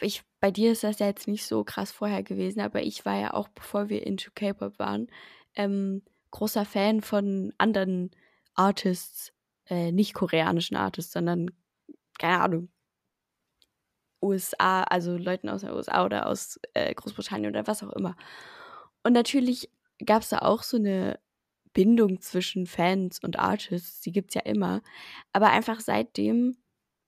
[0.00, 3.18] ich, bei dir ist das ja jetzt nicht so krass vorher gewesen, aber ich war
[3.18, 5.08] ja auch, bevor wir into K-Pop waren,
[5.54, 8.10] ähm, großer Fan von anderen
[8.54, 9.32] Artists,
[9.66, 11.50] äh, nicht koreanischen Artists, sondern,
[12.18, 12.70] keine Ahnung,
[14.22, 18.16] USA, also Leuten aus den USA oder aus äh, Großbritannien oder was auch immer.
[19.02, 19.70] Und natürlich
[20.04, 21.18] gab es da auch so eine
[21.72, 24.82] Bindung zwischen Fans und Artists, die gibt es ja immer.
[25.32, 26.56] Aber einfach seitdem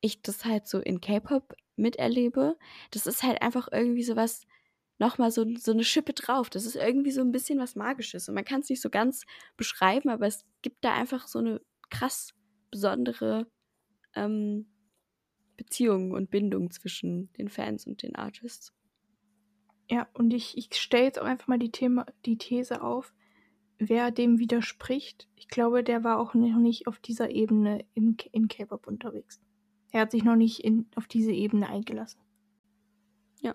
[0.01, 2.57] ich das halt so in K-Pop miterlebe,
[2.91, 4.47] das ist halt einfach irgendwie sowas,
[4.99, 6.49] nochmal so, so eine Schippe drauf.
[6.49, 8.29] Das ist irgendwie so ein bisschen was Magisches.
[8.29, 9.25] Und man kann es nicht so ganz
[9.57, 12.35] beschreiben, aber es gibt da einfach so eine krass
[12.71, 13.47] besondere
[14.15, 14.67] ähm,
[15.57, 18.73] Beziehung und Bindung zwischen den Fans und den Artists.
[19.91, 23.13] Ja, und ich, ich stelle jetzt auch einfach mal die, Thema, die These auf,
[23.79, 28.49] wer dem widerspricht, ich glaube, der war auch noch nicht auf dieser Ebene in, in
[28.49, 29.41] K-Pop unterwegs.
[29.93, 32.21] Er hat sich noch nicht in, auf diese Ebene eingelassen.
[33.43, 33.55] Ja.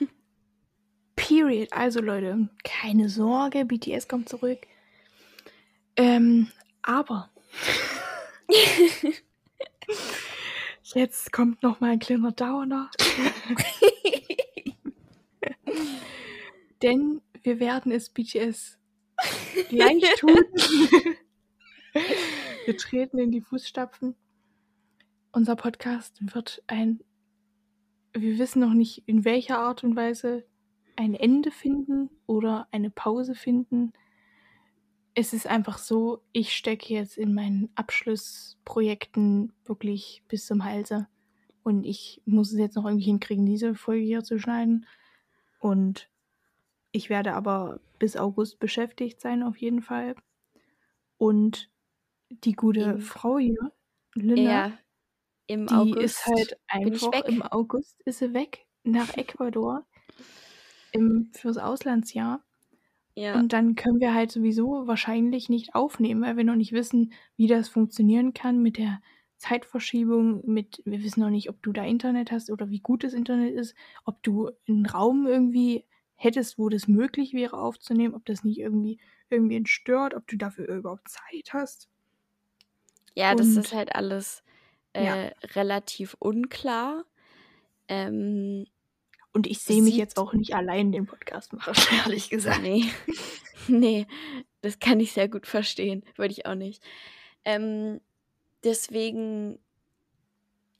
[1.16, 1.72] Period.
[1.72, 4.66] Also Leute, keine Sorge, BTS kommt zurück.
[5.96, 6.48] Ähm,
[6.82, 7.30] aber
[10.94, 12.90] jetzt kommt noch mal ein kleiner Downer.
[16.82, 18.78] Denn wir werden es BTS
[19.70, 20.44] leicht tun.
[22.66, 24.14] wir treten in die Fußstapfen.
[25.36, 27.00] Unser Podcast wird ein,
[28.14, 30.46] wir wissen noch nicht in welcher Art und Weise,
[30.96, 33.92] ein Ende finden oder eine Pause finden.
[35.12, 41.06] Es ist einfach so, ich stecke jetzt in meinen Abschlussprojekten wirklich bis zum Halse.
[41.62, 44.86] Und ich muss es jetzt noch irgendwie hinkriegen, diese Folge hier zu schneiden.
[45.58, 46.08] Und
[46.92, 50.14] ich werde aber bis August beschäftigt sein, auf jeden Fall.
[51.18, 51.70] Und
[52.30, 53.70] die gute Frau hier,
[54.14, 54.78] Linda, Ja,
[55.48, 57.26] im die August ist halt bin einfach weg.
[57.26, 59.86] im August ist sie weg nach Ecuador
[60.92, 62.42] im, fürs Auslandsjahr.
[63.16, 67.12] Ja, Und dann können wir halt sowieso wahrscheinlich nicht aufnehmen, weil wir noch nicht wissen,
[67.36, 69.02] wie das funktionieren kann mit der
[69.38, 73.14] Zeitverschiebung, mit, wir wissen noch nicht, ob du da Internet hast oder wie gut das
[73.14, 73.74] Internet ist,
[74.04, 75.86] ob du einen Raum irgendwie
[76.16, 79.00] hättest, wo das möglich wäre aufzunehmen, ob das nicht irgendwie
[79.30, 81.88] irgendwen stört, ob du dafür überhaupt Zeit hast.
[83.14, 84.42] ja, das und- ist halt alles
[84.96, 85.32] äh, Ja.
[85.54, 87.04] relativ unklar.
[87.88, 88.66] Ähm,
[89.32, 91.74] Und ich sehe mich jetzt auch nicht allein den Podcast machen,
[92.06, 92.62] ehrlich gesagt.
[92.62, 92.84] nee,
[93.68, 94.06] nee,
[94.62, 96.04] das kann ich sehr gut verstehen.
[96.16, 96.82] Würde ich auch nicht.
[97.44, 98.00] Ähm,
[98.64, 99.58] deswegen,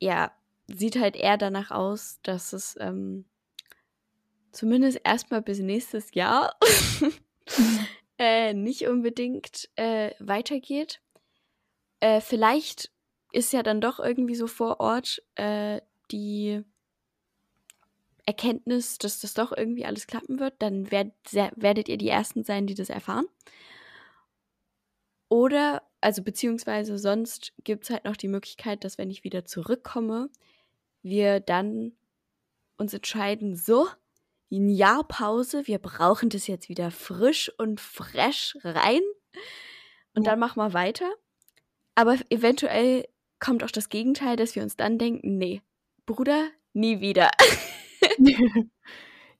[0.00, 0.32] ja,
[0.68, 3.24] sieht halt eher danach aus, dass es ähm,
[4.50, 6.56] zumindest erstmal bis nächstes Jahr
[8.18, 11.00] äh, nicht unbedingt äh, weitergeht.
[12.00, 12.90] Äh, vielleicht
[13.36, 16.64] ist ja dann doch irgendwie so vor Ort äh, die
[18.24, 20.54] Erkenntnis, dass das doch irgendwie alles klappen wird.
[20.60, 21.12] Dann werd,
[21.54, 23.26] werdet ihr die Ersten sein, die das erfahren.
[25.28, 30.30] Oder, also beziehungsweise sonst gibt es halt noch die Möglichkeit, dass wenn ich wieder zurückkomme,
[31.02, 31.92] wir dann
[32.78, 33.86] uns entscheiden, so,
[34.50, 39.02] ein Jahr Pause, wir brauchen das jetzt wieder frisch und fresh rein.
[40.14, 40.30] Und Ja.
[40.30, 41.12] dann machen wir weiter.
[41.96, 43.06] Aber eventuell
[43.40, 45.62] kommt auch das Gegenteil, dass wir uns dann denken, nee,
[46.06, 47.30] Bruder, nie wieder.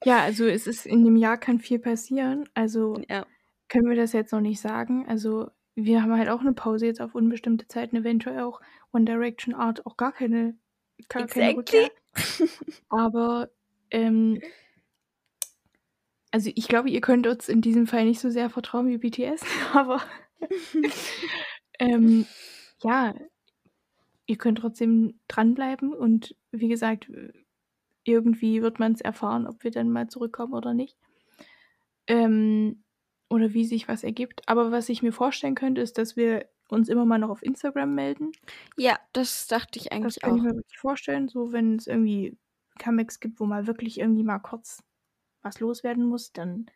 [0.05, 2.49] ja, also es ist in dem Jahr kann viel passieren.
[2.55, 3.27] Also ja.
[3.69, 5.07] können wir das jetzt noch nicht sagen.
[5.09, 8.61] Also wir haben halt auch eine Pause jetzt auf unbestimmte Zeit und eventuell auch
[8.93, 10.57] One Direction Art auch gar keine,
[11.09, 11.81] gar keine Exactly.
[11.81, 11.91] Rückkehr.
[12.89, 13.51] Aber
[13.91, 14.41] ähm,
[16.31, 19.43] also ich glaube, ihr könnt uns in diesem Fall nicht so sehr vertrauen wie BTS,
[19.73, 20.03] aber
[21.79, 22.27] ähm,
[22.83, 23.15] ja,
[24.27, 27.11] ihr könnt trotzdem dranbleiben und wie gesagt,
[28.05, 30.97] irgendwie wird man es erfahren, ob wir dann mal zurückkommen oder nicht.
[32.09, 32.85] Ähm,
[33.29, 34.49] oder wie sich was ergibt.
[34.49, 37.95] Aber was ich mir vorstellen könnte, ist, dass wir uns immer mal noch auf Instagram
[37.95, 38.37] melden.
[38.77, 40.43] Ja, das dachte ich Das eigentlich kann ich auch.
[40.43, 42.39] mir wirklich vorstellen, so wenn es irgendwie
[42.79, 44.83] Comebacks gibt, wo mal wirklich irgendwie mal kurz
[45.43, 46.67] was loswerden muss, dann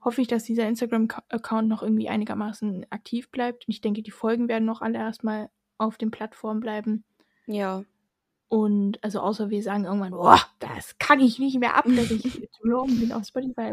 [0.00, 3.66] hoffe ich, dass dieser Instagram-Account noch irgendwie einigermaßen aktiv bleibt.
[3.66, 7.04] Und ich denke, die Folgen werden noch alle erstmal auf den Plattformen bleiben.
[7.46, 7.84] Ja.
[8.48, 12.22] Und also außer wir sagen irgendwann, boah, das kann ich nicht mehr ab, dass ich
[12.52, 13.72] zu hören bin auf Spotify.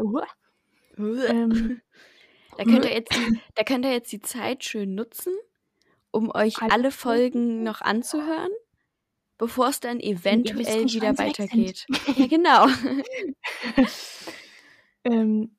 [0.98, 1.80] Ähm,
[2.56, 5.32] Da könnt ihr jetzt die, da könnt ihr jetzt die Zeit schön nutzen,
[6.10, 7.62] um euch Alle alle Folgen?
[7.62, 8.50] Noch anzuhören,
[9.38, 11.86] bevor es dann eventuell wieder weitergeht.
[12.16, 12.66] Ja, genau.
[15.04, 15.56] ähm,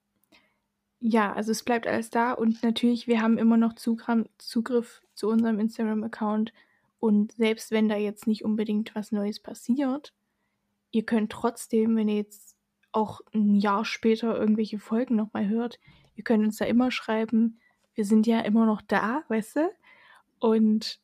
[1.00, 5.28] ja, also es bleibt alles da und natürlich, wir haben immer noch Zugram Zugriff zu
[5.28, 6.54] unserem Instagram-Account.
[7.00, 10.14] Und selbst wenn da jetzt nicht unbedingt was Neues passiert,
[10.92, 12.56] ihr könnt trotzdem, wenn ihr jetzt
[12.92, 15.80] auch ein Jahr später irgendwelche Folgen nochmal hört,
[16.16, 17.60] ihr könnt uns da immer schreiben,
[17.96, 19.70] wir sind ja immer noch da, weißt du?
[20.40, 21.00] Und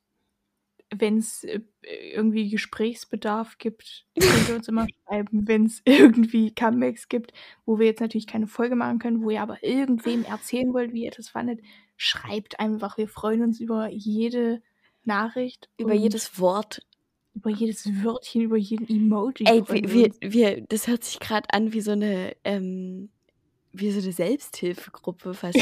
[0.92, 7.10] wenn es äh, irgendwie Gesprächsbedarf gibt, könnt ihr uns immer schreiben, wenn es irgendwie Comebacks
[7.10, 7.34] gibt,
[7.66, 11.06] wo wir jetzt natürlich keine Folge machen können, wo ihr aber irgendwem erzählen wollt, wie
[11.06, 11.60] ihr das fandet,
[12.00, 12.98] schreibt einfach.
[12.98, 14.64] Wir freuen uns über jede
[15.04, 15.70] Nachricht.
[15.78, 16.82] Über jedes Wort.
[17.36, 19.46] über jedes Wörtchen, über jeden Emoji.
[19.46, 23.10] Ey, wir, wir wir, das hört sich gerade an wie so eine, ähm,
[23.74, 25.58] wie so eine Selbsthilfegruppe fast.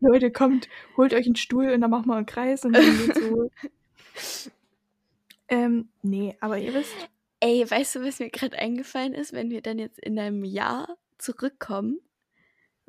[0.00, 3.20] Leute, kommt, holt euch einen Stuhl und dann machen wir einen Kreis und dann geht's
[3.28, 3.50] so.
[5.48, 6.94] ähm, nee, aber ihr wisst,
[7.40, 10.96] Ey, weißt du, was mir gerade eingefallen ist, wenn wir dann jetzt in einem Jahr
[11.18, 12.00] zurückkommen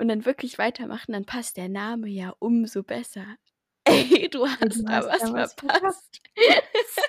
[0.00, 3.36] und dann wirklich weitermachen, dann passt der Name ja umso besser.
[3.84, 6.20] Ey, du hast da was da was verpasst.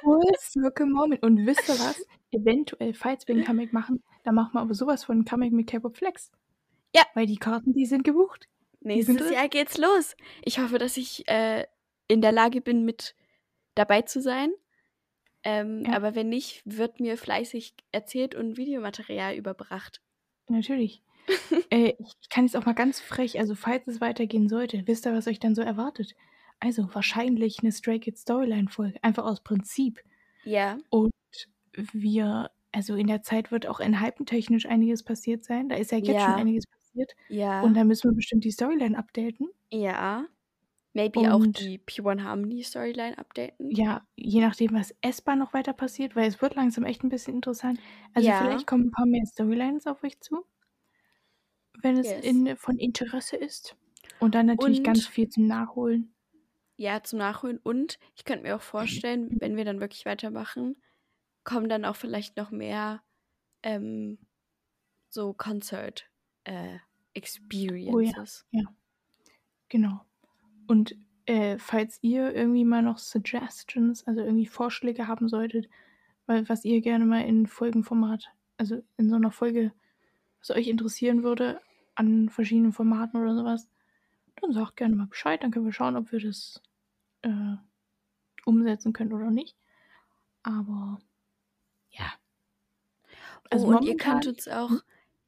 [0.02, 1.24] Full Circle Moment.
[1.24, 2.06] Und wisst ihr was?
[2.32, 5.98] Eventuell, falls wir ein Comic machen, dann machen wir aber sowas von Comic mit K-Pop
[5.98, 6.32] Flex.
[6.96, 7.04] Ja.
[7.14, 8.48] Weil die Karten, die sind gebucht.
[8.80, 9.34] Nächstes drin.
[9.34, 10.16] Jahr geht's los.
[10.44, 11.66] Ich hoffe, dass ich äh,
[12.08, 13.16] in der Lage bin, mit
[13.76, 14.52] dabei zu sein.
[15.44, 15.96] Ähm, Ja.
[15.96, 20.02] Aber wenn nicht, wird mir fleißig erzählt und Videomaterial überbracht.
[20.48, 21.04] Natürlich.
[21.70, 25.06] äh, ich, ich kann jetzt auch mal ganz frech, also falls es weitergehen sollte, wisst
[25.06, 26.16] ihr, was euch dann so erwartet?
[26.60, 30.00] Also wahrscheinlich eine Stray Kids Storyline-Folge, einfach aus Prinzip.
[30.44, 30.78] Ja.
[30.90, 31.12] Und
[31.74, 33.82] wir also in der Zeit wird auch
[34.26, 35.68] technisch einiges passiert sein.
[35.70, 36.36] Da ist ja jetzt schon Ja.
[36.36, 37.12] einiges passiert.
[37.28, 37.62] Ja.
[37.64, 39.50] Und da müssen wir bestimmt die Storyline updaten.
[39.72, 40.26] ja.
[40.94, 43.72] Maybe auch Und- die P1 Harmony Storyline updaten.
[43.72, 47.34] Ja, je nachdem, was S-Bahn noch weiter passiert, weil es wird langsam echt ein bisschen
[47.36, 47.80] interessant.
[48.14, 48.40] Also Ja.
[48.42, 50.44] vielleicht kommen ein paar mehr Storylines auf euch zu,
[51.82, 52.26] wenn es Yes.
[52.26, 53.76] in, von Interesse ist.
[54.20, 56.14] Und dann natürlich Und- ganz viel zum Nachholen.
[56.78, 57.60] Ja, zum Nachholen.
[57.62, 60.76] Und ich könnte mir auch vorstellen, wenn wir dann wirklich weitermachen,
[61.44, 63.02] kommen dann auch vielleicht noch mehr
[63.64, 64.18] ähm,
[65.10, 66.10] so Concert
[66.44, 66.78] äh,
[67.14, 68.46] Experiences.
[69.70, 70.02] Genau.
[70.68, 70.96] Und
[71.26, 75.70] äh, falls ihr irgendwie mal noch Suggestions, also irgendwie Vorschläge haben solltet,
[76.26, 79.72] weil was ihr gerne mal in Folgenformat, also in so einer Folge,
[80.42, 81.62] was euch interessieren würde,
[81.96, 83.68] an verschiedenen Formaten oder sowas,
[84.42, 86.62] dann sagt gerne mal Bescheid, dann können wir schauen, ob wir das
[87.22, 87.56] äh,
[88.46, 89.56] umsetzen können oder nicht.
[90.44, 91.00] Aber
[91.92, 92.14] ja.
[93.50, 94.72] Also oh, und ihr könnt uns auch,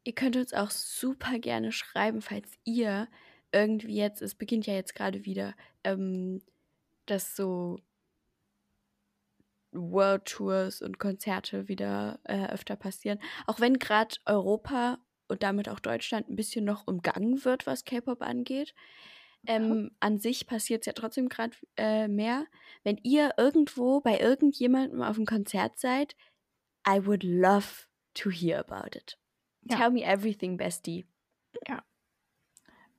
[0.04, 3.08] ihr könnt uns auch super gerne schreiben, falls ihr
[3.52, 5.54] irgendwie jetzt, es beginnt ja jetzt gerade wieder,
[5.84, 6.42] ähm,
[7.06, 7.80] dass so
[9.74, 13.20] World Tours und Konzerte wieder äh, öfter passieren.
[13.48, 18.22] Auch wenn gerade Europa und damit auch Deutschland ein bisschen noch umgangen wird, was K-Pop
[18.22, 18.74] angeht.
[19.46, 22.46] Ähm, an sich passiert es ja trotzdem gerade äh, mehr.
[22.84, 26.16] Wenn ihr irgendwo bei irgendjemandem auf einem Konzert seid,
[26.88, 29.18] I would love to hear about it.
[29.64, 29.78] Ja.
[29.78, 31.06] Tell me everything, Bestie.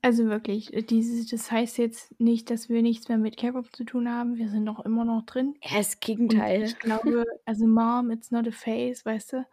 [0.04, 3.84] Also wirklich, äh, dieses, das heißt jetzt nicht, dass wir nichts mehr mit K-Pop zu
[3.84, 4.36] tun haben.
[4.36, 5.54] Wir sind noch immer noch drin.
[5.62, 6.62] Ja, das Und Gegenteil.
[6.64, 9.46] ich glaube, also Mom, it's not a face, weißt du?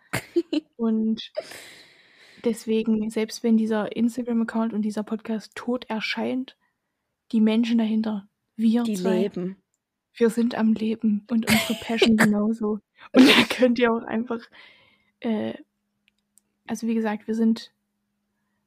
[0.75, 1.31] Und
[2.43, 6.57] deswegen, selbst wenn dieser Instagram-Account und dieser Podcast tot erscheint,
[7.31, 9.55] die Menschen dahinter, wir Die zwei, leben.
[10.15, 12.79] wir sind am Leben und unsere Passion genauso.
[13.13, 14.41] Und da könnt ihr auch einfach,
[15.21, 15.53] äh,
[16.67, 17.71] also wie gesagt, wir sind,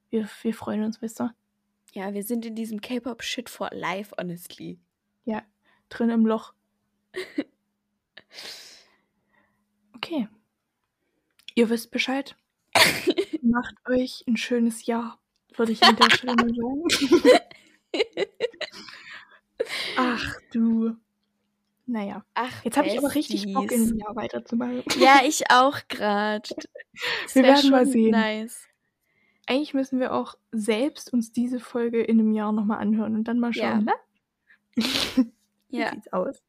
[0.08, 1.34] wir, wir freuen uns, wisst ihr?
[1.94, 4.80] Ja, wir sind in diesem K-Pop-Shit for life, honestly.
[5.24, 5.42] Ja,
[5.88, 6.52] drin im Loch.
[9.96, 10.28] Okay.
[11.54, 12.36] Ihr wisst Bescheid.
[13.42, 15.18] Macht euch ein schönes Jahr,
[15.56, 16.82] würde ich an der Stelle mal sagen.
[19.96, 20.96] Ach du.
[21.86, 24.82] Naja, Ach, jetzt habe ich aber richtig Bock, in einem Jahr weiterzumachen.
[24.98, 26.50] Ja, ich auch gerade.
[27.32, 28.10] Wir werden mal sehen.
[28.10, 28.68] Nice.
[29.46, 33.38] Eigentlich müssen wir auch selbst uns diese Folge in einem Jahr nochmal anhören und dann
[33.40, 33.72] mal Ja.
[33.72, 33.94] schauen, ne?
[35.68, 35.90] Wie Ja.
[35.90, 36.42] sieht's aus?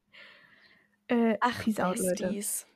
[1.08, 2.24] Äh, Ach, peace out, Leute.
[2.28, 2.66] Besties.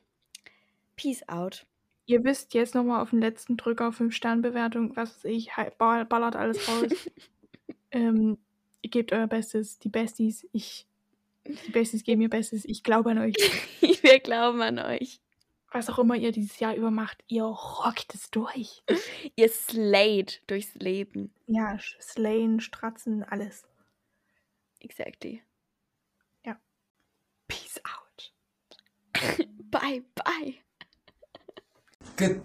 [0.95, 1.65] Peace out.
[2.05, 6.91] Ihr wisst jetzt nochmal auf den letzten Drücker 5-Sterne-Bewertung, was weiß ich, ballert alles raus.
[7.91, 8.37] ähm,
[8.81, 10.87] ihr gebt euer Bestes, die Besties, ich,
[11.45, 13.35] die Besties geben ihr Bestes, ich glaube an euch.
[14.03, 15.19] Wir glauben an euch.
[15.71, 18.83] Was auch immer ihr dieses Jahr über macht, ihr rockt es durch.
[19.35, 21.33] Ihr slayed durchs Leben.
[21.47, 23.63] Ja, Slayen, Stratzen, alles.
[24.81, 25.41] Exactly.
[27.51, 28.31] Peace out.
[29.71, 30.55] Bye, bye.
[32.15, 32.39] Good